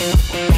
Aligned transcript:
Thank 0.00 0.34
you. 0.34 0.49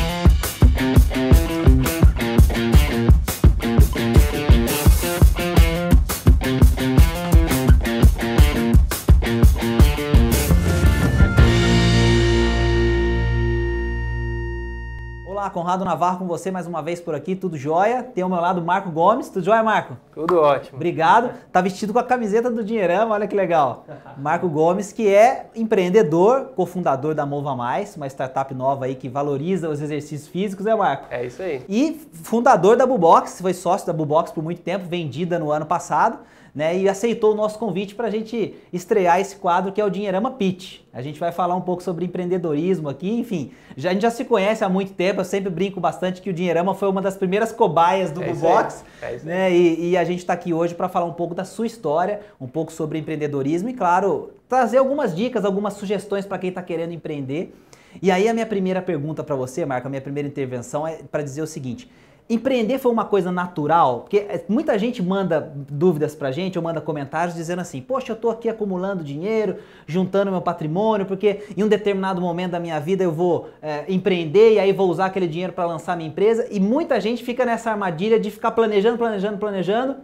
Conrado 15.63 15.85
Navarro 15.85 16.19
com 16.19 16.27
você 16.27 16.51
mais 16.51 16.67
uma 16.67 16.83
vez 16.83 17.01
por 17.01 17.15
aqui, 17.15 17.37
tudo 17.37 17.57
jóia. 17.57 18.03
Tem 18.03 18.25
ao 18.25 18.29
meu 18.29 18.41
lado 18.41 18.61
Marco 18.61 18.91
Gomes, 18.91 19.29
tudo 19.29 19.45
jóia, 19.45 19.63
Marco? 19.63 19.97
Tudo 20.13 20.41
ótimo. 20.41 20.75
Obrigado. 20.75 21.31
Tá 21.53 21.61
vestido 21.61 21.93
com 21.93 22.01
a 22.01 22.03
camiseta 22.03 22.51
do 22.51 22.65
Dinheirama, 22.65 23.15
olha 23.15 23.29
que 23.29 23.37
legal. 23.37 23.87
Marco 24.19 24.49
Gomes, 24.49 24.93
que 24.93 25.07
é 25.07 25.47
empreendedor, 25.55 26.47
cofundador 26.57 27.15
da 27.15 27.25
Mova 27.25 27.55
Mais, 27.55 27.97
uma 27.97 28.09
startup 28.09 28.53
nova 28.53 28.87
aí 28.87 28.97
que 28.97 29.09
valoriza 29.09 29.69
os 29.69 29.81
exercícios 29.81 30.27
físicos, 30.27 30.67
é 30.67 30.75
Marco? 30.75 31.07
É 31.09 31.27
isso 31.27 31.41
aí. 31.41 31.65
E 31.69 32.09
fundador 32.25 32.77
da 32.77 32.85
Bubox, 32.85 33.41
foi 33.41 33.55
sócio 33.55 33.87
da 33.87 33.93
Bubox 33.93 34.33
por 34.33 34.43
muito 34.43 34.63
tempo, 34.63 34.87
vendida 34.89 35.39
no 35.39 35.53
ano 35.53 35.65
passado 35.65 36.19
né, 36.55 36.77
e 36.77 36.89
aceitou 36.89 37.33
o 37.33 37.35
nosso 37.35 37.59
convite 37.59 37.95
para 37.95 38.09
a 38.09 38.11
gente 38.11 38.55
estrear 38.73 39.19
esse 39.19 39.37
quadro 39.37 39.73
que 39.73 39.81
é 39.81 39.85
o 39.85 39.89
Dinheirama 39.89 40.33
Pitch. 40.33 40.81
A 40.93 41.01
gente 41.01 41.19
vai 41.19 41.33
falar 41.33 41.55
um 41.55 41.63
pouco 41.63 41.83
sobre 41.83 42.05
empreendedorismo 42.05 42.91
aqui, 42.91 43.11
enfim. 43.11 43.53
Já, 43.75 43.89
a 43.89 43.93
gente 43.95 44.03
já 44.03 44.11
se 44.11 44.25
conhece 44.25 44.63
há 44.63 44.69
muito 44.69 44.93
tempo, 44.93 45.21
eu 45.21 45.25
sempre 45.25 45.49
brinco 45.49 45.81
bastante 45.81 46.21
que 46.21 46.29
o 46.29 46.33
Dinheirama 46.33 46.75
foi 46.75 46.89
uma 46.91 47.01
das 47.01 47.17
primeiras 47.17 47.53
cobaias 47.53 48.11
do 48.11 48.23
é 48.23 48.35
Box. 48.35 48.85
É 49.01 49.17
né, 49.25 49.53
e, 49.53 49.91
e, 49.91 49.97
a 49.97 50.05
gente 50.05 50.19
está 50.19 50.35
aqui 50.35 50.53
hoje 50.53 50.75
para 50.75 50.89
falar 50.91 51.07
um 51.07 51.15
pouco 51.15 51.35
da 51.35 51.45
sua 51.45 51.67
história, 51.67 52.21
um 52.39 52.47
pouco 52.47 52.71
sobre 52.71 52.99
empreendedorismo 52.99 53.71
e, 53.71 53.73
claro, 53.73 54.33
trazer 54.47 54.77
algumas 54.77 55.17
dicas, 55.17 55.47
algumas 55.47 55.75
sugestões 55.75 56.27
para 56.27 56.39
quem 56.39 56.51
está 56.51 56.63
querendo 56.63 56.93
empreender. 56.93 57.55
E 58.01 58.11
aí 58.11 58.29
a 58.29 58.35
minha 58.35 58.47
primeira 58.47 58.81
pergunta 58.81 59.25
para 59.25 59.35
você, 59.35 59.65
Marco, 59.65 59.87
a 59.87 59.91
minha 59.91 60.01
primeira 60.01 60.29
intervenção 60.29 60.87
é 60.87 61.01
para 61.11 61.23
dizer 61.23 61.43
o 61.43 61.47
seguinte: 61.47 61.91
Empreender 62.33 62.79
foi 62.79 62.91
uma 62.91 63.05
coisa 63.05 63.31
natural, 63.31 64.01
porque 64.01 64.17
é, 64.17 64.43
muita 64.49 64.79
gente 64.79 65.03
manda 65.03 65.53
dúvidas 65.55 66.15
pra 66.15 66.33
gente 66.33 66.59
ou 66.59 66.65
manda 66.65 66.81
comentários 66.81 67.35
dizendo 67.35 67.61
assim: 67.61 67.83
Poxa, 67.83 68.13
eu 68.13 68.17
tô 68.17 68.31
aqui 68.31 68.49
acumulando 68.49 69.05
dinheiro, 69.05 69.57
juntando 69.87 70.31
meu 70.31 70.41
patrimônio, 70.41 71.05
porque 71.05 71.43
em 71.55 71.63
um 71.63 71.69
determinado 71.69 72.23
momento 72.23 72.53
da 72.53 72.59
minha 72.59 72.81
vida 72.81 73.05
eu 73.05 73.13
vou 73.13 73.51
é, 73.61 73.85
empreender 73.87 74.55
e 74.55 74.59
aí 74.59 74.73
vou 74.73 74.89
usar 74.89 75.07
aquele 75.07 75.29
dinheiro 75.29 75.53
para 75.53 75.67
lançar 75.67 75.95
minha 75.95 76.09
empresa. 76.09 76.49
E 76.51 76.59
muita 76.59 76.99
gente 77.03 77.23
fica 77.23 77.45
nessa 77.45 77.71
armadilha 77.71 78.19
de 78.19 78.31
ficar 78.31 78.53
planejando, 78.53 78.97
planejando, 78.97 79.37
planejando 79.37 79.97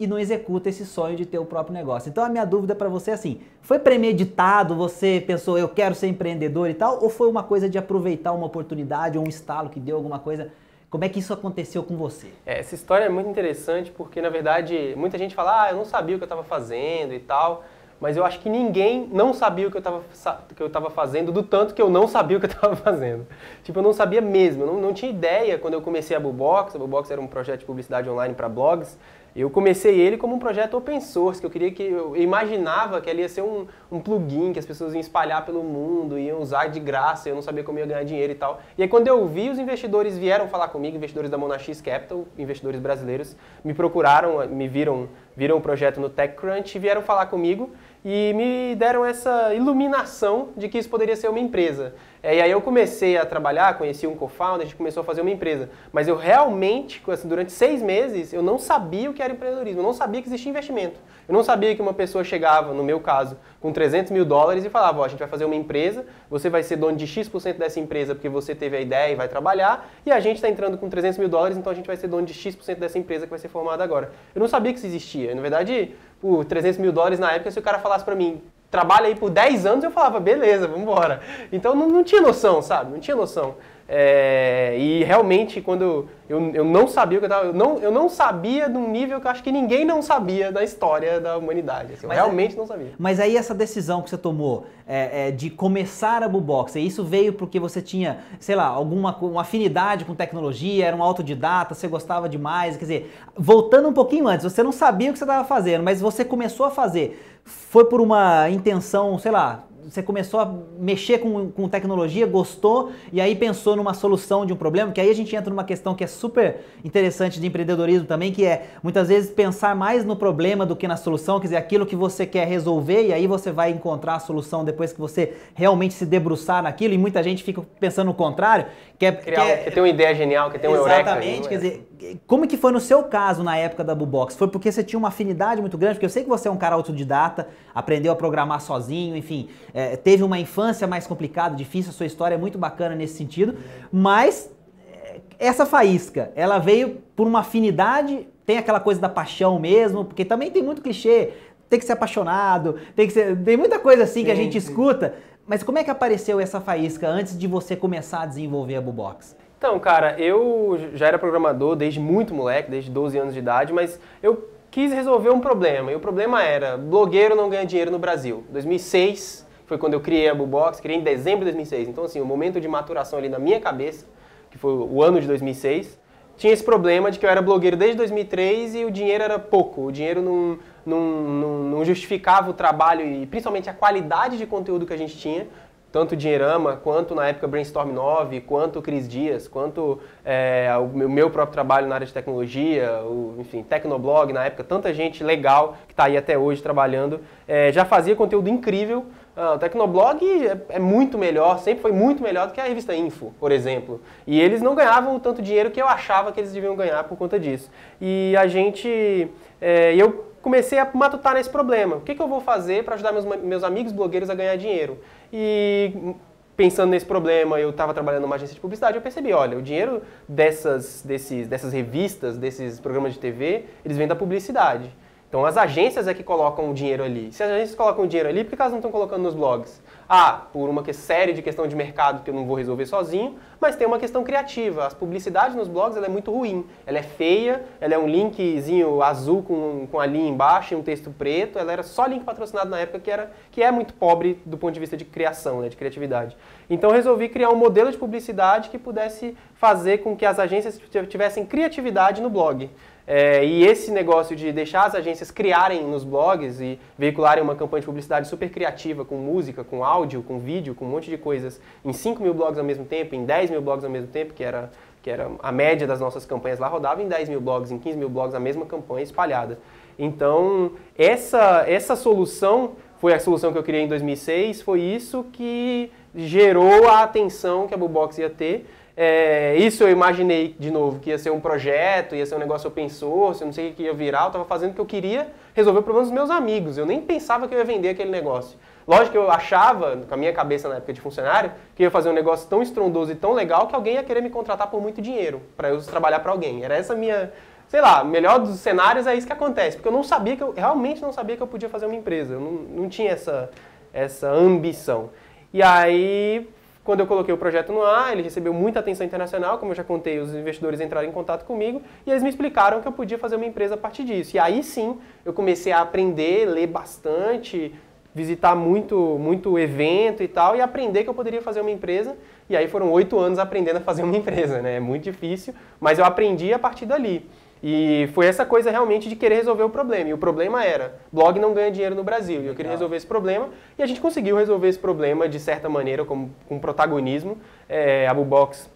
e 0.00 0.06
não 0.06 0.18
executa 0.18 0.70
esse 0.70 0.86
sonho 0.86 1.16
de 1.16 1.26
ter 1.26 1.38
o 1.38 1.44
próprio 1.44 1.74
negócio. 1.74 2.08
Então 2.08 2.24
a 2.24 2.30
minha 2.30 2.46
dúvida 2.46 2.74
para 2.74 2.88
você 2.88 3.10
é 3.10 3.14
assim: 3.14 3.40
foi 3.60 3.78
premeditado? 3.78 4.74
Você 4.74 5.22
pensou, 5.26 5.58
eu 5.58 5.68
quero 5.68 5.94
ser 5.94 6.06
empreendedor 6.06 6.70
e 6.70 6.74
tal? 6.74 7.02
Ou 7.02 7.10
foi 7.10 7.28
uma 7.28 7.42
coisa 7.42 7.68
de 7.68 7.76
aproveitar 7.76 8.32
uma 8.32 8.46
oportunidade 8.46 9.18
ou 9.18 9.24
um 9.26 9.28
estalo 9.28 9.68
que 9.68 9.78
deu 9.78 9.96
alguma 9.96 10.18
coisa? 10.18 10.50
Como 10.94 11.04
é 11.04 11.08
que 11.08 11.18
isso 11.18 11.32
aconteceu 11.32 11.82
com 11.82 11.96
você? 11.96 12.28
É, 12.46 12.60
essa 12.60 12.76
história 12.76 13.06
é 13.06 13.08
muito 13.08 13.28
interessante 13.28 13.90
porque, 13.90 14.22
na 14.22 14.28
verdade, 14.28 14.94
muita 14.96 15.18
gente 15.18 15.34
fala, 15.34 15.64
ah, 15.64 15.70
eu 15.72 15.76
não 15.76 15.84
sabia 15.84 16.14
o 16.14 16.20
que 16.20 16.22
eu 16.22 16.26
estava 16.26 16.44
fazendo 16.44 17.12
e 17.12 17.18
tal, 17.18 17.64
mas 18.00 18.16
eu 18.16 18.24
acho 18.24 18.38
que 18.38 18.48
ninguém 18.48 19.08
não 19.10 19.34
sabia 19.34 19.66
o 19.66 19.72
que 19.72 19.76
eu 19.76 20.68
estava 20.68 20.90
fazendo 20.90 21.32
do 21.32 21.42
tanto 21.42 21.74
que 21.74 21.82
eu 21.82 21.90
não 21.90 22.06
sabia 22.06 22.36
o 22.36 22.40
que 22.40 22.46
eu 22.46 22.52
estava 22.52 22.76
fazendo. 22.78 23.26
Tipo, 23.64 23.80
eu 23.80 23.82
não 23.82 23.92
sabia 23.92 24.20
mesmo, 24.20 24.62
eu 24.62 24.66
não, 24.68 24.80
não 24.80 24.94
tinha 24.94 25.10
ideia 25.10 25.58
quando 25.58 25.74
eu 25.74 25.82
comecei 25.82 26.16
a 26.16 26.20
Bubox, 26.20 26.76
a 26.76 26.78
Bubox 26.78 27.10
era 27.10 27.20
um 27.20 27.26
projeto 27.26 27.58
de 27.58 27.66
publicidade 27.66 28.08
online 28.08 28.32
para 28.32 28.48
blogs, 28.48 28.96
eu 29.40 29.50
comecei 29.50 30.00
ele 30.00 30.16
como 30.16 30.34
um 30.34 30.38
projeto 30.38 30.76
open 30.76 31.00
source, 31.00 31.40
que 31.40 31.46
eu 31.46 31.50
queria 31.50 31.70
que 31.70 31.82
eu 31.82 32.16
imaginava 32.16 33.00
que 33.00 33.10
ele 33.10 33.22
ia 33.22 33.28
ser 33.28 33.42
um, 33.42 33.66
um 33.90 33.98
plugin 33.98 34.52
que 34.52 34.58
as 34.58 34.66
pessoas 34.66 34.92
iam 34.92 35.00
espalhar 35.00 35.44
pelo 35.44 35.62
mundo, 35.62 36.18
iam 36.18 36.40
usar 36.40 36.68
de 36.68 36.78
graça, 36.78 37.28
eu 37.28 37.34
não 37.34 37.42
sabia 37.42 37.64
como 37.64 37.78
ia 37.78 37.86
ganhar 37.86 38.04
dinheiro 38.04 38.32
e 38.32 38.36
tal. 38.36 38.60
E 38.78 38.82
aí 38.82 38.88
quando 38.88 39.08
eu 39.08 39.26
vi, 39.26 39.50
os 39.50 39.58
investidores 39.58 40.16
vieram 40.16 40.46
falar 40.46 40.68
comigo, 40.68 40.96
investidores 40.96 41.30
da 41.30 41.36
Monax 41.36 41.80
Capital, 41.80 42.24
investidores 42.38 42.80
brasileiros, 42.80 43.36
me 43.64 43.74
procuraram, 43.74 44.46
me 44.48 44.68
viram, 44.68 45.08
viram 45.36 45.56
o 45.56 45.60
projeto 45.60 46.00
no 46.00 46.08
TechCrunch 46.08 46.76
e 46.76 46.78
vieram 46.78 47.02
falar 47.02 47.26
comigo 47.26 47.70
e 48.04 48.34
me 48.34 48.74
deram 48.74 49.04
essa 49.04 49.54
iluminação 49.54 50.50
de 50.56 50.68
que 50.68 50.76
isso 50.76 50.90
poderia 50.90 51.16
ser 51.16 51.28
uma 51.28 51.40
empresa. 51.40 51.94
É, 52.22 52.36
e 52.36 52.40
aí 52.40 52.50
eu 52.50 52.60
comecei 52.60 53.16
a 53.16 53.26
trabalhar, 53.26 53.76
conheci 53.76 54.06
um 54.06 54.14
co-founder, 54.14 54.62
a 54.62 54.64
gente 54.64 54.76
começou 54.76 55.02
a 55.02 55.04
fazer 55.04 55.20
uma 55.20 55.30
empresa. 55.30 55.68
Mas 55.92 56.08
eu 56.08 56.16
realmente, 56.16 57.02
assim, 57.08 57.28
durante 57.28 57.52
seis 57.52 57.82
meses, 57.82 58.32
eu 58.32 58.42
não 58.42 58.58
sabia 58.58 59.10
o 59.10 59.14
que 59.14 59.22
era 59.22 59.32
empreendedorismo, 59.32 59.80
eu 59.80 59.84
não 59.84 59.92
sabia 59.92 60.22
que 60.22 60.28
existia 60.28 60.50
investimento. 60.50 60.98
Eu 61.28 61.32
não 61.32 61.42
sabia 61.42 61.74
que 61.74 61.80
uma 61.80 61.94
pessoa 61.94 62.22
chegava, 62.24 62.72
no 62.74 62.82
meu 62.82 63.00
caso, 63.00 63.36
com 63.60 63.72
300 63.72 64.10
mil 64.10 64.24
dólares 64.24 64.64
e 64.64 64.70
falava, 64.70 65.00
ó, 65.00 65.04
a 65.04 65.08
gente 65.08 65.18
vai 65.18 65.28
fazer 65.28 65.44
uma 65.46 65.54
empresa, 65.54 66.04
você 66.28 66.50
vai 66.50 66.62
ser 66.62 66.76
dono 66.76 66.96
de 66.96 67.06
X% 67.06 67.58
dessa 67.58 67.80
empresa 67.80 68.14
porque 68.14 68.28
você 68.28 68.54
teve 68.54 68.76
a 68.76 68.80
ideia 68.80 69.12
e 69.12 69.14
vai 69.14 69.28
trabalhar, 69.28 69.90
e 70.04 70.10
a 70.10 70.20
gente 70.20 70.36
está 70.36 70.48
entrando 70.48 70.76
com 70.76 70.88
300 70.88 71.18
mil 71.18 71.28
dólares, 71.28 71.56
então 71.56 71.72
a 71.72 71.74
gente 71.74 71.86
vai 71.86 71.96
ser 71.96 72.08
dono 72.08 72.26
de 72.26 72.34
X% 72.34 72.78
dessa 72.78 72.98
empresa 72.98 73.24
que 73.24 73.30
vai 73.30 73.38
ser 73.38 73.48
formada 73.48 73.82
agora. 73.82 74.12
Eu 74.34 74.40
não 74.40 74.48
sabia 74.48 74.72
que 74.72 74.78
isso 74.78 74.86
existia. 74.86 75.34
Na 75.34 75.40
verdade, 75.40 75.94
por 76.24 76.42
300 76.46 76.78
mil 76.78 76.90
dólares 76.90 77.18
na 77.18 77.32
época, 77.32 77.50
se 77.50 77.58
o 77.58 77.62
cara 77.62 77.78
falasse 77.78 78.02
para 78.02 78.14
mim, 78.14 78.40
trabalha 78.70 79.08
aí 79.08 79.14
por 79.14 79.28
10 79.28 79.66
anos, 79.66 79.84
eu 79.84 79.90
falava, 79.90 80.18
beleza, 80.18 80.66
vamos 80.66 80.80
embora. 80.80 81.20
Então 81.52 81.74
não, 81.74 81.86
não 81.86 82.02
tinha 82.02 82.22
noção, 82.22 82.62
sabe? 82.62 82.92
Não 82.92 82.98
tinha 82.98 83.14
noção. 83.14 83.56
É, 83.86 84.76
e 84.78 85.04
realmente, 85.04 85.60
quando 85.60 86.08
eu, 86.26 86.40
eu 86.54 86.64
não 86.64 86.88
sabia 86.88 87.18
o 87.18 87.20
que 87.20 87.26
eu 87.26 87.30
estava. 87.30 87.46
Eu 87.48 87.52
não, 87.52 87.78
eu 87.78 87.92
não 87.92 88.08
sabia 88.08 88.68
de 88.68 88.78
um 88.78 88.90
nível 88.90 89.20
que 89.20 89.26
eu 89.26 89.30
acho 89.30 89.42
que 89.42 89.52
ninguém 89.52 89.84
não 89.84 90.00
sabia 90.00 90.50
da 90.50 90.64
história 90.64 91.20
da 91.20 91.36
humanidade. 91.36 91.92
Assim, 91.92 92.06
eu 92.06 92.10
realmente 92.10 92.56
não 92.56 92.66
sabia. 92.66 92.92
Mas 92.98 93.20
aí 93.20 93.36
essa 93.36 93.54
decisão 93.54 94.00
que 94.00 94.08
você 94.08 94.16
tomou 94.16 94.64
é, 94.86 95.28
é, 95.28 95.30
de 95.30 95.50
começar 95.50 96.22
a 96.22 96.28
Bubox, 96.28 96.76
isso 96.76 97.04
veio 97.04 97.34
porque 97.34 97.60
você 97.60 97.82
tinha, 97.82 98.20
sei 98.40 98.56
lá, 98.56 98.66
alguma 98.66 99.14
uma 99.18 99.42
afinidade 99.42 100.06
com 100.06 100.14
tecnologia, 100.14 100.86
era 100.86 100.96
um 100.96 101.02
autodidata, 101.02 101.74
você 101.74 101.86
gostava 101.86 102.26
demais. 102.26 102.76
Quer 102.78 102.84
dizer, 102.84 103.14
voltando 103.36 103.88
um 103.88 103.92
pouquinho 103.92 104.26
antes, 104.26 104.50
você 104.50 104.62
não 104.62 104.72
sabia 104.72 105.10
o 105.10 105.12
que 105.12 105.18
você 105.18 105.24
estava 105.24 105.46
fazendo, 105.46 105.84
mas 105.84 106.00
você 106.00 106.24
começou 106.24 106.64
a 106.64 106.70
fazer. 106.70 107.22
Foi 107.44 107.84
por 107.84 108.00
uma 108.00 108.48
intenção, 108.48 109.18
sei 109.18 109.30
lá, 109.30 109.64
você 109.88 110.02
começou 110.02 110.40
a 110.40 110.54
mexer 110.78 111.18
com, 111.18 111.50
com 111.50 111.68
tecnologia, 111.68 112.26
gostou 112.26 112.92
e 113.12 113.20
aí 113.20 113.34
pensou 113.34 113.76
numa 113.76 113.94
solução 113.94 114.46
de 114.46 114.52
um 114.52 114.56
problema, 114.56 114.92
que 114.92 115.00
aí 115.00 115.10
a 115.10 115.14
gente 115.14 115.34
entra 115.34 115.50
numa 115.50 115.64
questão 115.64 115.94
que 115.94 116.02
é 116.02 116.06
super 116.06 116.60
interessante 116.84 117.40
de 117.40 117.46
empreendedorismo 117.46 118.06
também, 118.06 118.32
que 118.32 118.44
é 118.44 118.66
muitas 118.82 119.08
vezes 119.08 119.30
pensar 119.30 119.74
mais 119.74 120.04
no 120.04 120.16
problema 120.16 120.64
do 120.64 120.74
que 120.74 120.88
na 120.88 120.96
solução, 120.96 121.38
quer 121.38 121.46
dizer, 121.46 121.56
aquilo 121.56 121.84
que 121.84 121.96
você 121.96 122.26
quer 122.26 122.46
resolver 122.46 123.06
e 123.06 123.12
aí 123.12 123.26
você 123.26 123.52
vai 123.52 123.70
encontrar 123.70 124.16
a 124.16 124.20
solução 124.20 124.64
depois 124.64 124.92
que 124.92 125.00
você 125.00 125.34
realmente 125.54 125.94
se 125.94 126.06
debruçar 126.06 126.62
naquilo 126.62 126.94
e 126.94 126.98
muita 126.98 127.22
gente 127.22 127.42
fica 127.42 127.62
pensando 127.78 128.10
o 128.10 128.14
contrário, 128.14 128.66
quer, 128.98 129.20
Criar, 129.20 129.44
quer, 129.44 129.64
quer 129.64 129.70
ter 129.70 129.80
uma 129.80 129.88
ideia 129.88 130.14
genial, 130.14 130.50
quer 130.50 130.58
ter 130.58 130.68
um 130.68 130.74
Exatamente, 130.74 130.98
eureka. 130.98 131.10
Exatamente, 131.10 131.48
quer 131.48 131.56
dizer, 131.56 131.94
como 132.26 132.46
que 132.46 132.56
foi 132.56 132.72
no 132.72 132.80
seu 132.80 133.02
caso 133.04 133.42
na 133.42 133.56
época 133.56 133.82
da 133.82 133.94
Bubox? 133.94 134.36
Foi 134.36 134.48
porque 134.48 134.70
você 134.70 134.82
tinha 134.82 134.98
uma 134.98 135.08
afinidade 135.08 135.60
muito 135.60 135.78
grande? 135.78 135.94
Porque 135.94 136.06
eu 136.06 136.10
sei 136.10 136.22
que 136.22 136.28
você 136.28 136.48
é 136.48 136.50
um 136.50 136.56
cara 136.56 136.74
autodidata, 136.74 137.48
aprendeu 137.74 138.12
a 138.12 138.16
programar 138.16 138.60
sozinho, 138.60 139.16
enfim, 139.16 139.48
é, 139.74 139.96
teve 139.96 140.22
uma 140.22 140.38
infância 140.38 140.86
mais 140.86 141.04
complicada, 141.04 141.56
difícil, 141.56 141.90
a 141.90 141.92
sua 141.92 142.06
história 142.06 142.36
é 142.36 142.38
muito 142.38 142.56
bacana 142.56 142.94
nesse 142.94 143.14
sentido, 143.14 143.56
mas 143.92 144.48
é, 144.88 145.20
essa 145.36 145.66
faísca, 145.66 146.30
ela 146.36 146.58
veio 146.58 147.02
por 147.16 147.26
uma 147.26 147.40
afinidade, 147.40 148.28
tem 148.46 148.56
aquela 148.56 148.78
coisa 148.78 149.00
da 149.00 149.08
paixão 149.08 149.58
mesmo, 149.58 150.04
porque 150.04 150.24
também 150.24 150.50
tem 150.50 150.62
muito 150.62 150.80
clichê, 150.80 151.32
tem 151.68 151.80
que 151.80 151.84
ser 151.84 151.92
apaixonado, 151.92 152.76
tem 152.94 153.08
que 153.08 153.12
ser, 153.12 153.36
tem 153.38 153.56
muita 153.56 153.80
coisa 153.80 154.04
assim 154.04 154.20
sim, 154.20 154.26
que 154.26 154.30
a 154.30 154.34
gente 154.36 154.52
sim. 154.60 154.68
escuta, 154.68 155.14
mas 155.44 155.64
como 155.64 155.76
é 155.76 155.84
que 155.84 155.90
apareceu 155.90 156.38
essa 156.38 156.60
faísca 156.60 157.08
antes 157.08 157.36
de 157.36 157.48
você 157.48 157.74
começar 157.74 158.22
a 158.22 158.26
desenvolver 158.26 158.76
a 158.76 158.80
Bubox? 158.80 159.36
Então, 159.58 159.78
cara, 159.80 160.18
eu 160.20 160.78
já 160.94 161.08
era 161.08 161.18
programador 161.18 161.74
desde 161.74 161.98
muito 161.98 162.32
moleque, 162.34 162.70
desde 162.70 162.90
12 162.90 163.18
anos 163.18 163.34
de 163.34 163.40
idade, 163.40 163.72
mas 163.72 163.98
eu 164.22 164.48
quis 164.70 164.92
resolver 164.92 165.30
um 165.30 165.40
problema. 165.40 165.90
E 165.90 165.94
o 165.94 166.00
problema 166.00 166.42
era, 166.42 166.76
blogueiro 166.76 167.34
não 167.34 167.48
ganha 167.48 167.64
dinheiro 167.64 167.90
no 167.90 167.98
Brasil. 167.98 168.44
2006 168.50 169.43
foi 169.66 169.78
quando 169.78 169.94
eu 169.94 170.00
criei 170.00 170.28
a 170.28 170.34
Bubox, 170.34 170.80
criei 170.80 170.98
em 170.98 171.02
dezembro 171.02 171.40
de 171.40 171.52
2006. 171.52 171.88
Então, 171.88 172.04
assim, 172.04 172.20
o 172.20 172.26
momento 172.26 172.60
de 172.60 172.68
maturação 172.68 173.18
ali 173.18 173.28
na 173.28 173.38
minha 173.38 173.60
cabeça, 173.60 174.06
que 174.50 174.58
foi 174.58 174.72
o 174.72 175.02
ano 175.02 175.20
de 175.20 175.26
2006, 175.26 175.98
tinha 176.36 176.52
esse 176.52 176.64
problema 176.64 177.10
de 177.10 177.18
que 177.18 177.26
eu 177.26 177.30
era 177.30 177.40
blogueiro 177.40 177.76
desde 177.76 177.96
2003 177.96 178.74
e 178.74 178.84
o 178.84 178.90
dinheiro 178.90 179.22
era 179.22 179.38
pouco. 179.38 179.86
O 179.86 179.92
dinheiro 179.92 180.20
não, 180.20 180.58
não, 180.84 181.00
não, 181.00 181.58
não 181.64 181.84
justificava 181.84 182.50
o 182.50 182.54
trabalho 182.54 183.06
e 183.06 183.26
principalmente 183.26 183.70
a 183.70 183.74
qualidade 183.74 184.36
de 184.36 184.46
conteúdo 184.46 184.84
que 184.84 184.92
a 184.92 184.96
gente 184.96 185.16
tinha 185.16 185.46
tanto 185.94 186.16
Dinheirama, 186.16 186.74
quanto 186.74 187.14
na 187.14 187.28
época 187.28 187.46
Brainstorm 187.46 187.92
9, 187.92 188.40
quanto 188.40 188.82
Cris 188.82 189.08
Dias, 189.08 189.46
quanto 189.46 190.00
é, 190.24 190.68
o 190.76 190.88
meu 191.08 191.30
próprio 191.30 191.52
trabalho 191.52 191.86
na 191.86 191.94
área 191.94 192.04
de 192.04 192.12
tecnologia, 192.12 193.00
o, 193.04 193.36
enfim, 193.38 193.62
Tecnoblog 193.62 194.32
na 194.32 194.44
época, 194.44 194.64
tanta 194.64 194.92
gente 194.92 195.22
legal 195.22 195.76
que 195.86 195.92
está 195.92 196.06
aí 196.06 196.16
até 196.16 196.36
hoje 196.36 196.60
trabalhando, 196.60 197.20
é, 197.46 197.70
já 197.70 197.84
fazia 197.84 198.16
conteúdo 198.16 198.48
incrível. 198.48 199.06
Ah, 199.36 199.54
o 199.54 199.58
Tecnoblog 199.58 200.24
é, 200.24 200.56
é, 200.68 200.78
muito 200.78 201.18
melhor, 201.18 201.58
sempre 201.58 201.82
foi 201.82 201.90
muito 201.90 202.22
melhor 202.22 202.46
do 202.46 202.52
que 202.52 202.60
a 202.60 202.64
revista 202.64 202.94
Info, 202.94 203.32
por 203.40 203.50
exemplo. 203.50 204.00
E 204.26 204.40
eles 204.40 204.62
não 204.62 204.76
ganhavam 204.76 205.16
o 205.16 205.20
tanto 205.20 205.42
dinheiro 205.42 205.72
que 205.72 205.82
eu 205.82 205.88
achava 205.88 206.30
que 206.30 206.38
eles 206.38 206.52
deviam 206.52 206.76
ganhar 206.76 207.02
por 207.04 207.18
conta 207.18 207.38
disso. 207.38 207.68
E 208.00 208.36
a 208.38 208.46
gente, 208.46 209.28
é, 209.60 209.94
eu 209.96 210.26
comecei 210.40 210.78
a 210.78 210.88
matutar 210.94 211.34
nesse 211.34 211.50
problema. 211.50 211.96
O 211.96 212.00
que, 212.00 212.14
que 212.14 212.22
eu 212.22 212.28
vou 212.28 212.40
fazer 212.40 212.84
para 212.84 212.94
ajudar 212.94 213.10
meus, 213.10 213.24
meus 213.24 213.64
amigos 213.64 213.92
blogueiros 213.92 214.30
a 214.30 214.34
ganhar 214.34 214.56
dinheiro? 214.56 214.98
E 215.32 216.14
pensando 216.56 216.90
nesse 216.90 217.06
problema, 217.06 217.58
eu 217.58 217.70
estava 217.70 217.92
trabalhando 217.92 218.22
numa 218.22 218.36
agência 218.36 218.54
de 218.54 218.60
publicidade, 218.60 218.96
eu 218.96 219.02
percebi, 219.02 219.32
olha, 219.32 219.58
o 219.58 219.62
dinheiro 219.62 220.02
dessas, 220.28 221.02
desses, 221.04 221.48
dessas 221.48 221.72
revistas, 221.72 222.38
desses 222.38 222.78
programas 222.78 223.14
de 223.14 223.18
TV, 223.18 223.64
eles 223.84 223.96
vêm 223.96 224.06
da 224.06 224.14
publicidade. 224.14 224.94
Então 225.34 225.44
as 225.44 225.56
agências 225.56 226.06
é 226.06 226.14
que 226.14 226.22
colocam 226.22 226.70
o 226.70 226.72
dinheiro 226.72 227.02
ali. 227.02 227.32
Se 227.32 227.42
as 227.42 227.50
agências 227.50 227.74
colocam 227.74 228.04
o 228.04 228.06
dinheiro 228.06 228.28
ali, 228.28 228.44
por 228.44 228.54
que 228.54 228.62
elas 228.62 228.70
não 228.70 228.78
estão 228.78 228.92
colocando 228.92 229.24
nos 229.24 229.34
blogs? 229.34 229.82
Ah, 230.08 230.46
por 230.52 230.70
uma 230.70 230.84
série 230.92 231.32
de 231.32 231.42
questão 231.42 231.66
de 231.66 231.74
mercado 231.74 232.22
que 232.22 232.30
eu 232.30 232.34
não 232.34 232.46
vou 232.46 232.54
resolver 232.54 232.86
sozinho, 232.86 233.36
mas 233.60 233.74
tem 233.74 233.84
uma 233.84 233.98
questão 233.98 234.22
criativa. 234.22 234.86
As 234.86 234.94
publicidades 234.94 235.56
nos 235.56 235.66
blogs 235.66 235.96
ela 235.96 236.06
é 236.06 236.08
muito 236.08 236.30
ruim. 236.30 236.64
Ela 236.86 236.98
é 236.98 237.02
feia, 237.02 237.64
ela 237.80 237.94
é 237.94 237.98
um 237.98 238.06
linkzinho 238.06 239.02
azul 239.02 239.42
com, 239.42 239.88
com 239.90 239.98
a 239.98 240.06
linha 240.06 240.28
embaixo 240.28 240.72
e 240.72 240.76
um 240.76 240.84
texto 240.84 241.10
preto. 241.10 241.58
Ela 241.58 241.72
era 241.72 241.82
só 241.82 242.06
link 242.06 242.22
patrocinado 242.22 242.70
na 242.70 242.78
época 242.78 243.00
que, 243.00 243.10
era, 243.10 243.32
que 243.50 243.60
é 243.60 243.72
muito 243.72 243.92
pobre 243.92 244.40
do 244.46 244.56
ponto 244.56 244.72
de 244.72 244.78
vista 244.78 244.96
de 244.96 245.04
criação, 245.04 245.62
né, 245.62 245.68
de 245.68 245.76
criatividade. 245.76 246.36
Então 246.70 246.92
resolvi 246.92 247.28
criar 247.28 247.50
um 247.50 247.56
modelo 247.56 247.90
de 247.90 247.98
publicidade 247.98 248.70
que 248.70 248.78
pudesse 248.78 249.36
fazer 249.56 249.98
com 249.98 250.14
que 250.14 250.24
as 250.24 250.38
agências 250.38 250.80
tivessem 251.08 251.44
criatividade 251.44 252.22
no 252.22 252.30
blog. 252.30 252.70
É, 253.06 253.44
e 253.44 253.64
esse 253.64 253.90
negócio 253.90 254.34
de 254.34 254.50
deixar 254.50 254.86
as 254.86 254.94
agências 254.94 255.30
criarem 255.30 255.84
nos 255.84 256.04
blogs 256.04 256.60
e 256.60 256.78
veicularem 256.96 257.42
uma 257.42 257.54
campanha 257.54 257.80
de 257.80 257.86
publicidade 257.86 258.28
super 258.28 258.50
criativa, 258.50 259.04
com 259.04 259.16
música, 259.16 259.62
com 259.62 259.84
áudio, 259.84 260.22
com 260.22 260.38
vídeo, 260.38 260.74
com 260.74 260.86
um 260.86 260.88
monte 260.88 261.10
de 261.10 261.18
coisas, 261.18 261.60
em 261.84 261.92
5 261.92 262.22
mil 262.22 262.32
blogs 262.32 262.58
ao 262.58 262.64
mesmo 262.64 262.84
tempo, 262.84 263.14
em 263.14 263.24
10 263.24 263.50
mil 263.50 263.60
blogs 263.60 263.84
ao 263.84 263.90
mesmo 263.90 264.08
tempo, 264.08 264.32
que 264.32 264.42
era, 264.42 264.70
que 265.02 265.10
era 265.10 265.30
a 265.42 265.52
média 265.52 265.86
das 265.86 266.00
nossas 266.00 266.24
campanhas 266.24 266.58
lá, 266.58 266.66
rodava 266.66 267.02
em 267.02 267.08
10 267.08 267.28
mil 267.28 267.40
blogs, 267.42 267.70
em 267.70 267.78
15 267.78 267.98
mil 267.98 268.08
blogs, 268.08 268.34
a 268.34 268.40
mesma 268.40 268.64
campanha 268.64 269.02
espalhada. 269.02 269.58
Então, 269.98 270.72
essa, 270.96 271.64
essa 271.68 271.94
solução 271.94 272.72
foi 272.98 273.12
a 273.12 273.20
solução 273.20 273.52
que 273.52 273.58
eu 273.58 273.62
criei 273.62 273.82
em 273.82 273.88
2006, 273.88 274.62
foi 274.62 274.80
isso 274.80 275.26
que 275.30 275.90
gerou 276.14 276.88
a 276.88 277.02
atenção 277.02 277.66
que 277.66 277.74
a 277.74 277.76
Bubox 277.76 278.16
ia 278.16 278.30
ter 278.30 278.66
é, 278.96 279.56
isso 279.56 279.82
eu 279.82 279.90
imaginei, 279.90 280.54
de 280.56 280.70
novo, 280.70 281.00
que 281.00 281.10
ia 281.10 281.18
ser 281.18 281.30
um 281.30 281.40
projeto, 281.40 282.14
ia 282.14 282.24
ser 282.24 282.36
um 282.36 282.38
negócio 282.38 282.68
open 282.68 282.88
source, 282.88 283.44
não 283.44 283.52
sei 283.52 283.70
o 283.70 283.74
que 283.74 283.82
ia 283.82 283.92
virar, 283.92 284.22
eu 284.22 284.26
estava 284.28 284.44
fazendo 284.44 284.70
o 284.70 284.74
que 284.74 284.80
eu 284.80 284.86
queria 284.86 285.28
resolver 285.52 285.80
o 285.80 285.82
problema 285.82 286.06
dos 286.06 286.14
meus 286.14 286.30
amigos. 286.30 286.78
Eu 286.78 286.86
nem 286.86 287.00
pensava 287.00 287.48
que 287.48 287.54
eu 287.54 287.58
ia 287.58 287.64
vender 287.64 287.88
aquele 287.88 288.10
negócio. 288.10 288.56
Lógico 288.86 289.12
que 289.12 289.18
eu 289.18 289.30
achava, 289.30 289.96
com 289.96 290.14
a 290.14 290.16
minha 290.16 290.32
cabeça 290.32 290.68
na 290.68 290.76
época 290.76 290.92
de 290.92 291.00
funcionário, 291.00 291.52
que 291.74 291.82
ia 291.82 291.90
fazer 291.90 292.08
um 292.08 292.12
negócio 292.12 292.48
tão 292.48 292.62
estrondoso 292.62 293.10
e 293.10 293.14
tão 293.14 293.32
legal 293.32 293.66
que 293.66 293.74
alguém 293.74 293.94
ia 293.94 294.04
querer 294.04 294.20
me 294.20 294.30
contratar 294.30 294.70
por 294.70 294.80
muito 294.80 295.02
dinheiro, 295.02 295.42
para 295.56 295.70
eu 295.70 295.82
trabalhar 295.82 296.20
para 296.20 296.30
alguém. 296.30 296.62
Era 296.62 296.76
essa 296.76 296.94
minha, 296.94 297.32
sei 297.66 297.80
lá, 297.80 298.04
melhor 298.04 298.38
dos 298.38 298.60
cenários 298.60 299.06
é 299.06 299.14
isso 299.14 299.26
que 299.26 299.32
acontece, 299.32 299.76
porque 299.76 299.88
eu 299.88 299.92
não 299.92 300.04
sabia 300.04 300.36
que 300.36 300.42
eu, 300.42 300.52
realmente 300.52 301.00
não 301.02 301.12
sabia 301.12 301.36
que 301.36 301.42
eu 301.42 301.46
podia 301.46 301.68
fazer 301.68 301.86
uma 301.86 301.96
empresa, 301.96 302.34
eu 302.34 302.40
não, 302.40 302.52
não 302.52 302.88
tinha 302.88 303.10
essa, 303.10 303.50
essa 303.92 304.30
ambição. 304.30 305.10
E 305.52 305.62
aí 305.62 306.46
quando 306.84 307.00
eu 307.00 307.06
coloquei 307.06 307.32
o 307.32 307.38
projeto 307.38 307.72
no 307.72 307.82
ar, 307.82 308.12
ele 308.12 308.22
recebeu 308.22 308.52
muita 308.52 308.78
atenção 308.78 309.06
internacional, 309.06 309.56
como 309.58 309.72
eu 309.72 309.76
já 309.76 309.82
contei, 309.82 310.18
os 310.18 310.34
investidores 310.34 310.80
entraram 310.80 311.08
em 311.08 311.12
contato 311.12 311.44
comigo 311.46 311.80
e 312.06 312.10
eles 312.10 312.22
me 312.22 312.28
explicaram 312.28 312.82
que 312.82 312.86
eu 312.86 312.92
podia 312.92 313.18
fazer 313.18 313.36
uma 313.36 313.46
empresa 313.46 313.74
a 313.74 313.78
partir 313.78 314.04
disso. 314.04 314.36
E 314.36 314.38
aí 314.38 314.62
sim, 314.62 314.98
eu 315.24 315.32
comecei 315.32 315.72
a 315.72 315.80
aprender, 315.80 316.44
ler 316.44 316.66
bastante, 316.66 317.74
visitar 318.14 318.54
muito, 318.54 319.18
muito 319.18 319.58
evento 319.58 320.22
e 320.22 320.28
tal, 320.28 320.54
e 320.54 320.60
aprender 320.60 321.04
que 321.04 321.10
eu 321.10 321.14
poderia 321.14 321.40
fazer 321.40 321.62
uma 321.62 321.70
empresa. 321.70 322.16
E 322.50 322.56
aí 322.56 322.68
foram 322.68 322.92
oito 322.92 323.18
anos 323.18 323.38
aprendendo 323.38 323.78
a 323.78 323.80
fazer 323.80 324.02
uma 324.02 324.14
empresa, 324.18 324.60
né? 324.60 324.76
É 324.76 324.80
muito 324.80 325.04
difícil, 325.04 325.54
mas 325.80 325.98
eu 325.98 326.04
aprendi 326.04 326.52
a 326.52 326.58
partir 326.58 326.84
dali. 326.84 327.28
E 327.62 328.08
foi 328.12 328.26
essa 328.26 328.44
coisa 328.44 328.70
realmente 328.70 329.08
de 329.08 329.16
querer 329.16 329.36
resolver 329.36 329.62
o 329.62 329.70
problema. 329.70 330.10
E 330.10 330.12
o 330.12 330.18
problema 330.18 330.64
era, 330.64 330.96
blog 331.12 331.38
não 331.38 331.54
ganha 331.54 331.70
dinheiro 331.70 331.94
no 331.94 332.04
Brasil. 332.04 332.42
E 332.42 332.46
eu 332.46 332.54
queria 332.54 332.70
resolver 332.70 332.96
esse 332.96 333.06
problema. 333.06 333.48
E 333.78 333.82
a 333.82 333.86
gente 333.86 334.00
conseguiu 334.00 334.36
resolver 334.36 334.68
esse 334.68 334.78
problema 334.78 335.28
de 335.28 335.40
certa 335.40 335.68
maneira, 335.68 336.04
com, 336.04 336.28
com 336.48 336.58
protagonismo. 336.58 337.38
É, 337.68 338.06
a 338.06 338.12
Bubox, 338.12 338.70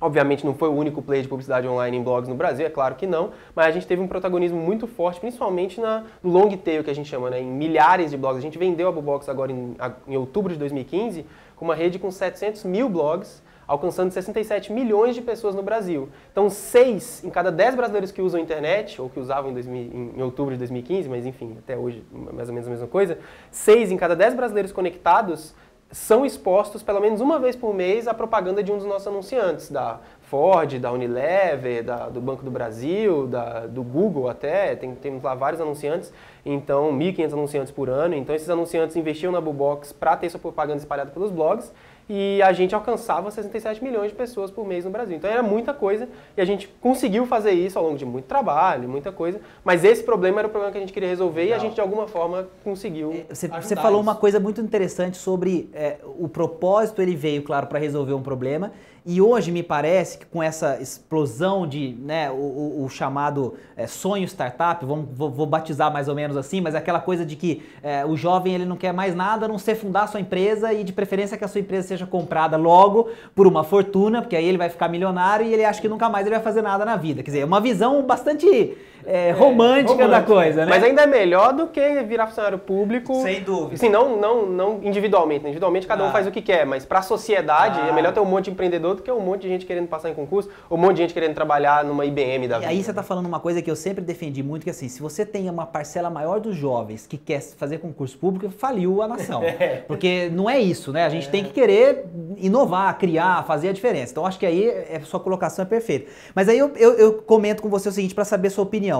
obviamente, 0.00 0.44
não 0.46 0.54
foi 0.54 0.68
o 0.68 0.72
único 0.72 1.02
player 1.02 1.22
de 1.22 1.28
publicidade 1.28 1.68
online 1.68 1.98
em 1.98 2.02
blogs 2.02 2.28
no 2.28 2.34
Brasil, 2.34 2.66
é 2.66 2.70
claro 2.70 2.94
que 2.94 3.06
não. 3.06 3.30
Mas 3.54 3.66
a 3.66 3.70
gente 3.70 3.86
teve 3.86 4.00
um 4.00 4.08
protagonismo 4.08 4.58
muito 4.58 4.86
forte, 4.86 5.20
principalmente 5.20 5.80
na, 5.80 6.04
no 6.22 6.30
long 6.30 6.48
tail, 6.56 6.82
que 6.82 6.90
a 6.90 6.94
gente 6.94 7.08
chama, 7.08 7.28
né, 7.28 7.40
em 7.40 7.46
milhares 7.46 8.10
de 8.10 8.16
blogs. 8.16 8.38
A 8.38 8.42
gente 8.42 8.58
vendeu 8.58 8.88
a 8.88 8.92
Bubox 8.92 9.28
agora 9.28 9.52
em, 9.52 9.76
em 10.08 10.16
outubro 10.16 10.52
de 10.52 10.58
2015 10.58 11.26
com 11.56 11.64
uma 11.64 11.74
rede 11.74 11.98
com 11.98 12.10
700 12.10 12.64
mil 12.64 12.88
blogs 12.88 13.42
alcançando 13.66 14.10
67 14.10 14.72
milhões 14.72 15.14
de 15.14 15.22
pessoas 15.22 15.54
no 15.54 15.62
Brasil. 15.62 16.08
Então, 16.30 16.48
6 16.50 17.24
em 17.24 17.30
cada 17.30 17.50
10 17.50 17.74
brasileiros 17.74 18.10
que 18.10 18.22
usam 18.22 18.40
a 18.40 18.42
internet, 18.42 19.00
ou 19.00 19.08
que 19.08 19.18
usavam 19.18 19.50
em, 19.50 19.54
2000, 19.54 20.14
em, 20.16 20.22
outubro 20.22 20.52
de 20.52 20.58
2015, 20.58 21.08
mas 21.08 21.26
enfim, 21.26 21.56
até 21.58 21.76
hoje 21.76 22.04
mais 22.12 22.48
ou 22.48 22.54
menos 22.54 22.68
a 22.68 22.70
mesma 22.70 22.86
coisa, 22.86 23.18
6 23.50 23.92
em 23.92 23.96
cada 23.96 24.14
10 24.14 24.34
brasileiros 24.34 24.72
conectados 24.72 25.54
são 25.94 26.26
expostos 26.26 26.82
pelo 26.82 27.00
menos 27.00 27.20
uma 27.20 27.38
vez 27.38 27.54
por 27.54 27.72
mês 27.72 28.08
à 28.08 28.14
propaganda 28.14 28.64
de 28.64 28.72
um 28.72 28.76
dos 28.76 28.86
nossos 28.86 29.06
anunciantes, 29.06 29.70
da 29.70 30.00
Ford, 30.22 30.78
da 30.80 30.90
Unilever, 30.90 31.84
da, 31.84 32.08
do 32.08 32.20
Banco 32.20 32.42
do 32.42 32.50
Brasil, 32.50 33.28
da, 33.28 33.66
do 33.66 33.82
Google 33.84 34.28
até, 34.28 34.74
tem, 34.74 34.92
temos 34.96 35.22
lá 35.22 35.36
vários 35.36 35.60
anunciantes, 35.60 36.12
então 36.44 36.92
1.500 36.98 37.32
anunciantes 37.32 37.72
por 37.72 37.88
ano, 37.88 38.14
então 38.16 38.34
esses 38.34 38.50
anunciantes 38.50 38.96
investiam 38.96 39.30
na 39.30 39.40
Bubox 39.40 39.92
para 39.92 40.16
ter 40.16 40.28
sua 40.30 40.40
propaganda 40.40 40.78
espalhada 40.78 41.12
pelos 41.12 41.30
blogs, 41.30 41.72
e 42.08 42.42
a 42.42 42.52
gente 42.52 42.74
alcançava 42.74 43.30
67 43.30 43.82
milhões 43.82 44.10
de 44.10 44.16
pessoas 44.16 44.50
por 44.50 44.66
mês 44.66 44.84
no 44.84 44.90
Brasil. 44.90 45.16
Então 45.16 45.30
era 45.30 45.42
muita 45.42 45.72
coisa 45.72 46.08
e 46.36 46.40
a 46.40 46.44
gente 46.44 46.68
conseguiu 46.80 47.26
fazer 47.26 47.52
isso 47.52 47.78
ao 47.78 47.84
longo 47.84 47.96
de 47.96 48.04
muito 48.04 48.26
trabalho, 48.26 48.88
muita 48.88 49.10
coisa, 49.10 49.40
mas 49.64 49.84
esse 49.84 50.02
problema 50.02 50.40
era 50.40 50.48
o 50.48 50.50
problema 50.50 50.72
que 50.72 50.78
a 50.78 50.80
gente 50.80 50.92
queria 50.92 51.08
resolver 51.08 51.42
Legal. 51.42 51.58
e 51.58 51.60
a 51.60 51.62
gente 51.62 51.74
de 51.74 51.80
alguma 51.80 52.06
forma 52.06 52.48
conseguiu. 52.62 53.12
É, 53.12 53.34
você, 53.34 53.48
você 53.48 53.74
falou 53.76 54.00
isso. 54.00 54.08
uma 54.08 54.14
coisa 54.14 54.38
muito 54.38 54.60
interessante 54.60 55.16
sobre 55.16 55.70
é, 55.72 55.98
o 56.18 56.28
propósito, 56.28 57.00
ele 57.00 57.16
veio, 57.16 57.42
claro, 57.42 57.66
para 57.66 57.78
resolver 57.78 58.12
um 58.12 58.22
problema 58.22 58.72
e 59.06 59.20
hoje 59.20 59.50
me 59.50 59.62
parece 59.62 60.16
que 60.16 60.24
com 60.24 60.42
essa 60.42 60.80
explosão 60.80 61.66
de, 61.66 61.94
né, 62.00 62.30
o, 62.30 62.34
o, 62.34 62.84
o 62.84 62.88
chamado 62.88 63.54
é, 63.76 63.86
sonho 63.86 64.26
startup, 64.26 64.84
vamos, 64.84 65.06
vou, 65.12 65.30
vou, 65.30 65.46
batizar 65.46 65.92
mais 65.92 66.08
ou 66.08 66.14
menos 66.14 66.36
assim, 66.38 66.60
mas 66.62 66.74
aquela 66.74 66.98
coisa 66.98 67.24
de 67.24 67.36
que 67.36 67.62
é, 67.82 68.04
o 68.06 68.16
jovem 68.16 68.54
ele 68.54 68.64
não 68.64 68.76
quer 68.76 68.94
mais 68.94 69.14
nada 69.14 69.44
a 69.44 69.48
não 69.48 69.58
ser 69.58 69.74
fundar 69.74 70.04
a 70.04 70.06
sua 70.06 70.20
empresa 70.20 70.72
e 70.72 70.82
de 70.82 70.92
preferência 70.92 71.36
que 71.36 71.44
a 71.44 71.48
sua 71.48 71.60
empresa 71.60 71.88
seja 71.88 72.06
comprada 72.06 72.56
logo 72.56 73.10
por 73.34 73.46
uma 73.46 73.62
fortuna, 73.62 74.22
porque 74.22 74.36
aí 74.36 74.46
ele 74.46 74.56
vai 74.56 74.70
ficar 74.70 74.88
milionário 74.88 75.44
e 75.44 75.52
ele 75.52 75.64
acha 75.64 75.82
que 75.82 75.88
nunca 75.88 76.08
mais 76.08 76.26
ele 76.26 76.36
vai 76.36 76.44
fazer 76.44 76.62
nada 76.62 76.84
na 76.84 76.96
vida. 76.96 77.22
Quer 77.22 77.30
dizer, 77.30 77.40
é 77.40 77.44
uma 77.44 77.60
visão 77.60 78.02
bastante 78.06 78.74
é, 79.06 79.30
romântica, 79.30 79.92
romântica, 79.92 80.08
da 80.08 80.22
coisa, 80.22 80.64
né? 80.64 80.70
Mas 80.70 80.82
ainda 80.82 81.02
é 81.02 81.06
melhor 81.06 81.52
do 81.52 81.66
que 81.68 82.02
virar 82.02 82.26
funcionário 82.26 82.58
público. 82.58 83.14
Sem 83.22 83.42
dúvida. 83.42 83.74
Assim, 83.74 83.88
não, 83.88 84.16
não, 84.16 84.46
não 84.46 84.80
individualmente. 84.82 85.42
Né? 85.42 85.50
Individualmente 85.50 85.86
cada 85.86 86.04
ah. 86.04 86.08
um 86.08 86.12
faz 86.12 86.26
o 86.26 86.30
que 86.30 86.42
quer, 86.42 86.64
mas 86.64 86.84
para 86.84 87.00
a 87.00 87.02
sociedade 87.02 87.80
ah. 87.80 87.88
é 87.88 87.92
melhor 87.92 88.12
ter 88.12 88.20
um 88.20 88.24
monte 88.24 88.46
de 88.46 88.50
empreendedor 88.52 88.96
do 88.96 89.02
que 89.02 89.10
um 89.10 89.20
monte 89.20 89.42
de 89.42 89.48
gente 89.48 89.66
querendo 89.66 89.88
passar 89.88 90.10
em 90.10 90.14
concurso, 90.14 90.48
ou 90.68 90.78
um 90.78 90.80
monte 90.80 90.96
de 90.96 91.02
gente 91.02 91.14
querendo 91.14 91.34
trabalhar 91.34 91.84
numa 91.84 92.04
IBM 92.04 92.48
da 92.48 92.56
e 92.56 92.60
vida. 92.60 92.72
E 92.72 92.76
aí 92.76 92.82
você 92.82 92.90
está 92.90 93.02
falando 93.02 93.26
uma 93.26 93.40
coisa 93.40 93.60
que 93.60 93.70
eu 93.70 93.76
sempre 93.76 94.02
defendi 94.02 94.42
muito, 94.42 94.64
que 94.64 94.70
assim, 94.70 94.88
se 94.88 95.00
você 95.00 95.24
tem 95.24 95.48
uma 95.48 95.66
parcela 95.66 96.10
maior 96.10 96.40
dos 96.40 96.56
jovens 96.56 97.06
que 97.06 97.16
quer 97.18 97.40
fazer 97.40 97.78
concurso 97.78 98.16
público, 98.18 98.50
faliu 98.50 99.02
a 99.02 99.08
nação. 99.08 99.42
É. 99.54 99.82
Porque 99.86 100.30
não 100.32 100.50
é 100.50 100.58
isso, 100.58 100.92
né? 100.92 101.04
A 101.04 101.08
gente 101.08 101.28
é. 101.28 101.30
tem 101.30 101.44
que 101.44 101.50
querer 101.50 102.06
inovar, 102.38 102.98
criar, 102.98 103.44
fazer 103.46 103.68
a 103.68 103.72
diferença. 103.72 104.10
Então 104.10 104.26
acho 104.26 104.38
que 104.38 104.44
aí 104.44 104.68
a 104.96 105.00
sua 105.02 105.20
colocação 105.20 105.62
é 105.62 105.66
perfeita. 105.66 106.10
Mas 106.34 106.48
aí 106.48 106.58
eu, 106.58 106.72
eu, 106.76 106.92
eu 106.94 107.12
comento 107.14 107.62
com 107.62 107.68
você 107.68 107.88
o 107.88 107.92
seguinte, 107.92 108.14
para 108.14 108.24
saber 108.24 108.48
a 108.48 108.50
sua 108.50 108.64
opinião. 108.64 108.93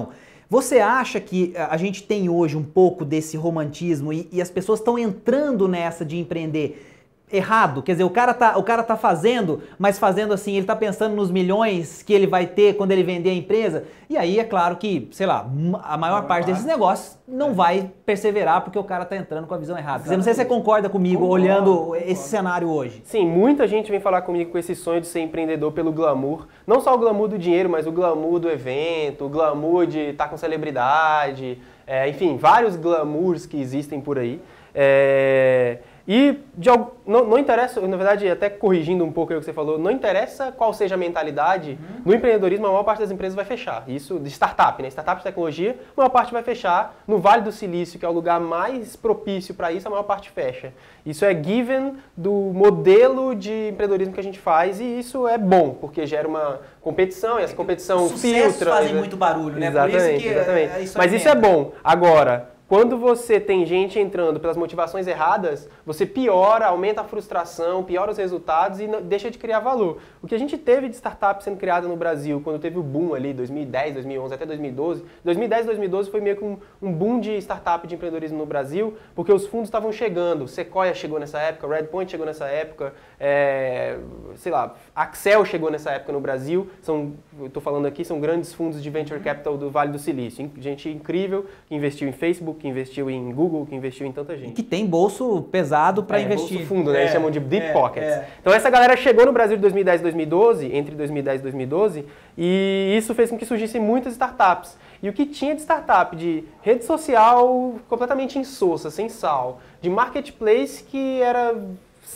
Você 0.49 0.79
acha 0.79 1.21
que 1.21 1.53
eh, 1.55 1.69
a 1.71 1.77
gente 1.77 2.03
tem 2.03 2.29
hoje 2.29 2.57
um 2.57 2.63
pouco 2.63 3.05
desse 3.05 3.37
romantismo 3.37 4.13
e, 4.13 4.29
e 4.31 4.41
as 4.41 4.51
pessoas 4.51 4.79
estão 4.79 4.99
entrando 4.99 5.67
nessa 5.67 6.05
de 6.05 6.17
empreender 6.17 6.94
errado. 7.33 7.83
Quer 7.83 7.93
dizer, 7.93 8.05
o 8.05 8.11
cara, 8.11 8.33
tá, 8.35 8.57
o 8.57 8.63
cara 8.63 8.83
tá 8.83 8.97
fazendo, 8.97 9.63
mas 9.79 9.99
fazendo 9.99 10.33
assim, 10.33 10.57
ele 10.57 10.67
tá 10.67 10.77
pensando 10.77 11.15
nos 11.15 11.31
milhões 11.31 12.03
que 12.03 12.13
ele 12.13 12.27
vai 12.27 12.47
ter 12.47 12.77
quando 12.77 12.93
ele 12.93 13.03
vender 13.03 13.31
a 13.31 13.35
empresa. 13.35 13.85
E 14.09 14.17
aí 14.17 14.39
é 14.39 14.45
claro 14.45 14.77
que, 14.77 15.09
sei 15.11 15.27
lá, 15.27 15.47
a 15.83 15.97
maior 15.97 16.27
parte 16.27 16.47
desses 16.47 16.65
negócios 16.65 17.19
não 17.27 17.51
é. 17.51 17.55
vai 17.55 17.91
perseverar 18.05 18.61
porque 18.61 18.79
o 18.79 18.85
cara 18.85 19.05
tá 19.05 19.17
entrando 19.17 19.47
com 19.47 19.55
a 19.55 19.57
visão 19.57 19.77
errada. 19.77 20.01
Quer 20.01 20.05
dizer, 20.05 20.17
não 20.17 20.23
sei 20.23 20.35
se 20.35 20.43
você 20.43 20.45
concorda 20.45 20.89
comigo 20.89 21.23
concordo, 21.23 21.45
olhando 21.45 21.77
concordo. 21.77 22.05
esse 22.07 22.29
cenário 22.29 22.69
hoje. 22.69 23.03
Sim, 23.05 23.27
muita 23.27 23.67
gente 23.67 23.91
vem 23.91 24.01
falar 24.01 24.23
comigo 24.23 24.53
com 24.53 24.59
esse 24.59 24.75
sonho 24.75 25.01
de 25.01 25.07
ser 25.07 25.21
empreendedor 25.21 25.73
pelo 25.73 25.91
glamour. 25.91 26.47
Não 26.67 26.81
só 26.81 26.95
o 26.95 26.99
glamour 26.99 27.29
do 27.29 27.39
dinheiro, 27.39 27.69
mas 27.69 27.87
o 27.87 27.93
glamour 27.93 28.39
do 28.39 28.51
evento, 28.51 29.25
o 29.25 29.29
glamour 29.29 29.87
de 29.87 30.11
estar 30.11 30.25
tá 30.25 30.31
com 30.31 30.37
celebridade, 30.37 31.59
é, 31.87 32.09
enfim, 32.09 32.37
vários 32.37 32.77
glamours 32.77 33.47
que 33.47 33.61
existem 33.61 34.01
por 34.01 34.19
aí. 34.19 34.41
É... 34.75 35.79
E 36.07 36.39
de, 36.55 36.69
não, 36.69 37.25
não, 37.25 37.39
interessa, 37.39 37.81
na 37.81 37.97
verdade, 37.97 38.29
até 38.29 38.51
corrigindo 38.51 39.05
um 39.05 39.11
pouco 39.11 39.33
o 39.33 39.39
que 39.39 39.43
você 39.43 39.55
falou, 39.55 39.79
não 39.79 39.91
interessa 39.91 40.53
qual 40.53 40.75
seja 40.75 40.97
a 40.97 40.99
mentalidade, 40.99 41.79
uhum. 41.81 42.03
no 42.05 42.15
empreendedorismo 42.15 42.67
a 42.67 42.71
maior 42.71 42.85
parte 42.85 42.99
das 42.99 43.11
empresas 43.11 43.35
vai 43.35 43.45
fechar. 43.45 43.85
Isso 43.89 44.19
de 44.19 44.29
startup, 44.29 44.83
né? 44.83 44.89
Startup 44.89 45.17
de 45.17 45.25
tecnologia, 45.25 45.79
a 45.97 46.01
maior 46.01 46.11
parte 46.11 46.33
vai 46.33 46.43
fechar. 46.43 46.95
No 47.09 47.19
Vale 47.19 47.43
do 47.43 47.51
Silício, 47.51 47.99
que 47.99 48.05
é 48.05 48.09
o 48.09 48.13
lugar 48.13 48.39
mais 48.39 48.97
propício 48.97 49.55
para 49.55 49.73
isso, 49.73 49.89
a 49.89 49.91
maior 49.91 50.03
parte 50.03 50.31
fecha. 50.31 50.75
Isso 51.07 51.25
é 51.25 51.35
given 51.35 51.95
do 52.15 52.33
modelo 52.33 53.35
de 53.35 53.69
empreendedorismo 53.69 54.13
que 54.13 54.21
a 54.21 54.25
gente 54.25 54.39
faz 54.39 54.81
e 54.81 54.85
isso 54.99 55.27
é 55.27 55.39
bom, 55.39 55.71
porque 55.81 56.07
gera 56.07 56.29
uma 56.29 56.61
competição 56.83 57.41
e 57.41 57.43
essa 57.43 57.55
competição 57.55 58.09
Sucessos 58.09 58.57
filtra. 58.57 58.71
fazem 58.71 58.95
muito 58.95 59.17
barulho, 59.17 59.59
né? 59.59 59.69
Exatamente, 59.69 60.29
exatamente. 60.29 60.73
É, 60.73 60.79
é 60.79 60.83
isso 60.83 60.99
Mas 60.99 61.13
isso 61.15 61.29
é 61.29 61.35
bom. 61.35 61.73
Agora, 61.83 62.54
quando 62.67 62.97
você 62.97 63.39
tem 63.39 63.67
gente 63.67 63.99
entrando 63.99 64.41
pelas 64.41 64.57
motivações 64.57 65.07
erradas, 65.07 65.69
você 65.85 66.07
piora, 66.07 66.67
aumenta 66.67 67.03
a 67.03 67.05
frustração, 67.05 67.85
piora 67.85 68.11
os 68.11 68.17
resultados 68.17 68.81
e 68.81 68.87
deixa 69.03 69.31
de 69.31 69.37
criar 69.37 69.61
valor. 69.61 69.99
O 70.23 70.27
que 70.27 70.35
a 70.35 70.39
gente 70.39 70.57
teve 70.57 70.89
de 70.89 70.97
startup 70.97 71.45
sendo 71.45 71.59
criada 71.59 71.87
no 71.87 71.95
Brasil, 71.95 72.41
quando 72.43 72.59
teve 72.59 72.79
o 72.79 72.83
boom 72.83 73.13
ali, 73.13 73.35
2010, 73.35 73.95
2011 73.95 74.35
até 74.35 74.47
2012, 74.47 75.05
2010, 75.23 75.67
2012 75.67 76.11
foi 76.11 76.21
meio 76.23 76.37
que 76.37 76.45
um, 76.45 76.57
um 76.81 76.91
boom 76.91 77.21
de 77.21 77.37
startup 77.37 77.87
de 77.87 77.97
empreendedorismo 77.97 78.39
no 78.39 78.47
Brasil, 78.47 78.97
porque 79.15 79.31
os 79.31 79.47
fundos 79.47 79.69
estavam 79.69 79.93
chegando. 79.93 80.49
Sequoia 80.49 80.95
chegou 80.95 81.21
nessa 81.21 81.39
época, 81.39 81.69
Redpoint 81.69 82.11
chegou 82.11 82.25
nessa 82.25 82.47
época, 82.47 82.95
é, 83.21 83.99
sei 84.37 84.51
lá, 84.51 84.75
Axel 84.95 85.45
chegou 85.45 85.71
nessa 85.71 85.91
época 85.91 86.13
no 86.13 86.21
Brasil. 86.21 86.71
São, 86.81 87.13
estou 87.45 87.63
falando 87.63 87.87
aqui, 87.87 88.07
são 88.07 88.21
grandes 88.21 88.55
fundos 88.55 88.83
de 88.83 88.89
venture 88.89 89.21
capital 89.21 89.59
do 89.59 89.71
Vale 89.71 89.93
do 89.93 89.99
Silício. 89.99 90.51
Gente 90.59 90.89
incrível 90.89 91.45
que 91.67 91.75
investiu 91.75 92.09
em 92.09 92.13
Facebook, 92.13 92.54
que 92.55 92.69
investiu 92.69 93.11
em 93.11 93.33
Google, 93.33 93.67
que 93.67 93.75
investiu 93.75 94.07
em 94.07 94.13
tanta 94.13 94.37
gente. 94.37 94.53
Que 94.53 94.63
tem 94.63 94.87
bolso 94.87 95.43
pesado 95.51 96.03
para 96.03 96.19
é, 96.19 96.23
investir. 96.23 96.59
Bolso 96.59 96.69
fundo, 96.69 96.93
né? 96.93 96.99
É, 96.99 97.03
Eles 97.03 97.13
chamam 97.13 97.31
de 97.31 97.41
deep 97.41 97.67
é, 97.67 97.73
pockets. 97.73 98.09
É. 98.09 98.29
Então 98.41 98.53
essa 98.53 98.71
galera 98.71 98.97
chegou 98.97 99.27
no 99.27 99.33
Brasil 99.33 99.57
de 99.57 99.63
2010 99.63 100.01
e 100.01 100.03
2012, 100.03 100.75
entre 100.75 100.95
2010 100.95 101.41
e 101.41 101.43
2012, 101.43 102.07
e 102.39 102.95
isso 102.97 103.15
fez 103.15 103.31
com 103.31 103.37
que 103.37 103.45
surgissem 103.45 103.81
muitas 103.81 104.13
startups. 104.13 104.77
E 105.03 105.09
o 105.09 105.13
que 105.13 105.27
tinha 105.27 105.55
de 105.55 105.61
startup 105.61 106.17
de 106.17 106.45
rede 106.63 106.85
social 106.85 107.75
completamente 107.89 108.39
insossa, 108.39 108.91
sem 108.91 109.09
sal, 109.09 109.61
de 109.81 109.91
marketplace 109.91 110.83
que 110.83 111.21
era 111.21 111.55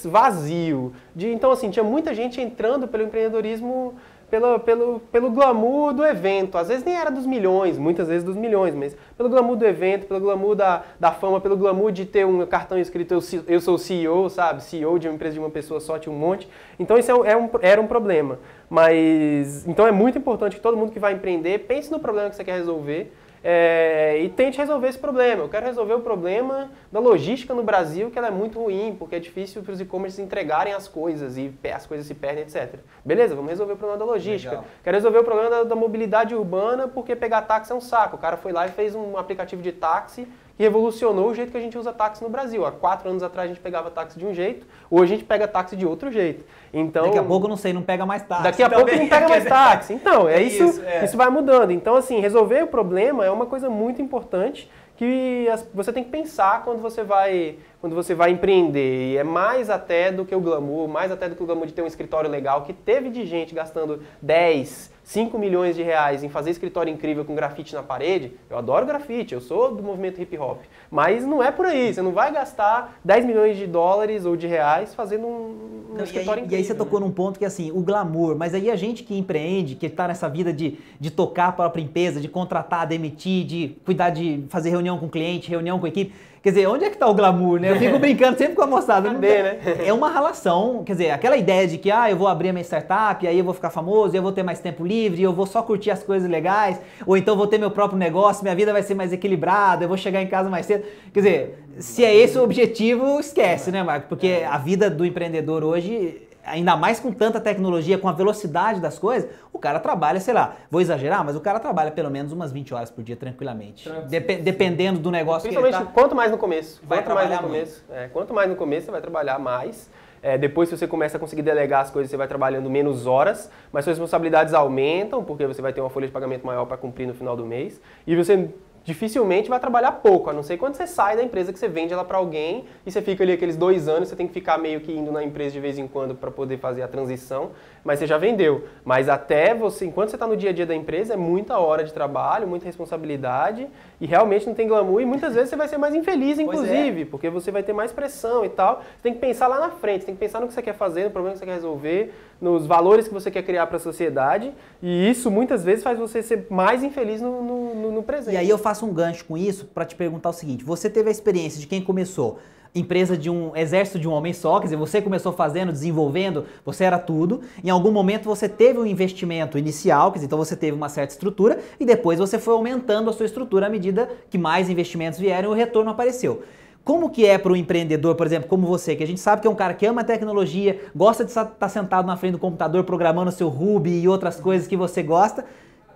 vazio, 0.04 0.92
de 1.14 1.28
então 1.28 1.50
assim 1.50 1.70
tinha 1.70 1.84
muita 1.84 2.14
gente 2.14 2.40
entrando 2.40 2.86
pelo 2.86 3.02
empreendedorismo 3.02 3.94
pelo, 4.30 4.58
pelo, 4.60 5.00
pelo 5.12 5.30
glamour 5.30 5.92
do 5.92 6.04
evento. 6.04 6.58
Às 6.58 6.68
vezes 6.68 6.84
nem 6.84 6.96
era 6.96 7.10
dos 7.10 7.26
milhões, 7.26 7.78
muitas 7.78 8.08
vezes 8.08 8.24
dos 8.24 8.36
milhões, 8.36 8.74
mas 8.74 8.96
pelo 9.16 9.28
glamour 9.28 9.56
do 9.56 9.66
evento, 9.66 10.06
pelo 10.06 10.20
glamour 10.20 10.54
da, 10.54 10.82
da 10.98 11.12
fama, 11.12 11.40
pelo 11.40 11.56
glamour 11.56 11.92
de 11.92 12.04
ter 12.04 12.26
um 12.26 12.44
cartão 12.46 12.78
escrito 12.78 13.14
eu, 13.14 13.20
eu 13.46 13.60
sou 13.60 13.78
CEO, 13.78 14.28
sabe? 14.28 14.62
CEO 14.62 14.98
de 14.98 15.08
uma 15.08 15.14
empresa 15.14 15.34
de 15.34 15.40
uma 15.40 15.50
pessoa 15.50 15.80
só, 15.80 15.98
tinha 15.98 16.14
um 16.14 16.18
monte. 16.18 16.48
Então 16.78 16.98
isso 16.98 17.10
é, 17.10 17.32
é 17.32 17.36
um, 17.36 17.48
era 17.60 17.80
um 17.80 17.86
problema. 17.86 18.38
Mas, 18.68 19.66
então 19.66 19.86
é 19.86 19.92
muito 19.92 20.18
importante 20.18 20.56
que 20.56 20.62
todo 20.62 20.76
mundo 20.76 20.92
que 20.92 20.98
vai 20.98 21.14
empreender 21.14 21.60
pense 21.60 21.90
no 21.90 21.98
problema 21.98 22.28
que 22.28 22.36
você 22.36 22.44
quer 22.44 22.56
resolver 22.56 23.12
é, 23.42 24.18
e 24.22 24.28
tente 24.28 24.58
resolver 24.58 24.88
esse 24.88 24.98
problema. 24.98 25.42
Eu 25.42 25.48
quero 25.48 25.66
resolver 25.66 25.94
o 25.94 26.00
problema 26.00 26.70
da 26.90 27.00
logística 27.00 27.54
no 27.54 27.62
Brasil, 27.62 28.10
que 28.10 28.18
ela 28.18 28.28
é 28.28 28.30
muito 28.30 28.58
ruim, 28.58 28.96
porque 28.98 29.16
é 29.16 29.18
difícil 29.18 29.62
para 29.62 29.72
os 29.72 29.80
e-commerce 29.80 30.20
entregarem 30.20 30.72
as 30.72 30.88
coisas 30.88 31.36
e 31.36 31.52
as 31.72 31.86
coisas 31.86 32.06
se 32.06 32.14
perdem, 32.14 32.44
etc. 32.44 32.80
Beleza, 33.04 33.34
vamos 33.34 33.50
resolver 33.50 33.74
o 33.74 33.76
problema 33.76 33.98
da 33.98 34.04
logística. 34.04 34.56
Legal. 34.56 34.66
Quero 34.82 34.96
resolver 34.96 35.18
o 35.18 35.24
problema 35.24 35.50
da, 35.50 35.64
da 35.64 35.76
mobilidade 35.76 36.34
urbana, 36.34 36.88
porque 36.88 37.14
pegar 37.14 37.42
táxi 37.42 37.72
é 37.72 37.74
um 37.74 37.80
saco. 37.80 38.16
O 38.16 38.18
cara 38.18 38.36
foi 38.36 38.52
lá 38.52 38.66
e 38.66 38.70
fez 38.70 38.94
um 38.94 39.16
aplicativo 39.16 39.62
de 39.62 39.72
táxi 39.72 40.26
que 40.58 40.64
revolucionou 40.64 41.28
o 41.28 41.34
jeito 41.34 41.52
que 41.52 41.56
a 41.56 41.60
gente 41.60 41.78
usa 41.78 41.92
táxi 41.92 42.20
no 42.20 42.28
Brasil. 42.28 42.66
Há 42.66 42.72
quatro 42.72 43.08
anos 43.08 43.22
atrás 43.22 43.48
a 43.48 43.54
gente 43.54 43.62
pegava 43.62 43.92
táxi 43.92 44.18
de 44.18 44.26
um 44.26 44.34
jeito, 44.34 44.66
hoje 44.90 45.14
a 45.14 45.16
gente 45.16 45.24
pega 45.24 45.46
táxi 45.46 45.76
de 45.76 45.86
outro 45.86 46.10
jeito. 46.10 46.44
Então, 46.74 47.04
daqui 47.04 47.18
a 47.18 47.22
pouco, 47.22 47.46
não 47.46 47.56
sei, 47.56 47.72
não 47.72 47.80
pega 47.80 48.04
mais 48.04 48.24
táxi. 48.24 48.42
Daqui 48.42 48.62
a 48.64 48.68
pouco 48.68 48.90
não 48.92 49.08
pega 49.08 49.28
mais 49.28 49.44
táxi. 49.46 49.94
Então, 49.94 50.28
é, 50.28 50.34
é 50.34 50.42
isso, 50.42 50.64
isso, 50.64 50.84
é. 50.84 51.04
isso 51.04 51.16
vai 51.16 51.30
mudando. 51.30 51.70
Então, 51.70 51.94
assim, 51.94 52.18
resolver 52.18 52.64
o 52.64 52.66
problema 52.66 53.24
é 53.24 53.30
uma 53.30 53.46
coisa 53.46 53.70
muito 53.70 54.02
importante 54.02 54.68
que 54.96 55.46
você 55.72 55.92
tem 55.92 56.02
que 56.02 56.10
pensar 56.10 56.64
quando 56.64 56.82
você 56.82 57.04
vai 57.04 57.54
quando 57.80 57.94
você 57.94 58.12
vai 58.12 58.32
empreender. 58.32 59.12
E 59.12 59.16
é 59.16 59.22
mais 59.22 59.70
até 59.70 60.10
do 60.10 60.24
que 60.24 60.34
o 60.34 60.40
glamour, 60.40 60.88
mais 60.88 61.12
até 61.12 61.28
do 61.28 61.36
que 61.36 61.42
o 61.42 61.46
glamour 61.46 61.66
de 61.66 61.72
ter 61.72 61.82
um 61.82 61.86
escritório 61.86 62.28
legal, 62.28 62.62
que 62.62 62.72
teve 62.72 63.08
de 63.10 63.24
gente 63.24 63.54
gastando 63.54 64.02
10, 64.20 64.90
5 65.08 65.38
milhões 65.38 65.74
de 65.74 65.82
reais 65.82 66.22
em 66.22 66.28
fazer 66.28 66.50
escritório 66.50 66.92
incrível 66.92 67.24
com 67.24 67.34
grafite 67.34 67.74
na 67.74 67.82
parede. 67.82 68.34
Eu 68.50 68.58
adoro 68.58 68.84
grafite, 68.84 69.32
eu 69.32 69.40
sou 69.40 69.74
do 69.74 69.82
movimento 69.82 70.20
hip 70.20 70.36
hop. 70.36 70.60
Mas 70.90 71.24
não 71.24 71.42
é 71.42 71.50
por 71.50 71.64
aí, 71.64 71.94
você 71.94 72.02
não 72.02 72.12
vai 72.12 72.30
gastar 72.30 73.00
10 73.02 73.24
milhões 73.24 73.56
de 73.56 73.66
dólares 73.66 74.26
ou 74.26 74.36
de 74.36 74.46
reais 74.46 74.94
fazendo 74.94 75.26
um, 75.26 75.94
um 75.98 76.02
escritório 76.02 76.40
e 76.40 76.42
aí, 76.42 76.44
incrível. 76.44 76.50
E 76.50 76.54
aí 76.56 76.64
você 76.64 76.74
tocou 76.74 77.00
num 77.00 77.10
ponto 77.10 77.38
que 77.38 77.46
assim, 77.46 77.72
o 77.72 77.80
glamour, 77.80 78.36
mas 78.36 78.52
aí 78.52 78.70
a 78.70 78.76
gente 78.76 79.02
que 79.02 79.16
empreende, 79.16 79.76
que 79.76 79.86
está 79.86 80.06
nessa 80.06 80.28
vida 80.28 80.52
de, 80.52 80.76
de 81.00 81.10
tocar 81.10 81.48
a 81.48 81.52
própria 81.52 81.80
empresa, 81.80 82.20
de 82.20 82.28
contratar, 82.28 82.86
demitir, 82.86 83.46
de 83.46 83.76
cuidar 83.86 84.10
de 84.10 84.44
fazer 84.50 84.68
reunião 84.68 84.98
com 84.98 85.06
o 85.06 85.10
cliente, 85.10 85.48
reunião 85.48 85.78
com 85.78 85.86
equipe, 85.86 86.12
Quer 86.42 86.50
dizer, 86.50 86.66
onde 86.68 86.84
é 86.84 86.88
que 86.88 86.94
está 86.94 87.06
o 87.06 87.14
glamour, 87.14 87.60
né? 87.60 87.70
Eu 87.70 87.76
fico 87.76 87.98
brincando 88.00 88.38
sempre 88.38 88.54
com 88.54 88.62
a 88.62 88.66
moçada. 88.66 89.10
Cadê, 89.10 89.42
né? 89.42 89.58
É 89.84 89.92
uma 89.92 90.10
relação, 90.10 90.82
quer 90.84 90.92
dizer, 90.92 91.10
aquela 91.10 91.36
ideia 91.36 91.66
de 91.66 91.78
que 91.78 91.90
ah, 91.90 92.10
eu 92.10 92.16
vou 92.16 92.28
abrir 92.28 92.50
a 92.50 92.52
minha 92.52 92.64
startup, 92.64 93.26
aí 93.26 93.38
eu 93.38 93.44
vou 93.44 93.54
ficar 93.54 93.70
famoso, 93.70 94.16
eu 94.16 94.22
vou 94.22 94.32
ter 94.32 94.42
mais 94.42 94.60
tempo 94.60 94.84
livre, 94.84 94.97
eu 95.06 95.32
vou 95.32 95.46
só 95.46 95.62
curtir 95.62 95.90
as 95.90 96.02
coisas 96.02 96.28
legais, 96.28 96.80
ou 97.06 97.16
então 97.16 97.36
vou 97.36 97.46
ter 97.46 97.58
meu 97.58 97.70
próprio 97.70 97.98
negócio, 97.98 98.42
minha 98.42 98.54
vida 98.54 98.72
vai 98.72 98.82
ser 98.82 98.94
mais 98.94 99.12
equilibrada, 99.12 99.84
eu 99.84 99.88
vou 99.88 99.96
chegar 99.96 100.22
em 100.22 100.26
casa 100.26 100.50
mais 100.50 100.66
cedo. 100.66 100.84
Quer 101.12 101.20
dizer, 101.20 101.64
se 101.78 102.04
é 102.04 102.14
esse 102.14 102.38
o 102.38 102.42
objetivo, 102.42 103.20
esquece, 103.20 103.70
né, 103.70 103.82
Marco? 103.82 104.08
Porque 104.08 104.44
a 104.48 104.58
vida 104.58 104.90
do 104.90 105.04
empreendedor 105.04 105.62
hoje 105.64 106.28
ainda 106.48 106.76
mais 106.76 106.98
com 106.98 107.12
tanta 107.12 107.40
tecnologia, 107.40 107.98
com 107.98 108.08
a 108.08 108.12
velocidade 108.12 108.80
das 108.80 108.98
coisas, 108.98 109.30
o 109.52 109.58
cara 109.58 109.78
trabalha, 109.78 110.20
sei 110.20 110.34
lá, 110.34 110.56
vou 110.70 110.80
exagerar, 110.80 111.24
mas 111.24 111.36
o 111.36 111.40
cara 111.40 111.60
trabalha 111.60 111.90
pelo 111.90 112.10
menos 112.10 112.32
umas 112.32 112.52
20 112.52 112.74
horas 112.74 112.90
por 112.90 113.04
dia 113.04 113.16
tranquilamente. 113.16 113.88
Dep 114.08 114.38
dependendo 114.42 114.98
do 114.98 115.10
negócio 115.10 115.42
Principalmente 115.42 115.76
que 115.76 115.82
ele 115.82 115.86
tá, 115.86 115.92
quanto 115.92 116.14
mais 116.14 116.30
no 116.30 116.38
começo. 116.38 116.80
Vai 116.82 117.02
quanto 117.02 117.14
mais 117.14 117.30
no 117.30 117.38
começo. 117.38 117.84
É, 117.90 118.08
quanto 118.08 118.34
mais 118.34 118.48
no 118.48 118.56
começo 118.56 118.86
você 118.86 118.92
vai 118.92 119.00
trabalhar 119.00 119.38
mais. 119.38 119.90
É, 120.22 120.36
depois, 120.36 120.68
se 120.68 120.76
você 120.76 120.86
começa 120.86 121.16
a 121.16 121.20
conseguir 121.20 121.42
delegar 121.42 121.82
as 121.82 121.90
coisas, 121.90 122.10
você 122.10 122.16
vai 122.16 122.28
trabalhando 122.28 122.68
menos 122.68 123.06
horas, 123.06 123.50
mas 123.72 123.84
suas 123.84 123.96
responsabilidades 123.96 124.54
aumentam, 124.54 125.22
porque 125.24 125.46
você 125.46 125.62
vai 125.62 125.72
ter 125.72 125.80
uma 125.80 125.90
folha 125.90 126.06
de 126.06 126.12
pagamento 126.12 126.46
maior 126.46 126.64
para 126.66 126.76
cumprir 126.76 127.06
no 127.06 127.14
final 127.14 127.36
do 127.36 127.46
mês. 127.46 127.80
E 128.06 128.16
você 128.16 128.48
dificilmente 128.84 129.48
vai 129.48 129.60
trabalhar 129.60 129.92
pouco, 129.92 130.30
a 130.30 130.32
não 130.32 130.42
ser 130.42 130.56
quando 130.56 130.74
você 130.74 130.86
sai 130.86 131.16
da 131.16 131.22
empresa 131.22 131.52
que 131.52 131.58
você 131.58 131.68
vende 131.68 131.92
ela 131.92 132.04
para 132.04 132.18
alguém 132.18 132.64
e 132.86 132.90
você 132.90 133.02
fica 133.02 133.22
ali 133.22 133.32
aqueles 133.32 133.56
dois 133.56 133.86
anos, 133.88 134.08
você 134.08 134.16
tem 134.16 134.26
que 134.26 134.32
ficar 134.32 134.58
meio 134.58 134.80
que 134.80 134.92
indo 134.92 135.12
na 135.12 135.22
empresa 135.22 135.52
de 135.52 135.60
vez 135.60 135.78
em 135.78 135.86
quando 135.86 136.14
para 136.14 136.30
poder 136.30 136.58
fazer 136.58 136.82
a 136.82 136.88
transição, 136.88 137.50
mas 137.84 137.98
você 137.98 138.06
já 138.06 138.18
vendeu. 138.18 138.64
Mas 138.84 139.08
até 139.08 139.54
você, 139.54 139.86
enquanto 139.86 140.10
você 140.10 140.16
está 140.16 140.26
no 140.26 140.36
dia 140.36 140.50
a 140.50 140.52
dia 140.52 140.66
da 140.66 140.74
empresa, 140.74 141.14
é 141.14 141.16
muita 141.16 141.58
hora 141.58 141.84
de 141.84 141.92
trabalho, 141.92 142.46
muita 142.46 142.66
responsabilidade 142.66 143.66
e 144.00 144.06
realmente 144.06 144.46
não 144.46 144.54
tem 144.54 144.66
glamour 144.66 145.00
e 145.00 145.04
muitas 145.04 145.34
vezes 145.34 145.50
você 145.50 145.56
vai 145.56 145.68
ser 145.68 145.78
mais 145.78 145.94
infeliz, 145.94 146.38
inclusive, 146.38 147.02
é. 147.02 147.04
porque 147.04 147.28
você 147.28 147.50
vai 147.50 147.62
ter 147.62 147.72
mais 147.72 147.92
pressão 147.92 148.44
e 148.44 148.48
tal. 148.48 148.82
Você 148.96 149.02
tem 149.02 149.14
que 149.14 149.18
pensar 149.18 149.48
lá 149.48 149.58
na 149.58 149.70
frente, 149.70 150.00
você 150.00 150.06
tem 150.06 150.14
que 150.14 150.20
pensar 150.20 150.40
no 150.40 150.46
que 150.46 150.54
você 150.54 150.62
quer 150.62 150.74
fazer, 150.74 151.04
no 151.04 151.10
problema 151.10 151.34
que 151.34 151.40
você 151.40 151.46
quer 151.46 151.54
resolver, 151.54 152.14
nos 152.40 152.66
valores 152.66 153.08
que 153.08 153.14
você 153.14 153.30
quer 153.30 153.42
criar 153.42 153.66
para 153.66 153.76
a 153.76 153.80
sociedade 153.80 154.52
e 154.82 155.10
isso 155.10 155.30
muitas 155.30 155.64
vezes 155.64 155.82
faz 155.82 155.98
você 155.98 156.22
ser 156.22 156.46
mais 156.48 156.84
infeliz 156.84 157.20
no, 157.20 157.42
no, 157.42 157.92
no 157.92 158.02
presente. 158.02 158.34
E 158.34 158.36
aí 158.36 158.48
eu 158.48 158.58
faço 158.68 158.84
um 158.84 158.92
gancho 158.92 159.24
com 159.24 159.38
isso 159.38 159.64
para 159.64 159.86
te 159.86 159.94
perguntar 159.94 160.28
o 160.28 160.32
seguinte: 160.32 160.62
você 160.62 160.90
teve 160.90 161.08
a 161.08 161.12
experiência 161.12 161.58
de 161.58 161.66
quem 161.66 161.80
começou 161.80 162.38
empresa 162.74 163.16
de 163.16 163.30
um 163.30 163.56
exército 163.56 163.98
de 163.98 164.06
um 164.06 164.12
homem 164.12 164.34
só, 164.34 164.58
quer 164.60 164.64
dizer, 164.64 164.76
você 164.76 165.00
começou 165.00 165.32
fazendo, 165.32 165.72
desenvolvendo, 165.72 166.44
você 166.66 166.84
era 166.84 166.98
tudo. 166.98 167.40
Em 167.64 167.70
algum 167.70 167.90
momento 167.90 168.26
você 168.26 168.46
teve 168.46 168.78
um 168.78 168.84
investimento 168.84 169.56
inicial, 169.56 170.12
quer 170.12 170.18
dizer, 170.18 170.26
então 170.26 170.38
você 170.38 170.54
teve 170.54 170.76
uma 170.76 170.90
certa 170.90 171.14
estrutura 171.14 171.58
e 171.80 171.86
depois 171.86 172.18
você 172.18 172.38
foi 172.38 172.52
aumentando 172.52 173.08
a 173.08 173.12
sua 173.14 173.24
estrutura 173.24 173.66
à 173.66 173.70
medida 173.70 174.10
que 174.28 174.36
mais 174.36 174.68
investimentos 174.68 175.18
vieram 175.18 175.48
e 175.48 175.52
o 175.52 175.56
retorno 175.56 175.90
apareceu. 175.90 176.42
Como 176.84 177.08
que 177.08 177.24
é 177.24 177.38
para 177.38 177.52
o 177.52 177.56
empreendedor, 177.56 178.14
por 178.14 178.26
exemplo, 178.26 178.50
como 178.50 178.66
você, 178.66 178.94
que 178.94 179.02
a 179.02 179.06
gente 179.06 179.18
sabe 179.18 179.40
que 179.40 179.48
é 179.48 179.50
um 179.50 179.54
cara 179.54 179.72
que 179.72 179.86
ama 179.86 180.04
tecnologia, 180.04 180.78
gosta 180.94 181.24
de 181.24 181.30
estar 181.30 181.46
tá 181.46 181.70
sentado 181.70 182.06
na 182.06 182.18
frente 182.18 182.32
do 182.32 182.38
computador 182.38 182.84
programando 182.84 183.32
seu 183.32 183.48
Ruby 183.48 184.02
e 184.02 184.06
outras 184.06 184.38
coisas 184.38 184.68
que 184.68 184.76
você 184.76 185.02
gosta, 185.02 185.44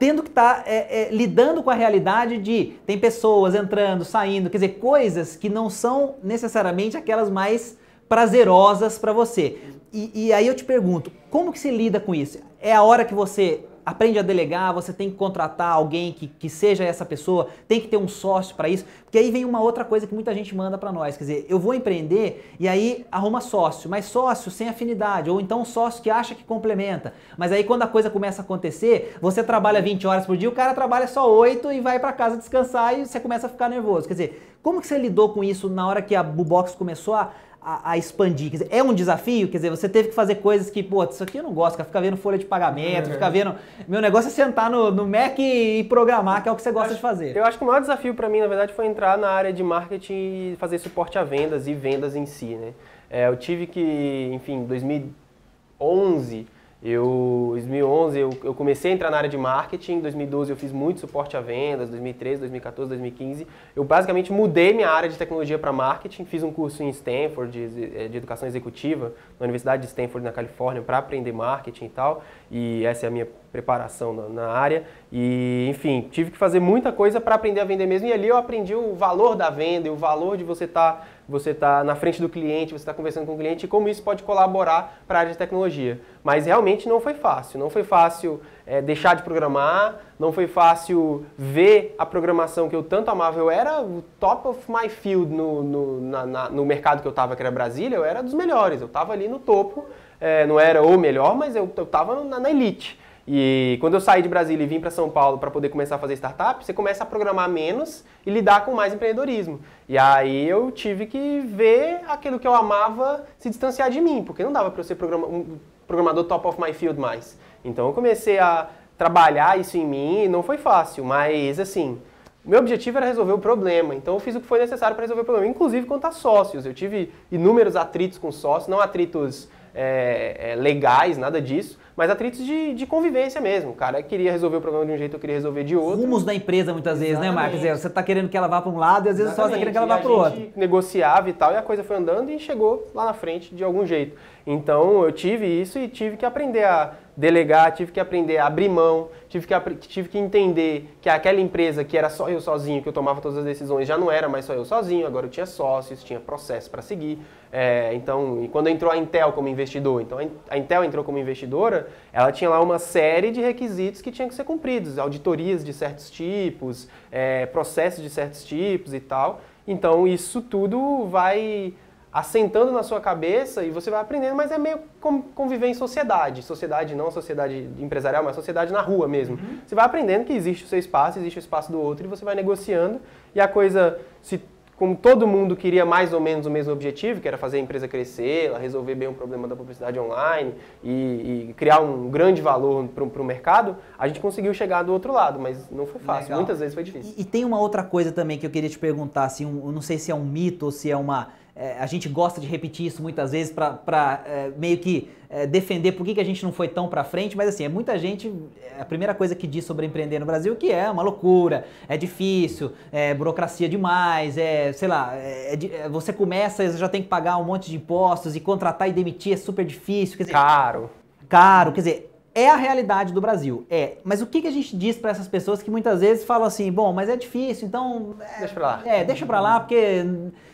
tendo 0.03 0.21
que 0.21 0.31
estar 0.31 0.65
tá, 0.65 0.69
é, 0.69 1.03
é, 1.03 1.09
lidando 1.13 1.63
com 1.63 1.71
a 1.71 1.75
realidade 1.75 2.37
de 2.37 2.73
tem 2.85 2.99
pessoas 2.99 3.55
entrando, 3.55 4.05
saindo, 4.05 4.51
quer 4.51 4.57
dizer, 4.57 4.81
coisas 4.81 5.37
que 5.37 5.49
não 5.49 5.71
são 5.71 6.17
necessariamente 6.25 6.97
aquelas 6.97 7.31
mais 7.31 7.79
prazerosas 8.09 8.99
para 8.99 9.13
você. 9.13 9.59
E, 9.93 10.11
e, 10.13 10.33
aí 10.33 10.49
eu 10.49 10.57
te 10.57 10.65
pergunto, 10.65 11.13
como 11.31 11.53
que 11.53 11.59
se 11.61 11.71
lida 11.71 12.01
com 12.01 12.13
isso? 12.13 12.41
É 12.61 12.75
a 12.75 12.83
hora 12.83 13.05
que 13.05 13.15
você 13.15 13.61
aprende 13.85 14.19
a 14.19 14.23
delegar, 14.23 14.73
você 14.73 14.93
tem 14.93 15.11
que 15.11 15.17
contratar 15.17 15.73
alguém 15.73 16.13
que, 16.13 16.27
que 16.27 16.49
seja 16.49 16.85
essa 16.85 17.05
pessoa, 17.05 17.49
tem 17.67 17.81
que 17.81 17.89
ter 17.89 17.97
um 17.97 18.09
sócio 18.09 18.55
para 18.55 18.69
isso, 18.69 18.85
porque 19.05 19.19
aí 19.19 19.31
vem 19.31 19.45
uma 19.45 19.61
outra 19.61 19.85
coisa 19.85 20.07
que 20.07 20.15
muita 20.15 20.33
gente 20.35 20.55
manda 20.55 20.79
para 20.79 20.93
nós, 20.93 21.17
quer 21.17 21.25
dizer, 21.25 21.47
eu 21.49 21.59
vou 21.59 21.75
empreender 21.75 22.53
e 22.59 22.69
aí 22.69 23.05
arruma 23.11 23.41
sócio, 23.41 23.91
mas 23.91 24.05
sócio 24.05 24.51
sem 24.51 24.69
afinidade, 24.69 25.29
ou 25.29 25.41
então 25.41 25.65
sócio 25.65 26.03
que 26.03 26.11
acha 26.11 26.35
que 26.35 26.45
complementa, 26.45 27.13
mas 27.37 27.53
aí 27.53 27.65
quando 27.65 27.83
a 27.83 27.87
coisa 27.87 28.09
começa 28.09 28.43
a 28.43 28.45
acontecer, 28.45 29.17
você 29.21 29.43
trabalha 29.43 29.83
20 29.83 30.07
horas 30.07 30.27
por 30.27 30.37
dia, 30.37 30.49
o 30.49 30.53
cara 30.53 30.75
trabalha 30.75 31.09
só 31.09 31.31
8 31.31 31.73
e 31.73 31.81
vai 31.81 31.99
para 31.99 32.13
casa 32.13 32.37
descansar 32.37 32.99
e 32.99 33.07
você 33.07 33.19
começa 33.19 33.47
a 33.47 33.51
ficar 33.51 33.69
nervoso, 33.69 34.07
quer 34.07 34.15
dizer, 34.15 34.57
como 34.63 34.81
que 34.81 34.87
você 34.87 34.97
lidou 34.97 35.31
com 35.31 35.43
isso 35.43 35.69
na 35.69 35.87
hora 35.87 36.01
que 36.01 36.15
a 36.15 36.23
Bubox 36.23 36.75
começou 36.75 37.15
a 37.15 37.33
a, 37.65 37.93
a, 37.93 37.99
expandir. 37.99 38.51
Quer 38.51 38.57
dizer, 38.59 38.69
é 38.71 38.83
um 38.83 38.93
desafio, 38.93 39.49
quer 39.49 39.59
dizer, 39.59 39.71
você 39.71 39.89
teve 39.89 40.09
que 40.09 40.15
fazer 40.15 40.37
coisas 40.37 40.69
que, 40.69 40.83
pô, 40.83 41.05
isso 41.05 41.23
aqui 41.23 41.39
eu 41.39 41.43
não 41.43 41.53
gosto, 41.53 41.83
ficar 41.83 42.01
vendo 42.01 42.17
folha 42.17 42.37
de 42.37 42.45
pagamento, 42.45 43.11
ficar 43.11 43.31
vendo. 43.31 43.55
Meu 43.87 44.01
negócio 44.01 44.29
é 44.29 44.31
sentar 44.31 44.71
no, 44.71 44.91
no 44.91 45.07
Mac 45.07 45.39
e 45.39 45.85
programar, 45.89 46.43
que 46.43 46.49
é 46.49 46.53
o 46.53 46.57
que 46.57 46.63
você 46.63 46.73
gosta 46.73 46.89
acho, 46.89 46.97
de 46.97 47.03
fazer. 47.03 47.37
Eu 47.37 47.45
acho 47.45 47.57
que 47.57 47.65
o 47.65 47.67
maior 47.67 47.81
desafio 47.81 48.15
para 48.15 48.29
mim, 48.29 48.41
na 48.41 48.49
verdade, 48.49 48.73
foi 48.73 48.87
entrar 48.87 49.17
na 49.17 49.29
área 49.29 49.53
de 49.53 49.63
marketing 49.63 50.13
e 50.13 50.57
fazer 50.59 50.79
suporte 50.79 51.19
a 51.19 51.25
vendas 51.25 51.69
e 51.69 51.75
vendas 51.75 52.17
em 52.17 52.27
si, 52.27 52.57
né? 52.57 52.73
É, 53.09 53.29
eu 53.29 53.37
tive 53.37 53.67
que, 53.67 54.31
enfim, 54.33 54.55
em 54.55 54.65
2011 54.65 56.47
Eu, 56.85 57.55
em 57.57 57.61
2011, 57.61 58.19
eu, 58.19 58.31
eu, 58.43 58.55
comecei 58.55 58.91
a 58.91 58.95
entrar 58.95 59.09
na 59.09 59.17
área 59.17 59.29
de 59.29 59.39
marketing. 59.39 59.95
Em 59.95 60.01
2012, 60.01 60.51
eu 60.51 60.57
fiz 60.57 60.73
muito 60.73 60.99
suporte 60.99 61.37
a 61.37 61.41
vendas. 61.41 61.89
2013, 61.89 62.41
2014, 62.41 62.89
2015. 62.89 63.47
Eu 63.77 63.85
basicamente 63.85 64.33
mudei 64.33 64.73
minha 64.73 64.91
área 64.91 65.09
de 65.09 65.17
tecnologia 65.17 65.57
para 65.57 65.73
marketing. 65.73 66.25
Fiz 66.25 66.43
um 66.43 66.51
curso 66.51 66.83
em 66.83 66.89
Stanford 66.89 67.53
de, 67.53 68.09
de, 68.09 68.17
educação 68.17 68.49
executiva, 68.49 69.13
na 69.39 69.45
Universidade 69.45 69.83
de 69.83 69.89
Stanford, 69.89 70.25
na 70.25 70.33
Califórnia, 70.33 70.83
para 70.83 70.99
aprender 70.99 71.31
marketing 71.31 71.85
e 71.85 71.91
tal. 71.91 72.25
E 72.51 72.85
essa 72.85 73.07
é 73.07 73.09
a 73.09 73.13
minha 73.13 73.29
preparação 73.53 74.13
na, 74.13 74.29
na, 74.29 74.49
área. 74.49 74.83
E, 75.13 75.69
enfim, 75.71 76.09
tive 76.11 76.33
que 76.33 76.39
fazer 76.39 76.59
muita 76.59 76.91
coisa 76.91 77.21
para 77.21 77.37
aprender 77.37 77.61
a 77.61 77.65
vender 77.65 77.87
mesmo. 77.87 78.09
E 78.09 78.13
ali 78.13 78.27
eu 78.27 78.37
aprendi 78.37 78.75
o 78.75 78.95
valor 78.97 79.37
da 79.37 79.51
venda 79.51 79.87
e 79.87 79.91
o 79.91 79.97
valor 79.97 80.37
de 80.37 80.43
você 80.43 80.65
estar 80.65 80.93
tá, 80.95 81.07
você 81.29 81.55
tá 81.55 81.85
na 81.85 81.95
frente 81.95 82.21
do 82.21 82.29
cliente, 82.29 82.73
você 82.73 82.83
está 82.83 82.93
conversando 82.93 83.27
com 83.27 83.35
o 83.35 83.39
cliente 83.39 83.67
e 83.67 83.69
como 83.69 83.89
isso 83.89 84.03
pode 84.03 84.23
colaborar 84.23 85.03
para 85.07 85.19
a 85.19 85.21
área 85.21 85.33
de 85.33 85.39
tecnologia. 85.39 86.01
Mas 86.23 86.47
realmente 86.47 86.89
não 86.89 87.01
foi 87.01 87.15
fácil. 87.15 87.59
Não 87.59 87.71
foi 87.71 87.85
fácil 87.85 88.41
é, 88.67 88.83
deixar 88.83 89.15
de 89.15 89.23
programar, 89.23 89.97
não 90.19 90.33
foi 90.33 90.47
fácil 90.47 91.25
ver 91.37 91.95
a 91.99 92.05
programação 92.05 92.69
que 92.69 92.77
eu 92.77 92.83
tanto 92.83 93.11
amava. 93.11 93.39
Eu 93.39 93.51
era 93.51 93.81
o 93.81 94.03
top 94.19 94.49
of 94.49 94.71
my 94.71 94.89
field 94.89 95.33
no, 95.33 95.63
no, 95.63 96.01
na, 96.01 96.27
na, 96.27 96.49
no 96.51 96.65
mercado 96.65 97.01
que 97.01 97.09
eu 97.09 97.11
estava, 97.11 97.37
que 97.37 97.43
era 97.43 97.51
Brasília, 97.51 97.97
eu 97.97 98.05
era 98.05 98.23
dos 98.23 98.35
melhores. 98.35 98.81
Eu 98.81 98.87
estava 98.87 99.13
ali 99.13 99.29
no 99.29 99.39
topo. 99.39 99.87
É, 100.21 100.47
não 100.47 100.59
era 100.59 100.83
o 100.83 100.97
melhor, 100.97 101.37
mas 101.37 101.57
eu 101.57 101.65
estava 101.65 102.23
na, 102.23 102.39
na 102.39 102.51
elite. 102.51 102.99
E 103.27 103.79
quando 103.81 103.95
eu 103.95 104.01
saí 104.01 104.21
de 104.21 104.29
Brasília 104.29 104.65
e 104.65 104.67
vim 104.67 104.81
para 104.81 104.91
São 104.91 105.09
Paulo 105.09 105.39
para 105.39 105.51
poder 105.51 105.69
começar 105.69 105.95
a 105.95 105.99
fazer 105.99 106.15
startup, 106.15 106.65
você 106.65 106.73
começa 106.73 107.05
a 107.05 107.07
programar 107.07 107.49
menos 107.49 108.05
e 108.27 108.31
lidar 108.31 108.65
com 108.65 108.75
mais 108.75 108.93
empreendedorismo. 108.93 109.61
E 109.89 109.97
aí 109.97 110.49
eu 110.49 110.73
tive 110.73 111.07
que 111.07 111.41
ver 111.41 112.01
aquilo 112.09 112.39
que 112.39 112.47
eu 112.47 112.55
amava 112.55 113.25
se 113.39 113.49
distanciar 113.49 113.91
de 113.91 114.01
mim, 114.01 114.25
porque 114.25 114.43
não 114.43 114.53
dava 114.53 114.71
para 114.71 114.81
eu 114.81 114.85
ser 114.85 114.97
programa 114.97 115.27
um 115.27 115.59
programador 115.87 116.25
top 116.25 116.47
of 116.49 116.61
my 116.61 116.73
field 116.73 116.99
mais. 116.99 117.39
Então 117.65 117.87
eu 117.87 117.93
comecei 117.93 118.39
a 118.39 118.69
trabalhar 118.99 119.59
isso 119.59 119.77
em 119.77 119.87
mim 119.87 120.25
e 120.25 120.29
não 120.29 120.43
foi 120.43 120.59
fácil, 120.59 121.05
mas 121.05 121.61
assim, 121.61 122.01
meu 122.45 122.59
objetivo 122.59 122.99
era 122.99 123.07
resolver 123.07 123.33
o 123.33 123.39
problema, 123.39 123.95
então 123.95 124.15
eu 124.15 124.21
fiz 124.21 124.35
o 124.35 124.41
que 124.41 124.47
foi 124.47 124.59
necessário 124.59 124.97
para 124.97 125.03
resolver 125.03 125.23
o 125.23 125.25
problema, 125.25 125.47
inclusive 125.49 125.87
a 126.03 126.11
sócios. 126.11 126.67
Eu 126.67 126.75
tive 126.75 127.13
inúmeros 127.31 127.77
atritos 127.77 128.19
com 128.19 128.33
sócios, 128.33 128.69
não 128.69 128.81
atritos 128.81 129.49
é, 129.75 130.53
é, 130.53 130.57
legais, 130.57 131.17
nada 131.17 131.41
disso, 131.41 131.79
mas 131.97 132.11
atritos 132.11 132.45
de, 132.45 132.75
de 132.75 132.87
convivência 132.87 133.41
mesmo. 133.41 133.71
O 133.71 133.75
cara 133.75 134.03
queria 134.03 134.33
resolver 134.33 134.57
o 134.57 134.61
problema 134.61 134.87
de 134.87 134.93
um 134.93 134.99
jeito, 134.99 135.15
eu 135.17 135.21
queria 135.21 135.37
resolver 135.37 135.65
de 135.65 135.77
outro. 135.77 136.01
Rumos 136.01 136.25
da 136.25 136.35
empresa 136.35 136.73
muitas 136.73 136.99
vezes, 136.99 137.15
Exatamente. 137.19 137.35
né, 137.35 137.43
Marcos? 137.43 137.81
Você 137.81 137.87
está 137.87 138.03
querendo 138.03 138.29
que 138.29 138.37
ela 138.37 138.49
vá 138.49 138.61
para 138.61 138.71
um 138.71 138.79
lado 138.79 139.07
e 139.07 139.11
às 139.11 139.17
vezes 139.17 139.33
Exatamente. 139.33 139.37
só 139.37 139.47
está 139.47 139.59
querendo 139.59 139.73
que 139.73 139.79
ela 139.79 139.87
vá 139.87 139.99
para 139.99 140.11
o 140.11 140.17
outro. 140.17 140.53
negociava 140.57 141.31
e 141.31 141.33
tal, 141.33 141.53
e 141.53 141.57
a 141.57 141.63
coisa 141.63 141.85
foi 141.85 141.97
andando 141.97 142.31
e 142.31 142.39
chegou 142.39 142.87
lá 142.95 143.05
na 143.05 143.15
frente 143.15 143.55
de 143.55 143.63
algum 143.63 143.87
jeito. 143.87 144.17
Então 144.47 145.05
eu 145.05 145.13
tive 145.13 145.47
isso 145.47 145.79
e 145.79 145.89
tive 145.89 146.17
que 146.17 146.27
aprender 146.27 146.65
a 146.65 146.93
delegar, 147.17 147.73
tive 147.73 147.93
que 147.93 148.01
aprender 148.01 148.39
a 148.39 148.47
abrir 148.47 148.69
mão, 148.69 149.09
tive 149.29 149.47
que, 149.47 149.55
tive 149.87 150.09
que 150.09 150.19
entender 150.19 150.97
que 151.01 151.09
aquela 151.09 151.41
empresa 151.41 151.85
que 151.85 151.97
era 151.97 152.09
só 152.09 152.29
eu 152.29 152.41
sozinho, 152.41 152.83
que 152.83 152.89
eu 152.89 152.93
tomava 152.93 153.21
todas 153.21 153.39
as 153.39 153.45
decisões, 153.45 153.87
já 153.87 153.99
não 153.99 154.11
era 154.11 154.29
mais 154.29 154.45
só 154.45 154.55
eu 154.55 154.65
sozinho, 154.65 155.07
agora 155.07 155.27
eu 155.27 155.31
tinha 155.31 155.47
sócios, 155.47 156.03
tinha 156.03 156.19
processo 156.19 156.71
para 156.71 156.81
seguir. 156.81 157.19
É, 157.53 157.93
então, 157.95 158.43
e 158.43 158.49
quando 158.49 158.69
entrou 158.69 158.91
a 158.91 158.97
Intel 158.97 159.33
como 159.33 159.47
investidor, 159.47 160.01
então 160.01 160.19
a 160.49 160.57
Intel 160.57 160.85
entrou 160.85 161.05
como 161.05 161.19
investidora, 161.19 161.82
ela 162.13 162.33
tinha 162.33 162.51
lá 162.51 162.61
uma 162.61 162.79
série 162.79 163.31
de 163.31 163.41
requisitos 163.41 164.01
que 164.01 164.11
tinham 164.11 164.29
que 164.29 164.35
ser 164.35 164.45
cumpridos, 164.45 164.99
auditorias 164.99 165.65
de 165.65 165.73
certos 165.73 166.11
tipos, 166.11 166.89
é, 167.11 167.47
processos 167.47 168.03
de 168.03 168.11
certos 168.11 168.45
tipos 168.45 168.95
e 168.95 169.01
tal. 169.01 169.41
Então, 169.67 170.07
isso 170.07 170.41
tudo 170.43 171.07
vai 171.07 171.75
assentando 172.13 172.71
na 172.73 172.83
sua 172.83 173.01
cabeça 173.01 173.65
e 173.65 173.71
você 173.71 173.91
vai 173.91 174.01
aprendendo, 174.01 174.37
mas 174.37 174.53
é 174.53 174.59
meio 174.59 174.81
como 175.01 175.23
conviver 175.35 175.69
em 175.69 175.75
sociedade. 175.75 176.43
Sociedade 176.43 176.95
não 176.95 177.11
sociedade 177.11 177.71
empresarial, 177.79 178.23
mas 178.23 178.37
sociedade 178.37 178.71
na 178.71 178.83
rua 178.83 179.09
mesmo. 179.09 179.37
Uhum. 179.37 179.59
Você 179.67 179.75
vai 179.75 179.87
aprendendo 179.87 180.27
que 180.27 180.33
existe 180.33 180.65
o 180.65 180.69
seu 180.69 180.79
espaço, 180.79 181.19
existe 181.19 181.39
o 181.39 181.41
espaço 181.41 181.73
do 181.73 181.81
outro 181.81 182.05
e 182.05 182.09
você 182.09 182.23
vai 182.23 182.35
negociando 182.35 183.01
e 183.35 183.41
a 183.41 183.49
coisa 183.49 183.99
se 184.21 184.39
como 184.83 184.97
todo 184.97 185.29
mundo 185.29 185.55
queria 185.55 185.87
mais 185.87 186.13
ou 186.13 186.19
menos 186.19 186.45
o 186.45 186.51
mesmo 186.51 186.73
objetivo, 186.73 187.21
que 187.21 187.29
era 187.29 187.39
fazer 187.39 187.59
a 187.59 187.61
empresa 187.61 187.87
crescer, 187.87 188.53
resolver 188.55 188.97
bem 188.97 189.07
o 189.07 189.13
problema 189.13 189.47
da 189.47 189.55
publicidade 189.55 189.97
online 189.97 190.55
e, 190.83 191.47
e 191.51 191.55
criar 191.57 191.79
um 191.79 192.11
grande 192.11 192.43
valor 192.43 192.89
para 192.89 193.05
o 193.05 193.25
mercado, 193.25 193.77
a 193.97 194.09
gente 194.09 194.19
conseguiu 194.19 194.53
chegar 194.53 194.83
do 194.83 194.93
outro 194.93 195.13
lado, 195.13 195.39
mas 195.39 195.71
não 195.71 195.87
foi 195.87 196.01
fácil, 196.01 196.31
Legal. 196.31 196.39
muitas 196.41 196.59
vezes 196.59 196.75
foi 196.75 196.83
difícil. 196.83 197.15
E, 197.17 197.21
e, 197.21 197.25
tem 197.25 197.45
uma 197.45 197.61
outra 197.61 197.85
coisa 197.85 198.11
também 198.11 198.37
que 198.37 198.45
eu 198.45 198.51
queria 198.51 198.69
te 198.69 198.77
perguntar, 198.77 199.23
assim, 199.23 199.47
um, 199.47 199.71
não 199.71 199.81
sei 199.81 199.99
se 199.99 200.11
é 200.11 200.15
um 200.17 200.25
mito 200.25 200.65
ou 200.65 200.73
se 200.73 200.91
é 200.91 200.97
uma 200.97 201.29
é, 201.55 201.77
a 201.79 201.87
gente 201.87 202.09
gosta 202.09 202.41
de 202.41 202.47
repetir 202.47 202.87
isso 202.87 203.03
muitas 203.03 203.33
vezes 203.33 203.53
para 203.53 204.23
é, 204.25 204.51
meio 204.57 204.79
que 204.79 205.11
é, 205.29 205.47
defender 205.47 205.93
por 205.93 206.05
que, 206.05 206.15
que 206.15 206.21
a 206.21 206.25
gente 206.25 206.43
não 206.43 206.53
foi 206.53 206.67
tão 206.67 206.89
para 206.89 207.05
frente, 207.05 207.37
mas 207.37 207.49
assim, 207.49 207.65
é 207.65 207.69
muita 207.69 207.99
gente, 207.99 208.33
é, 208.63 208.81
a 208.81 208.85
primeira 208.85 209.15
coisa 209.15 209.35
que 209.35 209.47
diz 209.47 209.65
sobre 209.65 209.85
empreender 209.85 210.19
no 210.19 210.25
Brasil 210.27 210.57
que 210.57 210.73
é 210.73 210.91
uma 210.91 211.03
loucura, 211.03 211.67
é 211.89 211.97
difícil, 211.97 212.73
é 212.91 213.13
burocracia 213.13 213.69
demais, 213.69 214.39
é, 214.39 214.73
sei 214.73 214.89
lá, 214.89 215.15
é, 215.15 215.89
você 215.91 216.13
começa 216.13 216.65
e 216.65 216.73
já 216.77 216.89
tem 216.89 217.03
que 217.03 217.09
pagar 217.09 217.37
um 217.37 217.45
monte 217.45 217.71
de 217.71 217.77
impostos 217.77 218.35
e 218.35 218.41
contratar 218.41 218.89
e 218.89 218.93
demitir 218.93 219.35
é 219.35 219.37
super 219.37 219.65
difícil. 219.65 220.17
Quer 220.17 220.25
dizer, 220.25 220.33
caro. 220.33 220.91
Caro, 221.29 221.73
quer 221.73 221.81
dizer, 221.81 222.12
é 222.35 222.49
a 222.49 222.57
realidade 222.57 223.13
do 223.13 223.21
Brasil, 223.21 223.67
é. 223.69 223.95
Mas 224.05 224.23
o 224.23 224.27
que, 224.27 224.41
que 224.43 224.49
a 224.49 224.51
gente 224.51 224.77
diz 224.77 224.97
para 224.97 225.11
essas 225.11 225.29
pessoas 225.29 225.63
que 225.63 225.71
muitas 225.71 226.01
vezes 226.01 226.25
falam 226.25 226.47
assim, 226.47 226.71
bom, 226.73 226.93
mas 226.93 227.09
é 227.09 227.17
difícil, 227.17 227.67
então... 227.69 228.15
É, 228.21 228.39
deixa 228.41 228.55
pra 228.55 228.67
lá. 228.67 228.83
É, 228.85 229.05
deixa 229.05 229.27
pra 229.27 229.41
lá, 229.41 229.61
porque, 229.61 230.05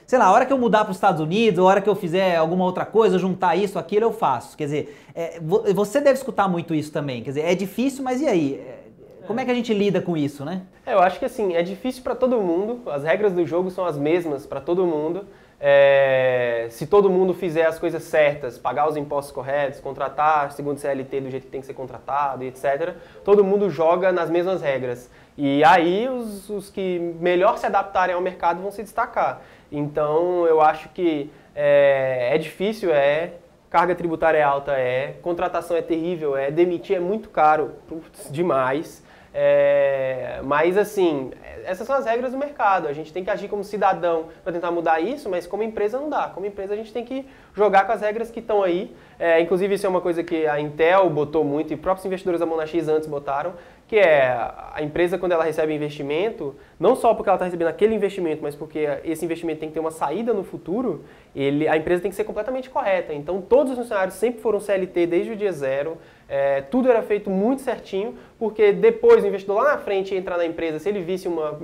sei 0.06 0.18
lá, 0.18 0.26
a 0.26 0.32
hora 0.32 0.44
que 0.44 0.52
eu 0.52 0.58
mudar 0.58 0.84
para 0.84 0.90
os 0.90 0.96
Estados 0.96 1.20
Unidos, 1.20 1.60
a 1.60 1.62
hora 1.62 1.80
que 1.80 1.88
eu 1.88 1.94
fizer 1.94 2.36
alguma 2.36 2.64
outra 2.64 2.84
coisa, 2.84 3.18
juntar 3.18 3.56
isso, 3.56 3.78
aquilo, 3.78 4.06
eu 4.06 4.12
faço. 4.12 4.56
Quer 4.56 4.64
dizer, 4.64 5.02
é, 5.14 5.38
você 5.40 6.00
deve 6.00 6.18
escutar 6.18 6.48
muito 6.48 6.74
isso 6.74 6.92
também. 6.92 7.22
Quer 7.22 7.30
dizer, 7.30 7.42
é 7.42 7.54
difícil, 7.54 8.02
mas 8.02 8.20
e 8.20 8.26
aí? 8.26 8.54
É, 8.54 8.78
como 9.26 9.38
é 9.38 9.44
que 9.44 9.50
a 9.50 9.54
gente 9.54 9.72
lida 9.74 10.00
com 10.00 10.16
isso, 10.16 10.44
né? 10.44 10.62
É, 10.86 10.94
eu 10.94 11.00
acho 11.00 11.18
que 11.18 11.24
assim, 11.26 11.54
é 11.54 11.62
difícil 11.62 12.02
para 12.02 12.14
todo 12.14 12.40
mundo, 12.40 12.80
as 12.90 13.04
regras 13.04 13.32
do 13.32 13.46
jogo 13.46 13.70
são 13.70 13.84
as 13.84 13.98
mesmas 13.98 14.46
para 14.46 14.60
todo 14.60 14.86
mundo. 14.86 15.26
É, 15.60 16.68
se 16.70 16.86
todo 16.86 17.10
mundo 17.10 17.34
fizer 17.34 17.66
as 17.66 17.78
coisas 17.78 18.04
certas, 18.04 18.56
pagar 18.56 18.88
os 18.88 18.96
impostos 18.96 19.32
corretos, 19.32 19.80
contratar 19.80 20.52
segundo 20.52 20.78
CLT 20.78 21.20
do 21.20 21.30
jeito 21.30 21.44
que 21.46 21.50
tem 21.50 21.60
que 21.60 21.66
ser 21.66 21.74
contratado, 21.74 22.44
etc., 22.44 22.94
todo 23.24 23.44
mundo 23.44 23.68
joga 23.68 24.12
nas 24.12 24.30
mesmas 24.30 24.62
regras. 24.62 25.10
E 25.36 25.64
aí 25.64 26.08
os, 26.08 26.48
os 26.48 26.70
que 26.70 26.98
melhor 27.20 27.58
se 27.58 27.66
adaptarem 27.66 28.14
ao 28.14 28.20
mercado 28.20 28.62
vão 28.62 28.70
se 28.70 28.82
destacar. 28.82 29.42
Então 29.70 30.46
eu 30.46 30.60
acho 30.60 30.88
que 30.90 31.30
é, 31.54 32.30
é 32.34 32.38
difícil, 32.38 32.92
é, 32.92 33.32
carga 33.68 33.94
tributária 33.94 34.38
é 34.38 34.42
alta, 34.42 34.72
é, 34.72 35.16
contratação 35.22 35.76
é 35.76 35.82
terrível, 35.82 36.36
é, 36.36 36.50
demitir 36.50 36.96
é 36.96 37.00
muito 37.00 37.28
caro, 37.30 37.72
putz, 37.88 38.30
demais. 38.30 39.02
É, 39.34 40.40
mas 40.44 40.76
assim, 40.76 41.30
essas 41.68 41.86
são 41.86 41.94
as 41.94 42.06
regras 42.06 42.32
do 42.32 42.38
mercado. 42.38 42.88
A 42.88 42.92
gente 42.92 43.12
tem 43.12 43.22
que 43.22 43.30
agir 43.30 43.46
como 43.46 43.62
cidadão 43.62 44.26
para 44.42 44.52
tentar 44.52 44.70
mudar 44.70 45.00
isso, 45.00 45.28
mas 45.28 45.46
como 45.46 45.62
empresa 45.62 45.98
não 45.98 46.08
dá. 46.08 46.28
Como 46.28 46.46
empresa 46.46 46.72
a 46.72 46.76
gente 46.76 46.92
tem 46.92 47.04
que 47.04 47.26
jogar 47.54 47.84
com 47.84 47.92
as 47.92 48.00
regras 48.00 48.30
que 48.30 48.40
estão 48.40 48.62
aí. 48.62 48.94
É, 49.18 49.40
inclusive 49.40 49.74
isso 49.74 49.84
é 49.84 49.88
uma 49.88 50.00
coisa 50.00 50.24
que 50.24 50.46
a 50.46 50.58
Intel 50.58 51.10
botou 51.10 51.44
muito 51.44 51.72
e 51.72 51.76
próprios 51.76 52.06
investidores 52.06 52.40
da 52.40 52.46
Monax 52.46 52.88
antes 52.88 53.06
botaram, 53.06 53.52
que 53.88 53.96
é 53.96 54.28
a 54.74 54.82
empresa 54.82 55.16
quando 55.16 55.32
ela 55.32 55.42
recebe 55.42 55.74
investimento, 55.74 56.54
não 56.78 56.94
só 56.94 57.14
porque 57.14 57.30
ela 57.30 57.36
está 57.36 57.46
recebendo 57.46 57.68
aquele 57.68 57.94
investimento, 57.94 58.42
mas 58.42 58.54
porque 58.54 58.86
esse 59.02 59.24
investimento 59.24 59.60
tem 59.60 59.70
que 59.70 59.74
ter 59.74 59.80
uma 59.80 59.90
saída 59.90 60.34
no 60.34 60.44
futuro, 60.44 61.06
ele, 61.34 61.66
a 61.66 61.74
empresa 61.74 62.02
tem 62.02 62.10
que 62.10 62.16
ser 62.16 62.24
completamente 62.24 62.68
correta. 62.68 63.14
Então 63.14 63.40
todos 63.40 63.72
os 63.72 63.78
funcionários 63.78 64.14
sempre 64.14 64.42
foram 64.42 64.60
CLT 64.60 65.06
desde 65.06 65.32
o 65.32 65.36
dia 65.36 65.50
zero, 65.52 65.96
é, 66.28 66.60
tudo 66.60 66.90
era 66.90 67.02
feito 67.02 67.30
muito 67.30 67.62
certinho, 67.62 68.14
porque 68.38 68.72
depois 68.72 69.24
o 69.24 69.26
investidor 69.26 69.62
lá 69.62 69.72
na 69.72 69.78
frente 69.78 70.12
ia 70.12 70.20
entrar 70.20 70.36
na 70.36 70.44
empresa, 70.44 70.78
se 70.78 70.86
ele 70.86 71.00
visse 71.00 71.26
uma 71.26 71.58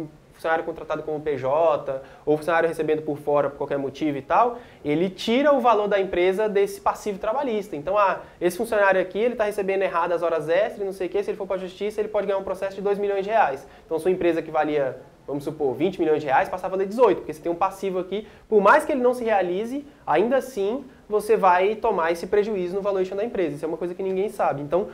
funcionário 0.45 0.65
contratado 0.65 1.03
como 1.03 1.21
PJ, 1.21 2.03
ou 2.27 2.37
funcionário 2.37 2.69
recebendo 2.69 3.03
por 3.03 3.17
fora 3.17 3.49
por 3.49 3.57
qualquer 3.57 3.79
motivo 3.79 4.19
e 4.19 4.23
tal, 4.23 4.59
ele 4.85 5.09
tira 5.09 5.53
o 5.55 5.61
valor 5.61 5.89
da 5.89 5.99
empresa 5.99 6.49
desse 6.49 6.81
passivo 6.81 7.19
trabalhista. 7.19 7.75
Então, 7.75 7.97
ah, 7.97 8.21
esse 8.39 8.59
funcionário 8.59 9.01
aqui, 9.01 9.19
ele 9.19 9.33
está 9.35 9.45
recebendo 9.45 9.83
errado 9.83 10.13
as 10.13 10.23
horas 10.23 10.49
extras, 10.49 10.85
não 10.85 10.93
sei 10.93 11.07
o 11.07 11.11
quê, 11.11 11.23
se 11.23 11.31
ele 11.31 11.39
for 11.39 11.47
para 11.47 11.57
a 11.57 11.61
justiça, 11.61 12.01
ele 12.01 12.09
pode 12.09 12.27
ganhar 12.27 12.39
um 12.39 12.45
processo 12.45 12.77
de 12.77 12.83
2 12.83 12.99
milhões 12.99 13.25
de 13.25 13.31
reais. 13.31 13.67
Então, 13.87 13.99
sua 13.99 14.11
empresa 14.11 14.43
que 14.43 14.51
valia 14.51 15.01
vamos 15.27 15.43
supor, 15.43 15.75
20 15.75 16.01
milhões 16.01 16.21
de 16.21 16.27
reais, 16.27 16.51
passava 16.51 16.75
a 16.75 16.77
valer 16.77 16.87
18, 16.87 17.17
porque 17.19 17.33
você 17.33 17.41
tem 17.41 17.51
um 17.51 17.55
passivo 17.55 17.99
aqui, 17.99 18.29
por 18.47 18.61
mais 18.61 18.85
que 18.85 18.93
ele 18.93 19.01
não 19.01 19.15
se 19.15 19.25
realize, 19.25 19.83
ainda 20.07 20.37
assim 20.37 20.85
você 21.09 21.35
vai 21.35 21.77
tomar 21.77 22.13
esse 22.13 22.27
prejuízo 22.27 22.75
no 22.75 22.83
valuation 22.83 23.17
da 23.17 23.25
empresa. 23.25 23.57
Isso 23.57 23.65
é 23.65 23.69
uma 23.69 23.79
coisa 23.79 23.95
que 23.95 24.03
ninguém 24.03 24.29
sabe. 24.29 24.61
Então, 24.61 24.89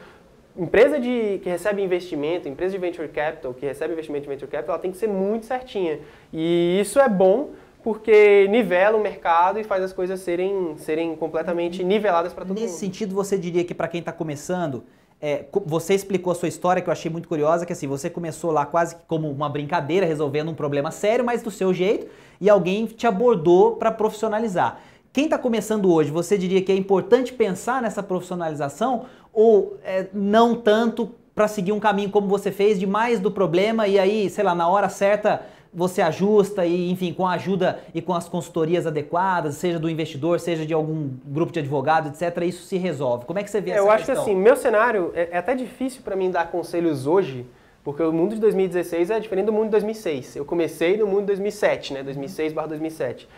empresa 0.57 0.99
de, 0.99 1.41
que 1.43 1.49
recebe 1.49 1.83
investimento, 1.83 2.49
empresa 2.49 2.73
de 2.73 2.79
venture 2.79 3.09
capital, 3.09 3.55
que 3.55 3.67
recebe 3.67 3.93
investimento 3.93 4.25
de 4.25 4.29
venture 4.29 4.51
capital, 4.51 4.75
ela 4.75 4.83
tem 4.83 4.91
que 4.91 4.97
ser 4.97 5.09
muito 5.09 5.47
certinha. 5.47 6.01
E 6.33 6.79
isso 6.81 7.01
é 7.01 7.09
bom 7.09 7.51
porque 7.83 8.47
nivela 8.49 8.97
o 8.97 9.01
mercado 9.01 9.59
e 9.59 9.65
faz 9.65 9.83
as 9.83 9.93
coisas 9.93 10.21
serem, 10.21 10.75
serem 10.77 11.17
completamente 11.17 11.83
niveladas 11.83 12.33
para 12.33 12.45
todo 12.45 12.55
Nesse 12.55 12.67
mundo. 12.67 12.73
Nesse 12.73 12.81
sentido, 12.81 13.15
você 13.15 13.39
diria 13.39 13.65
que 13.65 13.75
para 13.75 13.89
quem 13.89 14.01
está 14.01 14.13
começando, 14.13 14.85
é, 15.21 15.45
você 15.65 15.95
explicou 15.95 16.31
a 16.31 16.35
sua 16.35 16.49
história 16.49 16.83
que 16.83 16.89
eu 16.89 16.93
achei 16.93 17.11
muito 17.11 17.29
curiosa, 17.29 17.65
que 17.65 17.73
assim, 17.73 17.87
você 17.87 18.09
começou 18.11 18.51
lá 18.51 18.67
quase 18.67 18.97
como 19.07 19.31
uma 19.31 19.49
brincadeira, 19.49 20.07
resolvendo 20.07 20.51
um 20.51 20.55
problema 20.55 20.91
sério, 20.91 21.25
mas 21.25 21.43
do 21.43 21.51
seu 21.51 21.73
jeito, 21.73 22.07
e 22.41 22.49
alguém 22.49 22.87
te 22.87 23.07
abordou 23.07 23.77
para 23.77 23.91
profissionalizar. 23.91 24.81
Quem 25.13 25.25
está 25.25 25.37
começando 25.37 25.93
hoje, 25.93 26.11
você 26.11 26.39
diria 26.39 26.63
que 26.63 26.71
é 26.71 26.77
importante 26.77 27.33
pensar 27.33 27.83
nessa 27.83 28.03
profissionalização 28.03 29.07
ou 29.33 29.77
é, 29.85 30.07
não 30.13 30.55
tanto 30.55 31.11
para 31.35 31.49
seguir 31.49 31.73
um 31.73 31.81
caminho 31.81 32.11
como 32.11 32.29
você 32.29 32.53
fez, 32.53 32.79
de 32.79 32.87
mais 32.87 33.19
do 33.19 33.31
problema 33.31 33.89
e 33.89 33.99
aí, 33.99 34.31
sei 34.31 34.45
lá, 34.45 34.55
na 34.55 34.69
hora 34.69 34.89
certa 34.89 35.43
você 35.73 36.03
ajusta 36.03 36.67
e, 36.67 36.91
enfim, 36.91 37.13
com 37.13 37.27
a 37.27 37.33
ajuda 37.33 37.81
e 37.95 38.03
com 38.03 38.13
as 38.13 38.29
consultorias 38.29 38.87
adequadas, 38.87 39.55
seja 39.55 39.79
do 39.79 39.89
investidor, 39.89 40.41
seja 40.41 40.67
de 40.67 40.75
algum 40.75 41.11
grupo 41.25 41.53
de 41.53 41.61
advogados, 41.61 42.11
etc., 42.11 42.43
isso 42.45 42.65
se 42.65 42.77
resolve. 42.77 43.25
Como 43.25 43.39
é 43.39 43.43
que 43.45 43.51
você 43.51 43.61
vê 43.61 43.71
é, 43.71 43.75
essa 43.75 43.83
Eu 43.83 43.91
acho 43.91 44.05
que 44.05 44.11
assim, 44.11 44.35
meu 44.35 44.57
cenário 44.57 45.13
é, 45.15 45.29
é 45.33 45.39
até 45.39 45.55
difícil 45.55 46.03
para 46.03 46.17
mim 46.17 46.31
dar 46.31 46.51
conselhos 46.51 47.07
hoje, 47.07 47.47
porque 47.85 48.03
o 48.03 48.13
mundo 48.13 48.35
de 48.35 48.41
2016 48.41 49.11
é 49.11 49.21
diferente 49.21 49.47
do 49.47 49.53
mundo 49.53 49.67
de 49.67 49.71
2006. 49.71 50.37
Eu 50.37 50.45
comecei 50.45 50.97
no 50.97 51.07
mundo 51.07 51.21
de 51.21 51.27
2007, 51.27 51.95
né? 51.95 52.03
2006 52.03 52.53
barra 52.53 52.69
2007 52.69 53.29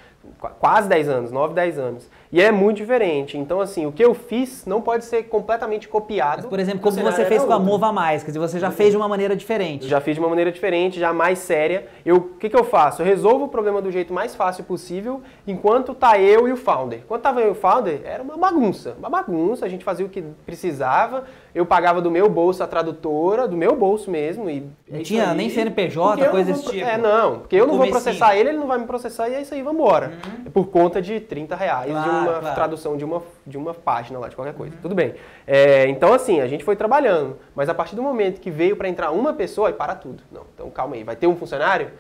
quase 0.61 0.89
10 0.89 1.09
anos, 1.09 1.31
9, 1.31 1.55
10 1.55 1.79
anos. 1.79 2.11
E 2.33 2.41
é 2.41 2.51
muito 2.51 2.79
diferente. 2.79 3.37
Então, 3.37 3.61
assim, 3.61 3.85
o 3.85 3.93
que 3.93 4.03
eu 4.03 4.15
fiz 4.15 4.65
não 4.65 4.81
pode 4.81 5.05
ser 5.05 5.25
completamente 5.25 5.87
copiado. 5.87 6.39
Mas, 6.39 6.47
por 6.47 6.59
exemplo, 6.59 6.81
como 6.81 6.97
você 6.97 7.27
fez 7.27 7.45
com 7.45 7.53
a 7.53 7.59
Mova 7.59 7.93
Mais, 7.93 8.23
quer 8.23 8.31
dizer, 8.31 8.39
você 8.39 8.59
já 8.59 8.71
fez 8.71 8.91
de 8.91 8.97
uma 8.97 9.07
maneira 9.07 9.37
diferente. 9.37 9.83
Eu 9.83 9.91
já 9.91 10.01
fiz 10.01 10.15
de 10.15 10.21
uma 10.21 10.31
maneira 10.31 10.51
diferente, 10.51 10.99
já 10.99 11.13
mais 11.13 11.41
séria. 11.41 11.89
Eu, 12.07 12.17
o 12.17 12.21
que, 12.39 12.49
que 12.49 12.57
eu 12.57 12.65
faço? 12.65 13.03
Eu 13.03 13.07
resolvo 13.07 13.45
o 13.45 13.49
problema 13.49 13.83
do 13.83 13.91
jeito 13.91 14.15
mais 14.15 14.35
fácil 14.35 14.65
possível, 14.65 15.21
enquanto 15.47 15.95
tá 15.95 16.19
eu 16.19 16.49
e 16.49 16.53
o 16.53 16.57
founder. 16.57 17.01
Quando 17.07 17.21
tava 17.21 17.43
eu 17.43 17.49
e 17.49 17.51
o 17.51 17.55
founder, 17.55 18.01
era 18.03 18.23
uma 18.23 18.39
bagunça. 18.39 18.97
Uma 18.99 19.11
bagunça, 19.11 19.67
a 19.67 19.69
gente 19.69 19.85
fazia 19.85 20.07
o 20.07 20.09
que 20.09 20.23
precisava, 20.47 21.25
eu 21.55 21.67
pagava 21.67 22.01
do 22.01 22.11
meu 22.11 22.31
bolso 22.31 22.63
a 22.63 22.67
tradutora, 22.67 23.47
do 23.47 23.57
meu 23.57 23.77
bolso 23.77 24.11
mesmo. 24.11 24.49
E 24.49 24.67
não 24.89 25.01
é 25.01 25.03
tinha 25.03 25.31
aí. 25.31 25.37
nem 25.37 25.51
CNPJ, 25.51 26.31
coisa 26.31 26.53
desse 26.53 26.65
tipo. 26.71 26.87
É, 26.87 26.97
não, 26.97 27.41
porque 27.41 27.57
eu 27.57 27.67
não 27.67 27.77
vou 27.77 27.89
processar 27.89 28.35
ele, 28.37 28.51
ele 28.51 28.59
não 28.59 28.67
vai 28.67 28.79
me 28.79 28.87
processar 28.87 29.29
e 29.29 29.35
é 29.35 29.43
isso 29.43 29.53
aí, 29.53 29.63
vambora. 29.63 30.13
Uhum. 30.25 30.51
Por 30.51 30.69
conta 30.69 31.03
de 31.03 31.21
30 31.21 31.55
reais 31.55 31.91
claro, 31.91 32.21
de 32.21 32.22
uma 32.23 32.41
claro. 32.41 32.55
tradução 32.55 32.97
de 32.97 33.05
uma, 33.05 33.23
de 33.47 33.57
uma 33.57 33.75
página 33.75 34.19
lá, 34.19 34.29
de 34.29 34.37
qualquer 34.37 34.55
coisa. 34.55 34.75
Uhum. 34.75 34.83
Tudo 34.83 34.95
bem. 34.95 35.15
É, 35.47 35.89
então, 35.89 36.13
assim, 36.13 36.41
a 36.41 36.47
gente 36.47 36.65
foi 36.65 36.77
trabalhando, 36.77 37.39
mas 37.55 37.69
a 37.69 37.75
partir 37.75 37.97
do 37.97 38.03
momento 38.03 38.41
que 38.41 38.51
veio 38.51 38.77
para 38.77 38.89
entrar 38.89 39.11
uma 39.11 39.33
pessoa, 39.33 39.69
aí 39.69 39.75
para 39.75 39.95
tudo. 39.95 40.23
Não, 40.31 40.43
então 40.55 40.71
calma 40.71 40.97
aí, 40.97 41.05
vai 41.05 41.17
ter 41.17 41.27
um 41.27 41.37
funcionário? 41.37 41.91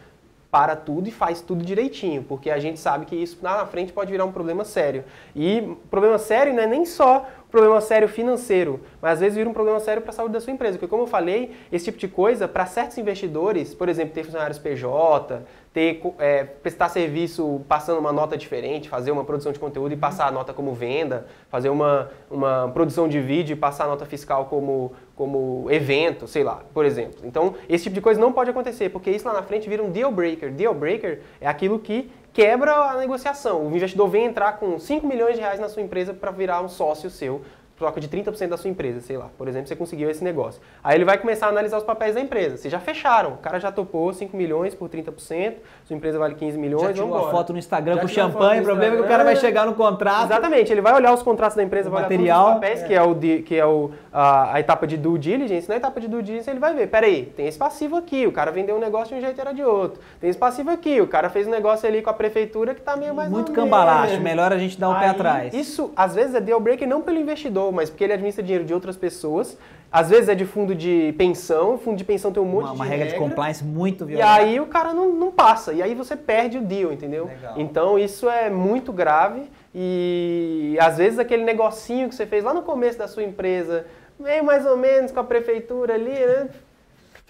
para 0.52 0.76
tudo 0.76 1.08
e 1.08 1.10
faz 1.10 1.40
tudo 1.40 1.64
direitinho, 1.64 2.22
porque 2.22 2.50
a 2.50 2.58
gente 2.58 2.78
sabe 2.78 3.06
que 3.06 3.16
isso 3.16 3.38
lá 3.40 3.56
na 3.56 3.64
frente 3.64 3.90
pode 3.90 4.12
virar 4.12 4.26
um 4.26 4.32
problema 4.32 4.66
sério. 4.66 5.02
E 5.34 5.62
problema 5.90 6.18
sério 6.18 6.52
não 6.52 6.62
é 6.62 6.66
nem 6.66 6.84
só 6.84 7.26
problema 7.52 7.80
sério 7.82 8.08
financeiro, 8.08 8.80
mas 9.00 9.12
às 9.12 9.20
vezes 9.20 9.36
vira 9.36 9.48
um 9.48 9.52
problema 9.52 9.78
sério 9.78 10.00
para 10.00 10.10
a 10.10 10.14
saúde 10.14 10.32
da 10.32 10.40
sua 10.40 10.52
empresa. 10.52 10.78
Porque, 10.78 10.88
como 10.88 11.02
eu 11.02 11.06
falei, 11.06 11.52
esse 11.70 11.84
tipo 11.84 11.98
de 11.98 12.08
coisa, 12.08 12.48
para 12.48 12.64
certos 12.64 12.96
investidores, 12.96 13.74
por 13.74 13.90
exemplo, 13.90 14.14
ter 14.14 14.24
funcionários 14.24 14.58
PJ, 14.58 15.42
ter, 15.72 16.02
é, 16.18 16.44
prestar 16.44 16.88
serviço 16.88 17.60
passando 17.68 17.98
uma 17.98 18.12
nota 18.12 18.36
diferente, 18.36 18.88
fazer 18.88 19.10
uma 19.10 19.22
produção 19.22 19.52
de 19.52 19.58
conteúdo 19.58 19.92
e 19.92 19.96
passar 19.96 20.26
a 20.28 20.30
nota 20.30 20.54
como 20.54 20.72
venda, 20.72 21.26
fazer 21.50 21.68
uma, 21.68 22.10
uma 22.30 22.70
produção 22.72 23.06
de 23.06 23.20
vídeo 23.20 23.52
e 23.52 23.56
passar 23.56 23.84
a 23.84 23.88
nota 23.88 24.06
fiscal 24.06 24.46
como, 24.46 24.92
como 25.14 25.66
evento, 25.70 26.26
sei 26.26 26.42
lá, 26.42 26.62
por 26.72 26.86
exemplo. 26.86 27.20
Então, 27.22 27.54
esse 27.68 27.84
tipo 27.84 27.94
de 27.94 28.00
coisa 28.00 28.18
não 28.18 28.32
pode 28.32 28.48
acontecer, 28.48 28.88
porque 28.88 29.10
isso 29.10 29.28
lá 29.28 29.34
na 29.34 29.42
frente 29.42 29.68
vira 29.68 29.82
um 29.82 29.90
deal 29.90 30.10
breaker. 30.10 30.50
Deal 30.50 30.74
breaker 30.74 31.20
é 31.40 31.46
aquilo 31.46 31.78
que 31.78 32.10
quebra 32.32 32.72
a 32.72 32.96
negociação. 32.96 33.66
O 33.66 33.76
investidor 33.76 34.08
vem 34.08 34.26
entrar 34.26 34.54
com 34.54 34.78
5 34.78 35.06
milhões 35.06 35.34
de 35.34 35.40
reais 35.40 35.60
na 35.60 35.68
sua 35.68 35.82
empresa 35.82 36.14
para 36.14 36.30
virar 36.30 36.62
um 36.62 36.68
sócio 36.68 37.10
seu 37.10 37.42
troca 37.82 38.00
de 38.00 38.08
30% 38.08 38.48
da 38.48 38.56
sua 38.56 38.70
empresa, 38.70 39.00
sei 39.00 39.16
lá. 39.16 39.28
Por 39.36 39.48
exemplo, 39.48 39.66
você 39.66 39.74
conseguiu 39.74 40.08
esse 40.08 40.22
negócio. 40.22 40.62
Aí 40.84 40.96
ele 40.96 41.04
vai 41.04 41.18
começar 41.18 41.46
a 41.46 41.48
analisar 41.48 41.78
os 41.78 41.82
papéis 41.82 42.14
da 42.14 42.20
empresa. 42.20 42.56
Vocês 42.56 42.70
já 42.70 42.78
fecharam. 42.78 43.32
O 43.32 43.36
cara 43.38 43.58
já 43.58 43.72
topou 43.72 44.12
5 44.12 44.36
milhões 44.36 44.72
por 44.72 44.88
30%, 44.88 45.54
sua 45.84 45.96
empresa 45.96 46.16
vale 46.16 46.36
15 46.36 46.56
milhões, 46.58 46.82
já 46.82 46.92
tirou 46.92 47.08
uma 47.08 47.30
foto 47.30 47.52
no 47.52 47.58
Instagram 47.58 47.96
já 47.96 48.00
com 48.02 48.08
champanhe, 48.08 48.60
o 48.60 48.64
problema 48.64 48.94
é 48.94 48.98
que 48.98 49.04
o 49.04 49.08
cara 49.08 49.24
vai 49.24 49.34
chegar 49.34 49.66
no 49.66 49.74
contrato. 49.74 50.26
Exatamente, 50.26 50.72
ele 50.72 50.80
vai 50.80 50.94
olhar 50.94 51.12
os 51.12 51.22
contratos 51.22 51.56
da 51.56 51.62
empresa, 51.62 51.90
vai 51.90 52.02
material, 52.02 52.44
olhar 52.44 52.54
todos 52.54 52.54
os 52.54 52.60
papéis, 52.60 52.82
é. 52.82 52.86
que 52.86 52.94
é, 52.94 53.02
o, 53.02 53.42
que 53.42 53.56
é 53.56 53.66
o, 53.66 53.90
a, 54.12 54.54
a, 54.54 54.60
etapa 54.60 54.86
de 54.86 54.96
due 54.96 55.18
diligence. 55.18 55.68
Na 55.68 55.76
etapa 55.76 56.00
de 56.00 56.06
due 56.06 56.22
diligence 56.22 56.48
ele 56.48 56.60
vai 56.60 56.72
ver, 56.72 56.86
peraí, 56.86 57.26
tem 57.36 57.46
esse 57.46 57.58
passivo 57.58 57.96
aqui, 57.96 58.26
o 58.26 58.32
cara 58.32 58.52
vendeu 58.52 58.76
um 58.76 58.80
negócio 58.80 59.08
de 59.08 59.14
um 59.16 59.20
jeito 59.20 59.40
era 59.40 59.52
de 59.52 59.64
outro. 59.64 60.00
Tem 60.20 60.30
esse 60.30 60.38
passivo 60.38 60.70
aqui, 60.70 61.00
o 61.00 61.08
cara 61.08 61.28
fez 61.28 61.48
um 61.48 61.50
negócio 61.50 61.88
ali 61.88 62.00
com 62.00 62.10
a 62.10 62.14
prefeitura 62.14 62.74
que 62.74 62.80
tá 62.80 62.96
meio 62.96 63.14
mais 63.14 63.28
Muito 63.28 63.52
cambalacho, 63.52 64.20
melhor 64.20 64.52
a 64.52 64.58
gente 64.58 64.78
dar 64.78 64.90
o 64.90 64.92
um 64.92 64.98
pé 65.00 65.08
atrás. 65.08 65.52
Isso, 65.52 65.90
às 65.96 66.14
vezes, 66.14 66.34
é 66.34 66.40
deal 66.40 66.60
breaker 66.60 66.88
não 66.88 67.00
pelo 67.00 67.18
investidor, 67.18 67.71
mas 67.72 67.90
porque 67.90 68.04
ele 68.04 68.12
administra 68.12 68.42
dinheiro 68.42 68.64
de 68.64 68.74
outras 68.74 68.96
pessoas. 68.96 69.58
Às 69.90 70.08
vezes 70.08 70.28
é 70.28 70.34
de 70.34 70.46
fundo 70.46 70.74
de 70.74 71.14
pensão, 71.18 71.76
fundo 71.76 71.96
de 71.96 72.04
pensão 72.04 72.32
tem 72.32 72.42
um 72.42 72.46
monte 72.46 72.64
uma, 72.64 72.70
de 72.70 72.76
Uma 72.76 72.84
regra, 72.84 73.04
regra 73.04 73.18
de 73.18 73.24
compliance 73.24 73.62
muito 73.62 74.06
violenta. 74.06 74.26
E 74.26 74.30
aí 74.30 74.60
o 74.60 74.66
cara 74.66 74.94
não, 74.94 75.12
não 75.12 75.30
passa, 75.30 75.72
e 75.72 75.82
aí 75.82 75.94
você 75.94 76.16
perde 76.16 76.56
o 76.56 76.62
deal, 76.62 76.92
entendeu? 76.92 77.26
Legal. 77.26 77.54
Então 77.58 77.98
isso 77.98 78.28
é 78.28 78.48
muito 78.48 78.92
grave 78.92 79.42
e 79.74 80.76
às 80.80 80.96
vezes 80.96 81.18
aquele 81.18 81.44
negocinho 81.44 82.08
que 82.08 82.14
você 82.14 82.24
fez 82.26 82.42
lá 82.42 82.54
no 82.54 82.62
começo 82.62 82.98
da 82.98 83.06
sua 83.06 83.22
empresa, 83.22 83.84
meio 84.18 84.44
mais 84.44 84.64
ou 84.64 84.76
menos 84.76 85.12
com 85.12 85.20
a 85.20 85.24
prefeitura 85.24 85.94
ali, 85.94 86.10
né? 86.10 86.48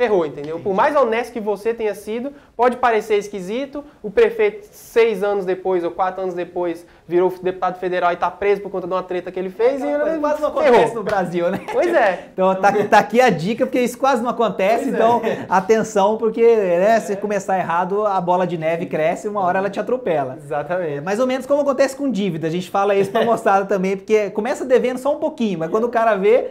Ferrou, 0.03 0.27
entendeu? 0.27 0.59
Por 0.59 0.75
mais 0.75 0.97
honesto 0.97 1.33
que 1.33 1.39
você 1.39 1.73
tenha 1.73 1.95
sido, 1.95 2.33
pode 2.57 2.77
parecer 2.77 3.19
esquisito, 3.19 3.85
o 4.03 4.11
prefeito, 4.11 4.67
seis 4.73 5.23
anos 5.23 5.45
depois 5.45 5.85
ou 5.85 5.93
quatro 5.93 6.23
anos 6.23 6.35
depois, 6.35 6.85
virou 7.07 7.33
deputado 7.41 7.79
federal 7.79 8.11
e 8.11 8.15
está 8.15 8.29
preso 8.29 8.61
por 8.61 8.69
conta 8.69 8.89
de 8.89 8.93
uma 8.93 9.03
treta 9.05 9.31
que 9.31 9.39
ele 9.39 9.51
fez. 9.51 9.81
É, 9.81 10.17
e 10.17 10.19
quase 10.19 10.41
não 10.41 10.49
acontece 10.49 10.95
no 10.95 11.05
Brasil, 11.05 11.51
né? 11.51 11.61
Pois 11.73 11.95
é. 11.95 12.31
Então 12.33 12.55
tá, 12.57 12.73
tá 12.73 12.99
aqui 12.99 13.21
a 13.21 13.31
dica, 13.31 13.65
porque 13.65 13.81
isso 13.81 13.97
quase 13.99 14.23
não 14.23 14.31
acontece, 14.31 14.85
pois 14.85 14.95
então 14.95 15.21
é. 15.25 15.47
atenção, 15.49 16.17
porque 16.17 16.43
né, 16.43 16.99
se 16.99 17.15
começar 17.17 17.59
errado, 17.59 18.05
a 18.07 18.21
bola 18.21 18.47
de 18.47 18.59
neve 18.59 18.87
cresce 18.87 19.27
e 19.27 19.31
uma 19.31 19.43
hora 19.43 19.59
ela 19.59 19.71
te 19.71 19.79
atropela. 19.79 20.39
Exatamente. 20.43 20.99
É, 20.99 21.01
mais 21.01 21.21
ou 21.21 21.27
menos 21.27 21.47
como 21.47 21.61
acontece 21.61 21.95
com 21.95 22.11
dívida, 22.11 22.49
a 22.49 22.51
gente 22.51 22.71
fala 22.71 22.95
isso 22.95 23.11
pra 23.11 23.23
mostrada 23.25 23.67
também, 23.67 23.97
porque 23.97 24.31
começa 24.31 24.65
devendo 24.65 24.99
só 24.99 25.15
um 25.15 25.21
pouquinho, 25.21 25.61
mas 25.61 25.71
quando 25.71 25.85
o 25.85 25.91
cara 25.91 26.17
vê, 26.17 26.33
é, 26.37 26.47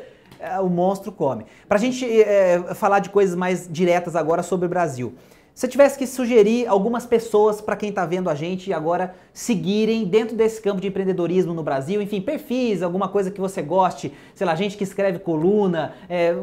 o 0.61 0.69
monstro 0.69 1.11
come. 1.11 1.45
Para 1.67 1.77
a 1.77 1.81
gente 1.81 2.05
é, 2.05 2.73
falar 2.75 2.99
de 2.99 3.09
coisas 3.09 3.35
mais 3.35 3.67
diretas 3.69 4.15
agora 4.15 4.43
sobre 4.43 4.65
o 4.65 4.69
Brasil. 4.69 5.13
Se 5.53 5.67
tivesse 5.67 5.97
que 5.97 6.07
sugerir 6.07 6.65
algumas 6.67 7.05
pessoas 7.05 7.59
para 7.59 7.75
quem 7.75 7.89
está 7.89 8.05
vendo 8.05 8.29
a 8.29 8.35
gente 8.35 8.71
agora 8.71 9.13
seguirem 9.33 10.05
dentro 10.05 10.35
desse 10.35 10.61
campo 10.61 10.79
de 10.79 10.87
empreendedorismo 10.87 11.53
no 11.53 11.61
Brasil, 11.61 12.01
enfim, 12.01 12.21
perfis, 12.21 12.81
alguma 12.81 13.09
coisa 13.09 13.29
que 13.29 13.39
você 13.39 13.61
goste, 13.61 14.13
sei 14.33 14.47
lá, 14.47 14.55
gente 14.55 14.77
que 14.77 14.83
escreve 14.83 15.19
coluna, 15.19 15.93
é, 16.09 16.33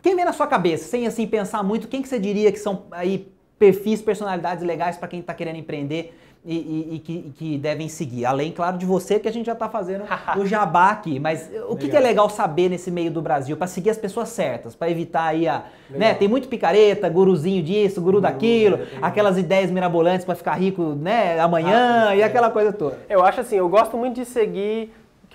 quem 0.00 0.14
vem 0.14 0.24
na 0.24 0.32
sua 0.32 0.46
cabeça, 0.46 0.88
sem 0.88 1.06
assim 1.06 1.26
pensar 1.26 1.62
muito, 1.64 1.88
quem 1.88 2.00
que 2.00 2.08
você 2.08 2.18
diria 2.18 2.52
que 2.52 2.58
são 2.58 2.84
aí 2.92 3.28
perfis, 3.58 4.00
personalidades 4.00 4.64
legais 4.64 4.96
para 4.96 5.08
quem 5.08 5.20
está 5.20 5.34
querendo 5.34 5.56
empreender 5.56 6.14
e, 6.44 6.56
e, 6.56 6.94
e, 6.96 6.98
que, 6.98 7.32
que, 7.36 7.58
devem 7.58 7.88
seguir. 7.88 8.26
Além, 8.26 8.52
claro, 8.52 8.76
de 8.76 8.84
você 8.84 9.18
que 9.18 9.26
a 9.26 9.32
gente 9.32 9.46
já 9.46 9.54
está 9.54 9.68
fazendo 9.68 10.04
o 10.36 10.46
jabá 10.46 10.90
aqui. 10.90 11.18
Mas 11.18 11.50
o 11.68 11.74
que, 11.74 11.88
que, 11.88 11.96
é 11.96 12.00
legal 12.00 12.28
saber 12.28 12.68
nesse 12.68 12.90
meio 12.90 13.10
do 13.10 13.22
Brasil? 13.22 13.56
Para 13.56 13.66
seguir 13.66 13.90
as 13.90 13.96
pessoas 13.96 14.28
certas, 14.28 14.74
para 14.74 14.90
evitar 14.90 15.24
aí 15.24 15.48
a. 15.48 15.64
Né, 15.88 16.12
tem 16.14 16.28
muito 16.28 16.48
picareta, 16.48 17.08
guruzinho 17.08 17.62
disso, 17.62 18.00
guru 18.00 18.20
daquilo, 18.20 18.76
é, 18.76 18.86
aquelas 19.00 19.38
ideias 19.38 19.70
mirabolantes 19.70 20.24
para 20.24 20.34
ficar 20.34 20.54
rico 20.54 20.94
né, 20.94 21.38
amanhã 21.40 22.08
ah, 22.08 22.16
e 22.16 22.20
é. 22.20 22.24
aquela 22.24 22.50
coisa 22.50 22.72
toda. 22.72 22.98
Eu 23.08 23.24
acho 23.24 23.40
assim, 23.40 23.56
eu 23.56 23.68
gosto 23.68 23.96
muito 23.96 24.16
de 24.16 24.24
seguir 24.24 24.92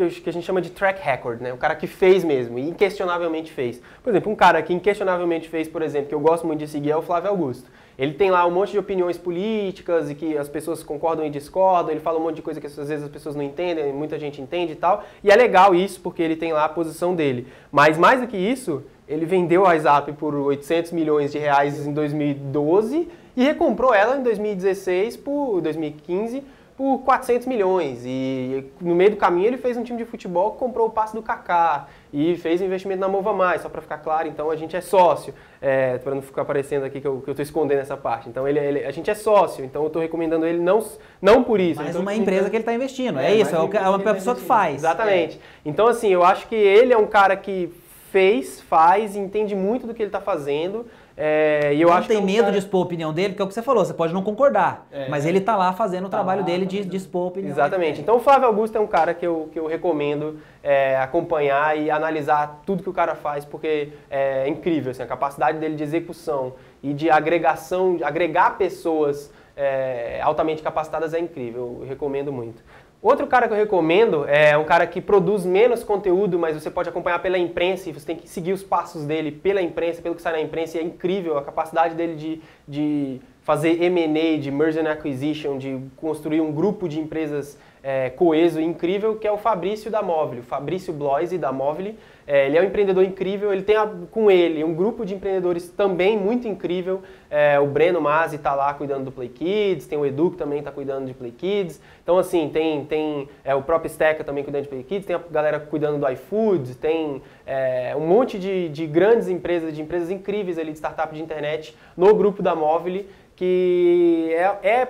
que 0.07 0.29
a 0.29 0.33
gente 0.33 0.45
chama 0.45 0.61
de 0.61 0.69
track 0.69 1.01
record, 1.01 1.41
né? 1.41 1.51
O 1.51 1.57
cara 1.57 1.75
que 1.75 1.85
fez 1.85 2.23
mesmo, 2.23 2.57
e 2.57 2.69
inquestionavelmente 2.69 3.51
fez. 3.51 3.81
Por 4.01 4.11
exemplo, 4.11 4.31
um 4.31 4.35
cara 4.35 4.61
que 4.61 4.73
inquestionavelmente 4.73 5.49
fez, 5.49 5.67
por 5.67 5.81
exemplo, 5.81 6.07
que 6.07 6.15
eu 6.15 6.19
gosto 6.21 6.47
muito 6.47 6.59
de 6.59 6.67
seguir 6.67 6.91
é 6.91 6.95
o 6.95 7.01
Flávio 7.01 7.29
Augusto. 7.29 7.69
Ele 7.99 8.13
tem 8.13 8.31
lá 8.31 8.47
um 8.47 8.51
monte 8.51 8.71
de 8.71 8.79
opiniões 8.79 9.17
políticas 9.17 10.09
e 10.09 10.15
que 10.15 10.37
as 10.37 10.47
pessoas 10.47 10.81
concordam 10.81 11.25
e 11.25 11.29
discordam, 11.29 11.91
ele 11.91 11.99
fala 11.99 12.17
um 12.17 12.23
monte 12.23 12.37
de 12.37 12.41
coisa 12.41 12.61
que 12.61 12.65
às 12.65 12.75
vezes 12.77 13.03
as 13.03 13.11
pessoas 13.11 13.35
não 13.35 13.43
entendem, 13.43 13.91
muita 13.91 14.17
gente 14.17 14.41
entende 14.41 14.71
e 14.71 14.75
tal. 14.77 15.03
E 15.21 15.29
é 15.29 15.35
legal 15.35 15.75
isso, 15.75 15.99
porque 15.99 16.23
ele 16.23 16.37
tem 16.37 16.53
lá 16.53 16.63
a 16.63 16.69
posição 16.69 17.13
dele. 17.13 17.45
Mas 17.69 17.97
mais 17.97 18.21
do 18.21 18.27
que 18.27 18.37
isso, 18.37 18.83
ele 19.05 19.25
vendeu 19.25 19.65
a 19.65 19.69
WhatsApp 19.69 20.13
por 20.13 20.33
800 20.33 20.93
milhões 20.93 21.33
de 21.33 21.39
reais 21.39 21.85
em 21.85 21.91
2012 21.91 23.09
e 23.35 23.43
recomprou 23.43 23.93
ela 23.93 24.15
em 24.15 24.23
2016 24.23 25.17
por 25.17 25.59
2015 25.59 26.41
por 26.79 26.99
400 26.99 27.45
milhões. 27.45 28.03
E 28.05 28.63
no 28.79 28.95
meio 28.95 29.11
do 29.11 29.17
caminho 29.17 29.47
ele 29.47 29.57
fez 29.57 29.75
um 29.75 29.83
time 29.83 29.97
de 29.97 30.05
futebol 30.05 30.53
que 30.53 30.59
comprou 30.59 30.87
o 30.87 30.89
passe 30.89 31.13
do 31.13 31.21
Kaká 31.21 31.89
e 32.13 32.37
fez 32.37 32.61
investimento 32.61 33.01
na 33.01 33.09
Mova 33.09 33.33
Mais, 33.33 33.63
só 33.63 33.67
para 33.67 33.81
ficar 33.81 33.97
claro, 33.97 34.29
então 34.29 34.49
a 34.49 34.55
gente 34.55 34.77
é 34.77 34.79
sócio, 34.79 35.33
é, 35.61 35.97
para 35.97 36.15
não 36.15 36.21
ficar 36.21 36.43
aparecendo 36.43 36.85
aqui 36.85 37.01
que 37.01 37.05
eu 37.05 37.21
estou 37.27 37.43
escondendo 37.43 37.79
essa 37.79 37.97
parte. 37.97 38.29
Então 38.29 38.47
ele, 38.47 38.59
ele, 38.59 38.85
a 38.85 38.91
gente 38.91 39.11
é 39.11 39.13
sócio, 39.13 39.65
então 39.65 39.81
eu 39.81 39.87
estou 39.87 40.01
recomendando 40.01 40.45
ele 40.45 40.59
não, 40.59 40.81
não 41.21 41.43
por 41.43 41.59
isso. 41.59 41.83
Mas 41.83 41.97
uma 41.97 42.15
empresa 42.15 42.49
que 42.49 42.55
ele 42.55 42.61
está 42.61 42.73
investindo, 42.73 43.19
é, 43.19 43.33
é 43.33 43.35
isso, 43.35 43.53
é, 43.53 43.59
é 43.59 43.89
uma 43.89 43.99
pessoa 43.99 44.33
que, 44.33 44.41
que 44.41 44.47
faz. 44.47 44.75
Exatamente. 44.75 45.37
Então 45.65 45.85
assim, 45.85 46.07
eu 46.07 46.23
acho 46.23 46.47
que 46.47 46.55
ele 46.55 46.93
é 46.93 46.97
um 46.97 47.07
cara 47.07 47.35
que 47.35 47.73
fez, 48.09 48.61
faz, 48.61 49.17
entende 49.17 49.53
muito 49.53 49.85
do 49.85 49.93
que 49.93 50.01
ele 50.01 50.07
está 50.07 50.21
fazendo. 50.21 50.85
É, 51.21 51.73
e 51.73 51.81
eu 51.81 51.89
não 51.89 51.97
acho 51.97 52.07
tem 52.07 52.15
que 52.15 52.23
é 52.23 52.25
medo 52.25 52.39
cara... 52.43 52.51
de 52.53 52.59
expor 52.59 52.79
a 52.79 52.83
opinião 52.85 53.11
dele, 53.11 53.29
porque 53.29 53.41
é 53.41 53.45
o 53.45 53.47
que 53.49 53.53
você 53.53 53.61
falou, 53.61 53.83
você 53.83 53.93
pode 53.93 54.13
não 54.13 54.23
concordar, 54.23 54.87
é, 54.89 55.09
mas 55.09 55.25
ele 55.25 55.39
está 55.39 55.57
lá 55.57 55.73
fazendo 55.73 56.05
o 56.05 56.09
tá 56.09 56.15
trabalho 56.15 56.39
lá, 56.39 56.45
dele 56.45 56.65
de, 56.65 56.85
de, 56.85 56.95
expor 56.95 57.23
a 57.23 57.27
opinião. 57.27 57.51
Exatamente. 57.51 57.99
Então 57.99 58.15
o 58.15 58.19
Flávio 58.21 58.47
Augusto 58.47 58.77
é 58.77 58.79
um 58.79 58.87
cara 58.87 59.13
que 59.13 59.27
eu, 59.27 59.49
que 59.51 59.59
eu 59.59 59.67
recomendo 59.67 60.39
é, 60.63 60.95
acompanhar 60.95 61.77
e 61.77 61.91
analisar 61.91 62.61
tudo 62.65 62.81
que 62.81 62.89
o 62.89 62.93
cara 62.93 63.15
faz, 63.15 63.43
porque 63.43 63.89
é 64.09 64.47
incrível, 64.47 64.91
assim, 64.91 65.03
a 65.03 65.07
capacidade 65.07 65.57
dele 65.57 65.75
de 65.75 65.83
execução 65.83 66.53
e 66.81 66.93
de 66.93 67.09
agregação, 67.09 67.97
de 67.97 68.03
agregar 68.05 68.57
pessoas 68.57 69.29
é, 69.59 70.21
altamente 70.23 70.63
capacitadas 70.63 71.13
é 71.13 71.19
incrível, 71.19 71.79
eu 71.81 71.87
recomendo 71.87 72.31
muito. 72.31 72.63
Outro 73.01 73.27
cara 73.27 73.47
que 73.47 73.53
eu 73.53 73.57
recomendo 73.57 74.25
é 74.25 74.57
um 74.57 74.63
cara 74.63 74.87
que 74.87 75.01
produz 75.01 75.45
menos 75.45 75.83
conteúdo, 75.83 76.39
mas 76.39 76.55
você 76.55 76.71
pode 76.71 76.87
acompanhar 76.87 77.19
pela 77.21 77.37
imprensa 77.37 77.89
e 77.89 77.93
você 77.93 78.05
tem 78.05 78.15
que 78.15 78.27
seguir 78.27 78.53
os 78.53 78.63
passos 78.63 79.05
dele 79.05 79.31
pela 79.31 79.61
imprensa, 79.61 80.01
pelo 80.01 80.15
que 80.15 80.21
sai 80.21 80.33
na 80.33 80.41
imprensa, 80.41 80.77
e 80.77 80.81
é 80.81 80.83
incrível 80.83 81.37
a 81.37 81.43
capacidade 81.43 81.93
dele 81.93 82.15
de, 82.15 82.41
de 82.67 83.21
fazer 83.41 83.81
M&A, 83.83 84.37
de 84.37 84.49
merger 84.49 84.85
and 84.85 84.91
acquisition, 84.91 85.57
de 85.57 85.79
construir 85.97 86.39
um 86.39 86.51
grupo 86.51 86.87
de 86.87 86.99
empresas 86.99 87.57
é, 87.83 88.09
coeso 88.09 88.59
e 88.59 88.63
incrível, 88.63 89.15
que 89.15 89.27
é 89.27 89.31
o 89.31 89.37
Fabrício 89.37 89.89
da 89.91 90.01
Móvel, 90.01 90.43
Fabrício 90.43 90.93
Bloise 90.93 91.37
da 91.37 91.51
Móvel. 91.51 91.95
É, 92.31 92.45
ele 92.45 92.59
é 92.59 92.61
um 92.61 92.65
empreendedor 92.65 93.03
incrível, 93.03 93.51
ele 93.51 93.63
tem 93.63 93.75
a, 93.75 93.89
com 94.11 94.29
ele 94.29 94.63
um 94.63 94.71
grupo 94.71 95.03
de 95.03 95.15
empreendedores 95.15 95.67
também 95.67 96.15
muito 96.15 96.47
incrível. 96.47 97.01
É, 97.27 97.59
o 97.59 97.65
Breno 97.65 97.99
Mazzi 97.99 98.35
está 98.35 98.53
lá 98.53 98.71
cuidando 98.71 99.05
do 99.05 99.11
Play 99.11 99.29
Kids, 99.29 99.87
tem 99.87 99.97
o 99.97 100.05
Edu 100.05 100.29
que 100.29 100.37
também 100.37 100.59
está 100.59 100.71
cuidando 100.71 101.07
de 101.07 101.13
Play 101.15 101.31
Kids. 101.31 101.81
Então, 102.03 102.19
assim, 102.19 102.47
tem, 102.49 102.85
tem 102.85 103.27
é, 103.43 103.55
o 103.55 103.63
próprio 103.63 103.89
Steca 103.89 104.23
também 104.23 104.43
cuidando 104.43 104.61
de 104.61 104.69
Play 104.69 104.83
Kids, 104.83 105.07
tem 105.07 105.15
a 105.15 105.21
galera 105.31 105.59
cuidando 105.59 105.97
do 105.97 106.07
iFood, 106.07 106.75
tem 106.75 107.19
é, 107.47 107.95
um 107.97 108.05
monte 108.05 108.37
de, 108.37 108.69
de 108.69 108.85
grandes 108.85 109.27
empresas, 109.27 109.73
de 109.73 109.81
empresas 109.81 110.11
incríveis 110.11 110.59
ali 110.59 110.71
de 110.71 110.77
startup 110.77 111.11
de 111.11 111.23
internet 111.23 111.75
no 111.97 112.13
grupo 112.13 112.43
da 112.43 112.53
Móvel, 112.53 113.05
que 113.35 114.29
é, 114.61 114.87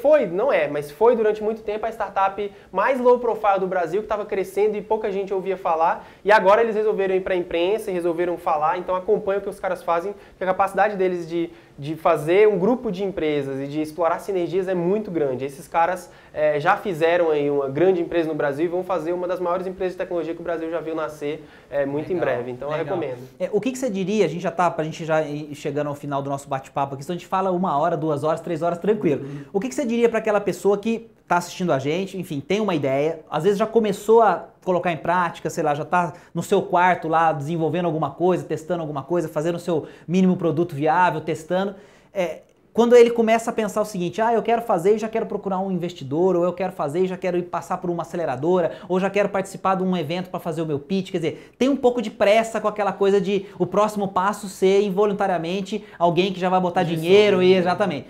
foi, 0.00 0.26
não 0.26 0.52
é, 0.52 0.68
mas 0.68 0.90
foi 0.90 1.16
durante 1.16 1.42
muito 1.42 1.62
tempo 1.62 1.86
a 1.86 1.88
startup 1.88 2.52
mais 2.70 3.00
low 3.00 3.18
profile 3.18 3.58
do 3.58 3.66
Brasil, 3.66 4.00
que 4.00 4.06
estava 4.06 4.24
crescendo 4.24 4.76
e 4.76 4.82
pouca 4.82 5.10
gente 5.10 5.32
ouvia 5.32 5.56
falar. 5.56 6.06
E 6.24 6.30
agora 6.30 6.62
eles 6.62 6.76
resolveram 6.76 7.14
ir 7.14 7.20
para 7.20 7.34
a 7.34 7.36
imprensa 7.36 7.90
e 7.90 7.94
resolveram 7.94 8.36
falar. 8.36 8.78
Então 8.78 8.94
acompanha 8.94 9.38
o 9.38 9.42
que 9.42 9.48
os 9.48 9.58
caras 9.58 9.82
fazem, 9.82 10.14
a 10.40 10.44
capacidade 10.44 10.96
deles 10.96 11.28
de 11.28 11.50
de 11.78 11.96
fazer 11.96 12.48
um 12.48 12.58
grupo 12.58 12.90
de 12.90 13.02
empresas 13.02 13.60
e 13.60 13.66
de 13.66 13.80
explorar 13.80 14.20
sinergias 14.20 14.68
é 14.68 14.74
muito 14.74 15.10
grande. 15.10 15.44
Esses 15.44 15.66
caras 15.66 16.10
é, 16.32 16.60
já 16.60 16.76
fizeram 16.76 17.30
aí 17.30 17.50
uma 17.50 17.68
grande 17.68 18.00
empresa 18.00 18.28
no 18.28 18.34
Brasil 18.34 18.66
e 18.66 18.68
vão 18.68 18.84
fazer 18.84 19.12
uma 19.12 19.26
das 19.26 19.40
maiores 19.40 19.66
empresas 19.66 19.94
de 19.94 19.98
tecnologia 19.98 20.34
que 20.34 20.40
o 20.40 20.44
Brasil 20.44 20.70
já 20.70 20.80
viu 20.80 20.94
nascer 20.94 21.44
é, 21.68 21.84
muito 21.84 22.08
legal, 22.08 22.16
em 22.16 22.20
breve. 22.20 22.50
Então 22.52 22.68
legal. 22.68 22.80
eu 22.80 22.84
recomendo. 22.84 23.28
É, 23.40 23.50
o 23.52 23.60
que, 23.60 23.72
que, 23.72 23.78
você 23.78 23.90
diria? 23.90 24.24
A 24.24 24.28
gente 24.28 24.42
já 24.42 24.50
está, 24.50 24.70
para 24.70 24.82
a 24.82 24.84
gente 24.84 25.04
já 25.04 25.22
ir 25.22 25.54
chegando 25.54 25.88
ao 25.88 25.94
final 25.94 26.22
do 26.22 26.30
nosso 26.30 26.48
bate-papo 26.48 26.94
aqui, 26.94 27.02
então 27.02 27.14
a 27.14 27.18
gente 27.18 27.28
fala 27.28 27.50
uma 27.50 27.76
hora, 27.76 27.96
duas 27.96 28.22
horas, 28.22 28.40
três 28.40 28.62
horas, 28.62 28.78
tranquilo. 28.78 29.24
Uhum. 29.24 29.44
O 29.52 29.60
que, 29.60 29.68
que 29.68 29.74
você 29.74 29.84
diria 29.84 30.08
para 30.08 30.20
aquela 30.20 30.40
pessoa 30.40 30.78
que 30.78 31.10
está 31.24 31.38
assistindo 31.38 31.72
a 31.72 31.78
gente, 31.78 32.18
enfim, 32.18 32.38
tem 32.38 32.60
uma 32.60 32.74
ideia, 32.74 33.20
às 33.30 33.44
vezes 33.44 33.58
já 33.58 33.66
começou 33.66 34.22
a 34.22 34.46
colocar 34.64 34.92
em 34.92 34.96
prática, 34.96 35.50
sei 35.50 35.62
lá, 35.62 35.74
já 35.74 35.82
está 35.82 36.14
no 36.32 36.42
seu 36.42 36.62
quarto 36.62 37.08
lá 37.08 37.32
desenvolvendo 37.32 37.86
alguma 37.86 38.10
coisa, 38.10 38.44
testando 38.44 38.80
alguma 38.80 39.02
coisa, 39.02 39.28
fazendo 39.28 39.56
o 39.56 39.60
seu 39.60 39.86
mínimo 40.08 40.36
produto 40.36 40.74
viável, 40.74 41.20
testando. 41.20 41.74
É, 42.12 42.40
quando 42.72 42.96
ele 42.96 43.10
começa 43.10 43.50
a 43.50 43.54
pensar 43.54 43.82
o 43.82 43.84
seguinte, 43.84 44.20
ah, 44.20 44.34
eu 44.34 44.42
quero 44.42 44.60
fazer 44.62 44.96
e 44.96 44.98
já 44.98 45.08
quero 45.08 45.26
procurar 45.26 45.60
um 45.60 45.70
investidor, 45.70 46.34
ou 46.34 46.42
eu 46.42 46.52
quero 46.52 46.72
fazer 46.72 47.04
e 47.04 47.06
já 47.06 47.16
quero 47.16 47.38
ir 47.38 47.44
passar 47.44 47.78
por 47.78 47.88
uma 47.88 48.02
aceleradora, 48.02 48.72
ou 48.88 48.98
já 48.98 49.08
quero 49.08 49.28
participar 49.28 49.76
de 49.76 49.84
um 49.84 49.96
evento 49.96 50.28
para 50.28 50.40
fazer 50.40 50.60
o 50.60 50.66
meu 50.66 50.80
pitch, 50.80 51.12
quer 51.12 51.18
dizer, 51.18 51.54
tem 51.56 51.68
um 51.68 51.76
pouco 51.76 52.02
de 52.02 52.10
pressa 52.10 52.60
com 52.60 52.66
aquela 52.66 52.92
coisa 52.92 53.20
de 53.20 53.46
o 53.60 53.64
próximo 53.64 54.08
passo 54.08 54.48
ser 54.48 54.82
involuntariamente 54.82 55.84
alguém 55.96 56.32
que 56.32 56.40
já 56.40 56.48
vai 56.48 56.60
botar 56.60 56.82
Isso, 56.82 56.96
dinheiro 56.96 57.40
e 57.40 57.54
exatamente 57.54 58.08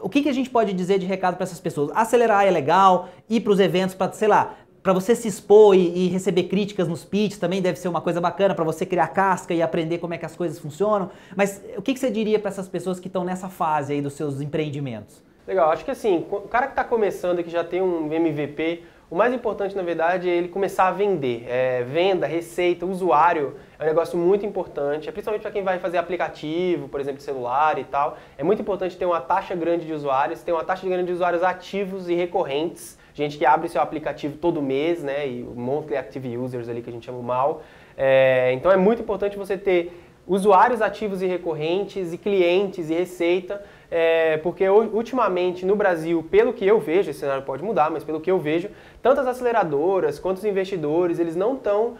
o 0.00 0.08
que, 0.08 0.22
que 0.22 0.28
a 0.28 0.32
gente 0.32 0.48
pode 0.48 0.72
dizer 0.72 0.98
de 0.98 1.06
recado 1.06 1.34
para 1.34 1.44
essas 1.44 1.60
pessoas? 1.60 1.90
Acelerar 1.94 2.46
é 2.46 2.50
legal, 2.50 3.08
ir 3.28 3.40
para 3.40 3.52
os 3.52 3.60
eventos 3.60 3.94
para, 3.94 4.12
sei 4.12 4.28
lá, 4.28 4.54
para 4.82 4.92
você 4.92 5.14
se 5.14 5.28
expor 5.28 5.74
e, 5.74 6.06
e, 6.06 6.08
receber 6.08 6.44
críticas 6.44 6.88
nos 6.88 7.04
pitches 7.04 7.38
também 7.38 7.60
deve 7.60 7.78
ser 7.78 7.88
uma 7.88 8.00
coisa 8.00 8.20
bacana 8.20 8.54
para 8.54 8.64
você 8.64 8.86
criar 8.86 9.08
casca 9.08 9.52
e 9.52 9.60
aprender 9.60 9.98
como 9.98 10.14
é 10.14 10.18
que 10.18 10.26
as 10.26 10.36
coisas 10.36 10.58
funcionam. 10.58 11.10
Mas 11.36 11.62
o 11.76 11.82
que, 11.82 11.92
que 11.94 12.00
você 12.00 12.10
diria 12.10 12.38
para 12.38 12.48
essas 12.48 12.68
pessoas 12.68 13.00
que 13.00 13.08
estão 13.08 13.24
nessa 13.24 13.48
fase 13.48 13.92
aí 13.92 14.00
dos 14.00 14.14
seus 14.14 14.40
empreendimentos? 14.40 15.22
Legal, 15.46 15.70
acho 15.70 15.84
que 15.84 15.90
assim, 15.90 16.26
o 16.30 16.40
cara 16.42 16.66
que 16.66 16.72
está 16.72 16.84
começando, 16.84 17.42
que 17.42 17.50
já 17.50 17.64
tem 17.64 17.80
um 17.80 18.12
MVP, 18.12 18.82
o 19.10 19.16
mais 19.16 19.32
importante, 19.32 19.74
na 19.74 19.80
verdade, 19.80 20.28
é 20.28 20.36
ele 20.36 20.48
começar 20.48 20.88
a 20.88 20.90
vender. 20.90 21.46
É, 21.48 21.82
venda, 21.82 22.26
receita, 22.26 22.84
usuário 22.84 23.56
é 23.78 23.84
um 23.84 23.86
negócio 23.86 24.18
muito 24.18 24.44
importante, 24.44 25.08
é 25.08 25.12
principalmente 25.12 25.40
para 25.40 25.50
quem 25.50 25.62
vai 25.62 25.78
fazer 25.78 25.96
aplicativo, 25.96 26.88
por 26.88 27.00
exemplo, 27.00 27.22
celular 27.22 27.78
e 27.78 27.84
tal. 27.84 28.18
É 28.36 28.44
muito 28.44 28.60
importante 28.60 28.98
ter 28.98 29.06
uma 29.06 29.22
taxa 29.22 29.54
grande 29.54 29.86
de 29.86 29.94
usuários, 29.94 30.42
ter 30.42 30.52
uma 30.52 30.62
taxa 30.62 30.86
grande 30.86 31.06
de 31.06 31.12
usuários 31.14 31.42
ativos 31.42 32.10
e 32.10 32.14
recorrentes, 32.14 32.97
gente 33.18 33.36
que 33.36 33.44
abre 33.44 33.68
seu 33.68 33.80
aplicativo 33.80 34.36
todo 34.38 34.62
mês, 34.62 35.02
né, 35.02 35.28
e 35.28 35.42
o 35.42 35.54
monthly 35.54 35.96
active 35.96 36.36
users 36.36 36.68
ali 36.68 36.80
que 36.82 36.90
a 36.90 36.92
gente 36.92 37.06
chama 37.06 37.22
mal. 37.22 37.62
É, 37.96 38.52
então 38.54 38.70
é 38.70 38.76
muito 38.76 39.02
importante 39.02 39.36
você 39.36 39.58
ter 39.58 39.92
usuários 40.26 40.80
ativos 40.80 41.20
e 41.22 41.26
recorrentes 41.26 42.12
e 42.12 42.18
clientes 42.18 42.90
e 42.90 42.94
receita 42.94 43.62
é, 43.90 44.36
porque 44.38 44.68
ultimamente 44.68 45.64
no 45.64 45.74
Brasil, 45.74 46.22
pelo 46.30 46.52
que 46.52 46.66
eu 46.66 46.78
vejo, 46.78 47.10
esse 47.10 47.20
cenário 47.20 47.42
pode 47.42 47.62
mudar, 47.62 47.90
mas 47.90 48.04
pelo 48.04 48.20
que 48.20 48.30
eu 48.30 48.38
vejo, 48.38 48.68
tanto 49.02 49.20
as 49.20 49.26
aceleradoras 49.26 50.18
quanto 50.18 50.38
os 50.38 50.44
investidores, 50.44 51.18
eles 51.18 51.34
não 51.34 51.54
estão 51.54 51.96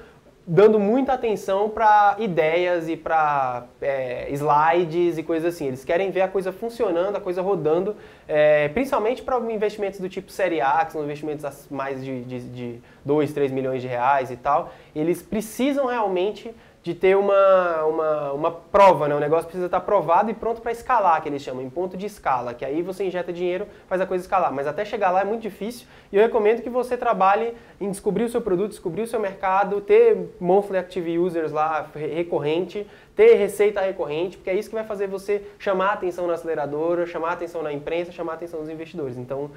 dando 0.50 0.80
muita 0.80 1.12
atenção 1.12 1.68
para 1.68 2.16
ideias 2.18 2.88
e 2.88 2.96
para 2.96 3.66
é, 3.82 4.30
slides 4.30 5.18
e 5.18 5.22
coisas 5.22 5.54
assim. 5.54 5.66
Eles 5.66 5.84
querem 5.84 6.10
ver 6.10 6.22
a 6.22 6.28
coisa 6.28 6.50
funcionando, 6.50 7.16
a 7.16 7.20
coisa 7.20 7.42
rodando, 7.42 7.94
é, 8.26 8.68
principalmente 8.68 9.22
para 9.22 9.38
investimentos 9.52 10.00
do 10.00 10.08
tipo 10.08 10.32
Série 10.32 10.62
A, 10.62 10.82
que 10.86 10.92
são 10.92 11.04
investimentos 11.04 11.68
mais 11.70 12.02
de, 12.02 12.24
de, 12.24 12.40
de 12.48 12.80
2, 13.04 13.30
3 13.34 13.52
milhões 13.52 13.82
de 13.82 13.88
reais 13.88 14.30
e 14.30 14.36
tal. 14.36 14.72
Eles 14.96 15.20
precisam 15.20 15.84
realmente 15.84 16.50
de 16.82 16.94
ter 16.94 17.16
uma, 17.16 17.84
uma, 17.84 18.32
uma 18.32 18.50
prova, 18.50 19.08
né? 19.08 19.14
O 19.14 19.20
negócio 19.20 19.44
precisa 19.44 19.66
estar 19.66 19.80
provado 19.80 20.30
e 20.30 20.34
pronto 20.34 20.60
para 20.60 20.72
escalar, 20.72 21.20
que 21.22 21.28
eles 21.28 21.42
chamam, 21.42 21.62
em 21.62 21.70
ponto 21.70 21.96
de 21.96 22.06
escala, 22.06 22.54
que 22.54 22.64
aí 22.64 22.82
você 22.82 23.04
injeta 23.04 23.32
dinheiro, 23.32 23.66
faz 23.88 24.00
a 24.00 24.06
coisa 24.06 24.24
escalar. 24.24 24.52
Mas 24.52 24.66
até 24.66 24.84
chegar 24.84 25.10
lá 25.10 25.22
é 25.22 25.24
muito 25.24 25.42
difícil 25.42 25.86
e 26.12 26.16
eu 26.16 26.22
recomendo 26.22 26.62
que 26.62 26.70
você 26.70 26.96
trabalhe 26.96 27.54
em 27.80 27.90
descobrir 27.90 28.24
o 28.24 28.28
seu 28.28 28.40
produto, 28.40 28.70
descobrir 28.70 29.02
o 29.02 29.06
seu 29.06 29.20
mercado, 29.20 29.80
ter 29.80 30.34
monthly 30.40 30.78
active 30.78 31.18
users 31.18 31.52
lá 31.52 31.86
recorrente, 31.94 32.86
ter 33.18 33.34
receita 33.34 33.80
recorrente, 33.80 34.36
porque 34.36 34.48
é 34.48 34.54
isso 34.54 34.68
que 34.68 34.76
vai 34.76 34.84
fazer 34.84 35.08
você 35.08 35.42
chamar 35.58 35.94
atenção 35.94 36.28
na 36.28 36.34
aceleradora, 36.34 37.04
chamar 37.04 37.32
atenção 37.32 37.64
na 37.64 37.72
imprensa, 37.72 38.12
chamar 38.12 38.34
atenção 38.34 38.60
dos 38.60 38.68
investidores. 38.68 39.18
Então, 39.18 39.50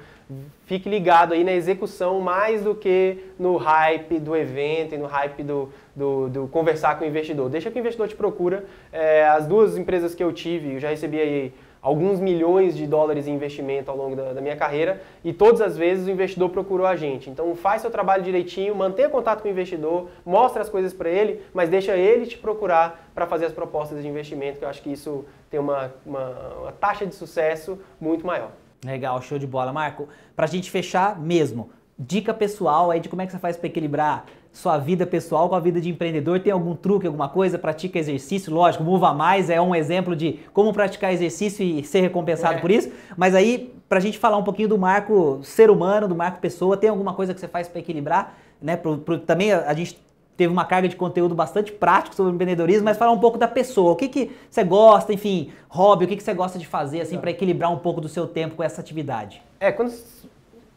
fique 0.66 0.88
ligado 0.88 1.32
aí 1.32 1.44
na 1.44 1.52
execução 1.52 2.18
mais 2.18 2.64
do 2.64 2.74
que 2.74 3.18
no 3.38 3.56
hype 3.56 4.18
do 4.18 4.34
evento 4.34 4.96
e 4.96 4.98
no 4.98 5.06
hype 5.06 5.44
do, 5.44 5.68
do, 5.94 6.28
do 6.28 6.48
conversar 6.48 6.98
com 6.98 7.04
o 7.04 7.06
investidor. 7.06 7.48
Deixa 7.48 7.70
que 7.70 7.78
o 7.78 7.80
investidor 7.80 8.08
te 8.08 8.16
procura. 8.16 8.64
É, 8.92 9.28
as 9.28 9.46
duas 9.46 9.78
empresas 9.78 10.12
que 10.12 10.24
eu 10.24 10.32
tive, 10.32 10.74
eu 10.74 10.80
já 10.80 10.88
recebi 10.88 11.20
aí 11.20 11.52
alguns 11.82 12.20
milhões 12.20 12.76
de 12.76 12.86
dólares 12.86 13.26
em 13.26 13.34
investimento 13.34 13.90
ao 13.90 13.96
longo 13.96 14.14
da, 14.14 14.32
da, 14.32 14.40
minha 14.40 14.54
carreira 14.54 15.02
e 15.24 15.32
todas 15.32 15.60
as 15.60 15.76
vezes 15.76 16.06
o 16.06 16.10
investidor 16.10 16.48
procurou 16.50 16.86
a 16.86 16.94
gente. 16.94 17.28
Então 17.28 17.56
faz 17.56 17.82
seu 17.82 17.90
trabalho 17.90 18.22
direitinho, 18.22 18.74
mantenha 18.74 19.08
contato 19.08 19.42
com 19.42 19.48
o 19.48 19.50
investidor, 19.50 20.08
mostra 20.24 20.62
as 20.62 20.68
coisas 20.68 20.94
para 20.94 21.10
ele, 21.10 21.42
mas 21.52 21.68
deixa 21.68 21.96
ele 21.96 22.24
te 22.24 22.38
procurar 22.38 23.10
para 23.12 23.26
fazer 23.26 23.46
as 23.46 23.52
propostas 23.52 24.00
de 24.00 24.08
investimento, 24.08 24.60
que 24.60 24.64
eu 24.64 24.68
acho 24.68 24.80
que 24.80 24.92
isso 24.92 25.24
tem 25.50 25.58
uma, 25.58 25.92
uma, 26.06 26.28
uma 26.60 26.72
taxa 26.72 27.04
de 27.04 27.14
sucesso 27.16 27.78
muito 28.00 28.24
maior. 28.24 28.52
Legal, 28.84 29.20
show 29.20 29.38
de 29.38 29.46
bola. 29.46 29.72
Marco, 29.72 30.08
para 30.36 30.44
a 30.44 30.48
gente 30.48 30.70
fechar 30.70 31.18
mesmo, 31.20 31.70
dica 31.98 32.32
pessoal 32.32 32.90
aí 32.90 33.00
de 33.00 33.08
como 33.08 33.22
é 33.22 33.26
que 33.26 33.32
você 33.32 33.38
faz 33.38 33.56
para 33.56 33.66
equilibrar 33.66 34.24
sua 34.52 34.76
vida 34.76 35.06
pessoal 35.06 35.48
com 35.48 35.54
a 35.54 35.60
vida 35.60 35.80
de 35.80 35.88
empreendedor? 35.88 36.40
Tem 36.40 36.52
algum 36.52 36.74
truque, 36.74 37.06
alguma 37.06 37.28
coisa? 37.28 37.58
Pratica 37.58 37.98
exercício? 37.98 38.52
Lógico, 38.52 38.84
Mova 38.84 39.14
Mais 39.14 39.48
é 39.48 39.60
um 39.60 39.74
exemplo 39.74 40.14
de 40.14 40.40
como 40.52 40.72
praticar 40.72 41.12
exercício 41.12 41.64
e 41.64 41.82
ser 41.82 42.00
recompensado 42.00 42.56
é. 42.56 42.60
por 42.60 42.70
isso. 42.70 42.90
Mas 43.16 43.34
aí, 43.34 43.74
para 43.88 43.98
a 43.98 44.00
gente 44.00 44.18
falar 44.18 44.36
um 44.36 44.44
pouquinho 44.44 44.68
do 44.68 44.78
marco 44.78 45.40
ser 45.42 45.70
humano, 45.70 46.06
do 46.06 46.14
marco 46.14 46.40
pessoa, 46.40 46.76
tem 46.76 46.90
alguma 46.90 47.14
coisa 47.14 47.32
que 47.32 47.40
você 47.40 47.48
faz 47.48 47.66
para 47.66 47.80
equilibrar? 47.80 48.36
Né? 48.60 48.76
Pro, 48.76 48.98
pro, 48.98 49.18
também 49.18 49.52
a, 49.52 49.68
a 49.70 49.74
gente 49.74 49.98
teve 50.36 50.52
uma 50.52 50.64
carga 50.64 50.88
de 50.88 50.96
conteúdo 50.96 51.34
bastante 51.34 51.72
prático 51.72 52.16
sobre 52.16 52.32
empreendedorismo, 52.32 52.84
mas 52.84 52.96
falar 52.96 53.12
um 53.12 53.18
pouco 53.18 53.38
da 53.38 53.48
pessoa. 53.48 53.92
O 53.92 53.96
que, 53.96 54.08
que 54.08 54.30
você 54.50 54.64
gosta, 54.64 55.12
enfim, 55.12 55.52
hobby, 55.68 56.04
o 56.04 56.08
que, 56.08 56.16
que 56.16 56.22
você 56.22 56.34
gosta 56.34 56.58
de 56.58 56.66
fazer 56.66 57.00
assim 57.00 57.18
para 57.18 57.30
equilibrar 57.30 57.72
um 57.72 57.78
pouco 57.78 58.00
do 58.00 58.08
seu 58.08 58.26
tempo 58.26 58.56
com 58.56 58.62
essa 58.62 58.80
atividade? 58.80 59.42
É, 59.60 59.70
quando 59.70 59.92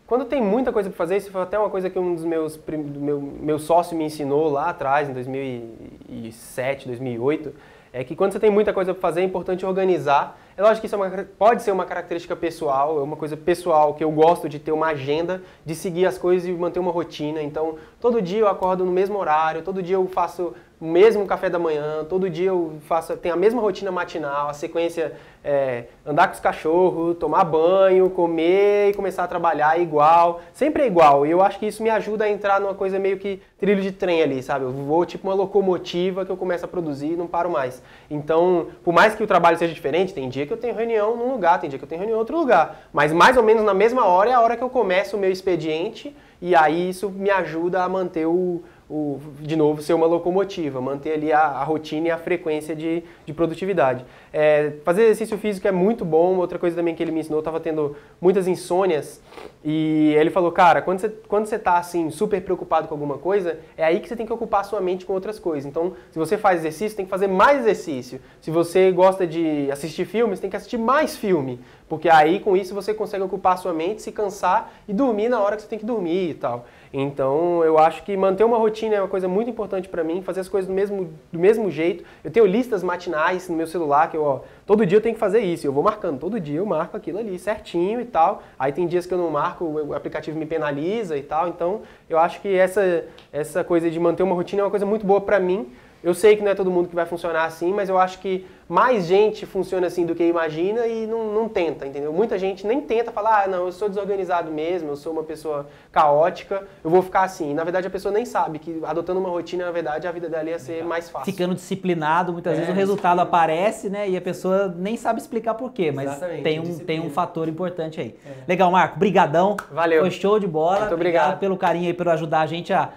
quando 0.07 0.25
tem 0.25 0.41
muita 0.41 0.71
coisa 0.71 0.89
para 0.89 0.97
fazer, 0.97 1.17
isso 1.17 1.31
foi 1.31 1.41
até 1.41 1.57
uma 1.57 1.69
coisa 1.69 1.89
que 1.89 1.97
um 1.97 2.13
dos 2.13 2.23
meus 2.23 2.57
do 2.57 2.99
meu, 2.99 3.19
meu 3.19 3.57
sócio 3.57 3.97
me 3.97 4.03
ensinou 4.03 4.49
lá 4.49 4.69
atrás, 4.69 5.09
em 5.09 5.13
2007, 5.13 6.87
2008, 6.87 7.53
é 7.91 8.03
que 8.03 8.15
quando 8.15 8.33
você 8.33 8.39
tem 8.39 8.51
muita 8.51 8.71
coisa 8.71 8.93
para 8.93 9.01
fazer, 9.01 9.21
é 9.21 9.23
importante 9.23 9.65
organizar. 9.65 10.37
É 10.55 10.61
lógico 10.61 10.81
que 10.81 10.85
isso 10.87 10.95
é 10.95 10.97
uma, 10.97 11.09
pode 11.37 11.63
ser 11.63 11.71
uma 11.71 11.85
característica 11.85 12.35
pessoal, 12.35 12.99
é 12.99 13.01
uma 13.01 13.15
coisa 13.15 13.35
pessoal 13.35 13.93
que 13.93 14.03
eu 14.03 14.11
gosto 14.11 14.47
de 14.47 14.59
ter 14.59 14.71
uma 14.71 14.87
agenda, 14.87 15.41
de 15.65 15.73
seguir 15.73 16.05
as 16.05 16.17
coisas 16.17 16.47
e 16.47 16.51
manter 16.51 16.79
uma 16.79 16.91
rotina. 16.91 17.41
Então, 17.41 17.75
todo 17.99 18.21
dia 18.21 18.41
eu 18.41 18.47
acordo 18.47 18.85
no 18.85 18.91
mesmo 18.91 19.17
horário, 19.17 19.63
todo 19.63 19.81
dia 19.81 19.95
eu 19.95 20.07
faço 20.07 20.53
o 20.79 20.85
mesmo 20.85 21.25
café 21.25 21.49
da 21.49 21.57
manhã, 21.57 22.05
todo 22.07 22.29
dia 22.29 22.49
eu 22.49 22.73
faço, 22.81 23.15
tenho 23.17 23.33
a 23.33 23.37
mesma 23.37 23.61
rotina 23.61 23.91
matinal, 23.91 24.49
a 24.49 24.53
sequência 24.53 25.13
é 25.43 25.85
andar 26.05 26.27
com 26.27 26.33
os 26.33 26.39
cachorros, 26.39 27.17
tomar 27.17 27.43
banho, 27.43 28.09
comer 28.09 28.89
e 28.89 28.93
começar 28.93 29.23
a 29.23 29.27
trabalhar 29.27 29.79
igual, 29.79 30.41
sempre 30.53 30.83
é 30.83 30.87
igual. 30.87 31.25
E 31.25 31.31
eu 31.31 31.41
acho 31.41 31.59
que 31.59 31.67
isso 31.67 31.83
me 31.83 31.89
ajuda 31.89 32.25
a 32.25 32.29
entrar 32.29 32.59
numa 32.59 32.73
coisa 32.73 32.97
meio 32.97 33.17
que 33.17 33.39
trilho 33.59 33.81
de 33.81 33.91
trem 33.91 34.23
ali, 34.23 34.41
sabe? 34.41 34.65
Eu 34.65 34.71
vou 34.71 35.05
tipo 35.05 35.27
uma 35.27 35.35
locomotiva 35.35 36.25
que 36.25 36.31
eu 36.31 36.37
começo 36.37 36.65
a 36.65 36.67
produzir 36.67 37.13
e 37.13 37.15
não 37.15 37.27
paro 37.27 37.49
mais. 37.49 37.81
Então, 38.09 38.67
por 38.83 38.93
mais 38.93 39.15
que 39.15 39.23
o 39.23 39.27
trabalho 39.27 39.57
seja 39.57 39.73
diferente, 39.73 40.13
tem 40.13 40.27
dia 40.27 40.45
que 40.45 40.53
eu 40.53 40.57
tenho 40.57 40.75
reunião 40.75 41.15
num 41.15 41.31
lugar, 41.31 41.59
tem 41.61 41.69
dia 41.69 41.77
que 41.77 41.85
eu 41.85 41.89
tenho 41.89 41.99
reunião 41.99 42.17
em 42.17 42.19
outro 42.19 42.37
lugar. 42.37 42.87
Mas 42.91 43.13
mais 43.13 43.37
ou 43.37 43.43
menos 43.43 43.63
na 43.63 43.73
mesma 43.73 44.05
hora 44.05 44.31
é 44.31 44.33
a 44.33 44.41
hora 44.41 44.57
que 44.57 44.63
eu 44.63 44.69
começo 44.69 45.15
o 45.15 45.19
meu 45.19 45.31
expediente 45.31 46.15
e 46.41 46.55
aí 46.55 46.89
isso 46.89 47.09
me 47.09 47.29
ajuda 47.29 47.83
a 47.83 47.89
manter 47.89 48.25
o, 48.25 48.63
o, 48.89 49.19
de 49.39 49.55
novo, 49.55 49.81
ser 49.81 49.93
uma 49.93 50.05
locomotiva, 50.05 50.79
manter 50.79 51.13
ali 51.13 51.33
a, 51.33 51.41
a 51.41 51.63
rotina 51.63 52.07
e 52.07 52.11
a 52.11 52.17
frequência 52.17 52.75
de, 52.75 53.03
de 53.25 53.33
produtividade. 53.33 54.05
É, 54.31 54.73
fazer 54.83 55.03
exercício 55.03 55.37
físico 55.37 55.67
é 55.67 55.71
muito 55.71 56.05
bom. 56.05 56.37
Outra 56.37 56.59
coisa 56.59 56.75
também 56.75 56.93
que 56.93 57.01
ele 57.01 57.11
me 57.11 57.19
ensinou, 57.19 57.37
eu 57.37 57.41
estava 57.41 57.59
tendo 57.59 57.95
muitas 58.21 58.47
insônias 58.47 59.21
e 59.63 60.13
ele 60.15 60.29
falou, 60.29 60.51
cara, 60.51 60.81
quando 60.81 60.99
você 60.99 61.09
quando 61.27 61.47
você 61.47 61.55
está 61.55 61.77
assim 61.77 62.09
super 62.11 62.41
preocupado 62.41 62.87
com 62.87 62.93
alguma 62.93 63.17
coisa, 63.17 63.59
é 63.75 63.83
aí 63.83 63.99
que 63.99 64.07
você 64.07 64.15
tem 64.15 64.25
que 64.25 64.33
ocupar 64.33 64.63
sua 64.63 64.79
mente 64.79 65.05
com 65.05 65.13
outras 65.13 65.39
coisas. 65.39 65.65
Então, 65.65 65.93
se 66.11 66.19
você 66.19 66.37
faz 66.37 66.59
exercício, 66.59 66.95
tem 66.95 67.05
que 67.05 67.11
fazer 67.11 67.27
mais 67.27 67.61
exercício. 67.61 68.21
Se 68.39 68.51
você 68.51 68.91
gosta 68.91 69.25
de 69.25 69.69
assistir 69.71 70.05
filmes, 70.05 70.39
tem 70.39 70.49
que 70.49 70.55
assistir 70.55 70.77
mais 70.77 71.17
filme, 71.17 71.59
porque 71.89 72.07
aí 72.09 72.39
com 72.39 72.55
isso 72.55 72.75
você 72.75 72.93
consegue 72.93 73.23
ocupar 73.23 73.57
sua 73.57 73.73
mente, 73.73 74.03
se 74.03 74.11
cansar 74.11 74.71
e 74.87 74.93
dormir 74.93 75.29
na 75.29 75.41
hora 75.41 75.55
que 75.55 75.63
você 75.63 75.67
tem 75.67 75.79
que 75.79 75.85
dormir 75.85 76.29
e 76.29 76.33
tal. 76.35 76.65
Então, 76.97 77.61
eu 77.65 77.77
acho 77.77 78.03
que 78.03 78.15
manter 78.15 78.45
uma 78.45 78.57
rotina 78.57 78.95
é 78.95 79.01
uma 79.01 79.07
coisa 79.09 79.27
muito 79.27 79.49
importante 79.49 79.89
para 79.89 80.01
mim, 80.01 80.21
fazer 80.21 80.39
as 80.39 80.47
coisas 80.47 80.65
do 80.65 80.73
mesmo, 80.73 81.13
do 81.29 81.37
mesmo 81.37 81.69
jeito. 81.69 82.05
Eu 82.23 82.31
tenho 82.31 82.45
listas 82.45 82.81
matinais 82.81 83.49
no 83.49 83.55
meu 83.57 83.67
celular, 83.67 84.09
que 84.09 84.15
eu, 84.15 84.23
ó, 84.23 84.39
todo 84.65 84.85
dia 84.85 84.97
eu 84.97 85.01
tenho 85.01 85.13
que 85.13 85.19
fazer 85.19 85.41
isso. 85.41 85.67
Eu 85.67 85.73
vou 85.73 85.83
marcando, 85.83 86.21
todo 86.21 86.39
dia 86.39 86.59
eu 86.59 86.65
marco 86.65 86.95
aquilo 86.95 87.19
ali 87.19 87.37
certinho 87.37 87.99
e 87.99 88.05
tal. 88.05 88.43
Aí 88.57 88.71
tem 88.71 88.87
dias 88.87 89.05
que 89.05 89.13
eu 89.13 89.17
não 89.17 89.29
marco, 89.29 89.65
o 89.65 89.93
aplicativo 89.93 90.39
me 90.39 90.45
penaliza 90.45 91.17
e 91.17 91.21
tal. 91.21 91.49
Então, 91.49 91.81
eu 92.09 92.17
acho 92.17 92.39
que 92.39 92.55
essa, 92.55 93.03
essa 93.33 93.61
coisa 93.61 93.91
de 93.91 93.99
manter 93.99 94.23
uma 94.23 94.33
rotina 94.33 94.61
é 94.61 94.63
uma 94.63 94.71
coisa 94.71 94.85
muito 94.85 95.05
boa 95.05 95.19
para 95.19 95.37
mim, 95.37 95.73
eu 96.05 96.13
sei 96.13 96.35
que 96.35 96.43
não 96.43 96.51
é 96.51 96.55
todo 96.55 96.69
mundo 96.69 96.87
que 96.87 96.93
vai 96.93 97.07
funcionar 97.07 97.45
assim, 97.45 97.73
mas 97.73 97.89
eu 97.89 97.97
acho 97.97 98.19
que 98.19 98.45
mais 98.69 99.05
gente 99.05 99.43
funciona 99.43 99.87
assim 99.87 100.05
do 100.05 100.13
que 100.13 100.23
imagina 100.23 100.85
e 100.85 101.07
não, 101.07 101.33
não 101.33 101.49
tenta, 101.49 101.87
entendeu? 101.87 102.13
Muita 102.13 102.37
gente 102.37 102.65
nem 102.65 102.79
tenta 102.79 103.11
falar, 103.11 103.43
ah, 103.43 103.47
não, 103.47 103.65
eu 103.65 103.71
sou 103.71 103.89
desorganizado 103.89 104.51
mesmo, 104.51 104.89
eu 104.89 104.95
sou 104.95 105.11
uma 105.11 105.23
pessoa 105.23 105.67
caótica, 105.91 106.63
eu 106.83 106.91
vou 106.91 107.01
ficar 107.01 107.23
assim. 107.23 107.55
Na 107.55 107.63
verdade, 107.63 107.87
a 107.87 107.89
pessoa 107.89 108.11
nem 108.11 108.23
sabe 108.23 108.59
que 108.59 108.79
adotando 108.83 109.19
uma 109.19 109.29
rotina, 109.29 109.65
na 109.65 109.71
verdade, 109.71 110.07
a 110.07 110.11
vida 110.11 110.29
dela 110.29 110.47
ia 110.47 110.59
ser 110.59 110.83
mais 110.83 111.09
fácil. 111.09 111.25
Ficando 111.25 111.55
disciplinado, 111.55 112.31
muitas 112.31 112.53
é, 112.53 112.57
vezes 112.57 112.69
o 112.71 112.75
resultado 112.75 113.19
aparece, 113.19 113.89
né? 113.89 114.07
E 114.07 114.15
a 114.15 114.21
pessoa 114.21 114.71
nem 114.77 114.95
sabe 114.97 115.19
explicar 115.19 115.55
por 115.55 115.73
quê, 115.73 115.91
mas 115.91 116.19
tem 116.43 116.59
um, 116.59 116.77
tem 116.77 116.99
um 116.99 117.09
fator 117.09 117.47
importante 117.47 117.99
aí. 117.99 118.15
É. 118.23 118.43
Legal, 118.47 118.69
Marco, 118.69 118.99
brigadão. 118.99 119.57
Valeu. 119.71 120.01
Foi 120.01 120.11
show 120.11 120.39
de 120.39 120.45
bola. 120.45 120.81
Muito 120.81 120.93
obrigado. 120.93 121.23
obrigado 121.23 121.39
pelo 121.39 121.57
carinho 121.57 121.87
aí, 121.87 121.93
por 121.95 122.07
ajudar 122.09 122.41
a 122.41 122.45
gente 122.45 122.71
a 122.71 122.91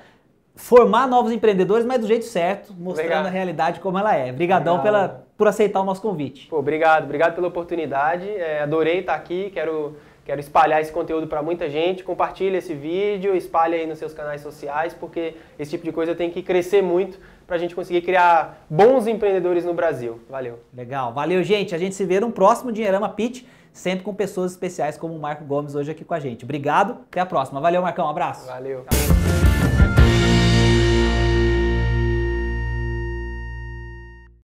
formar 0.58 1.06
novos 1.06 1.30
empreendedores, 1.30 1.86
mas 1.86 2.00
do 2.00 2.06
jeito 2.06 2.24
certo, 2.24 2.74
mostrando 2.74 3.06
obrigado. 3.06 3.26
a 3.26 3.30
realidade 3.30 3.80
como 3.80 3.96
ela 3.96 4.14
é. 4.14 4.30
Obrigadão 4.30 4.82
pela, 4.82 5.24
por 5.36 5.46
aceitar 5.46 5.80
o 5.80 5.84
nosso 5.84 6.02
convite. 6.02 6.48
Pô, 6.48 6.58
obrigado, 6.58 7.04
obrigado 7.04 7.34
pela 7.36 7.46
oportunidade. 7.46 8.28
É, 8.28 8.60
adorei 8.60 8.98
estar 8.98 9.14
aqui, 9.14 9.50
quero, 9.54 9.96
quero 10.24 10.40
espalhar 10.40 10.80
esse 10.80 10.92
conteúdo 10.92 11.28
para 11.28 11.42
muita 11.42 11.70
gente. 11.70 12.02
Compartilhe 12.02 12.56
esse 12.56 12.74
vídeo, 12.74 13.36
espalhe 13.36 13.76
aí 13.76 13.86
nos 13.86 14.00
seus 14.00 14.12
canais 14.12 14.40
sociais, 14.40 14.92
porque 14.92 15.36
esse 15.58 15.70
tipo 15.70 15.84
de 15.84 15.92
coisa 15.92 16.12
tem 16.12 16.28
que 16.28 16.42
crescer 16.42 16.82
muito 16.82 17.20
para 17.46 17.54
a 17.54 17.58
gente 17.58 17.74
conseguir 17.74 18.02
criar 18.02 18.66
bons 18.68 19.06
empreendedores 19.06 19.64
no 19.64 19.72
Brasil. 19.72 20.20
Valeu. 20.28 20.58
Legal, 20.74 21.14
valeu, 21.14 21.42
gente. 21.44 21.72
A 21.72 21.78
gente 21.78 21.94
se 21.94 22.04
vê 22.04 22.18
no 22.18 22.32
próximo 22.32 22.72
Dinheirama 22.72 23.08
Pitch, 23.10 23.44
sempre 23.72 24.04
com 24.04 24.12
pessoas 24.12 24.50
especiais 24.50 24.98
como 24.98 25.14
o 25.14 25.20
Marco 25.20 25.44
Gomes 25.44 25.76
hoje 25.76 25.92
aqui 25.92 26.04
com 26.04 26.14
a 26.14 26.20
gente. 26.20 26.44
Obrigado, 26.44 26.98
até 27.08 27.20
a 27.20 27.26
próxima. 27.26 27.60
Valeu, 27.60 27.80
Marcão, 27.80 28.06
um 28.06 28.10
abraço. 28.10 28.48
Valeu. 28.48 28.84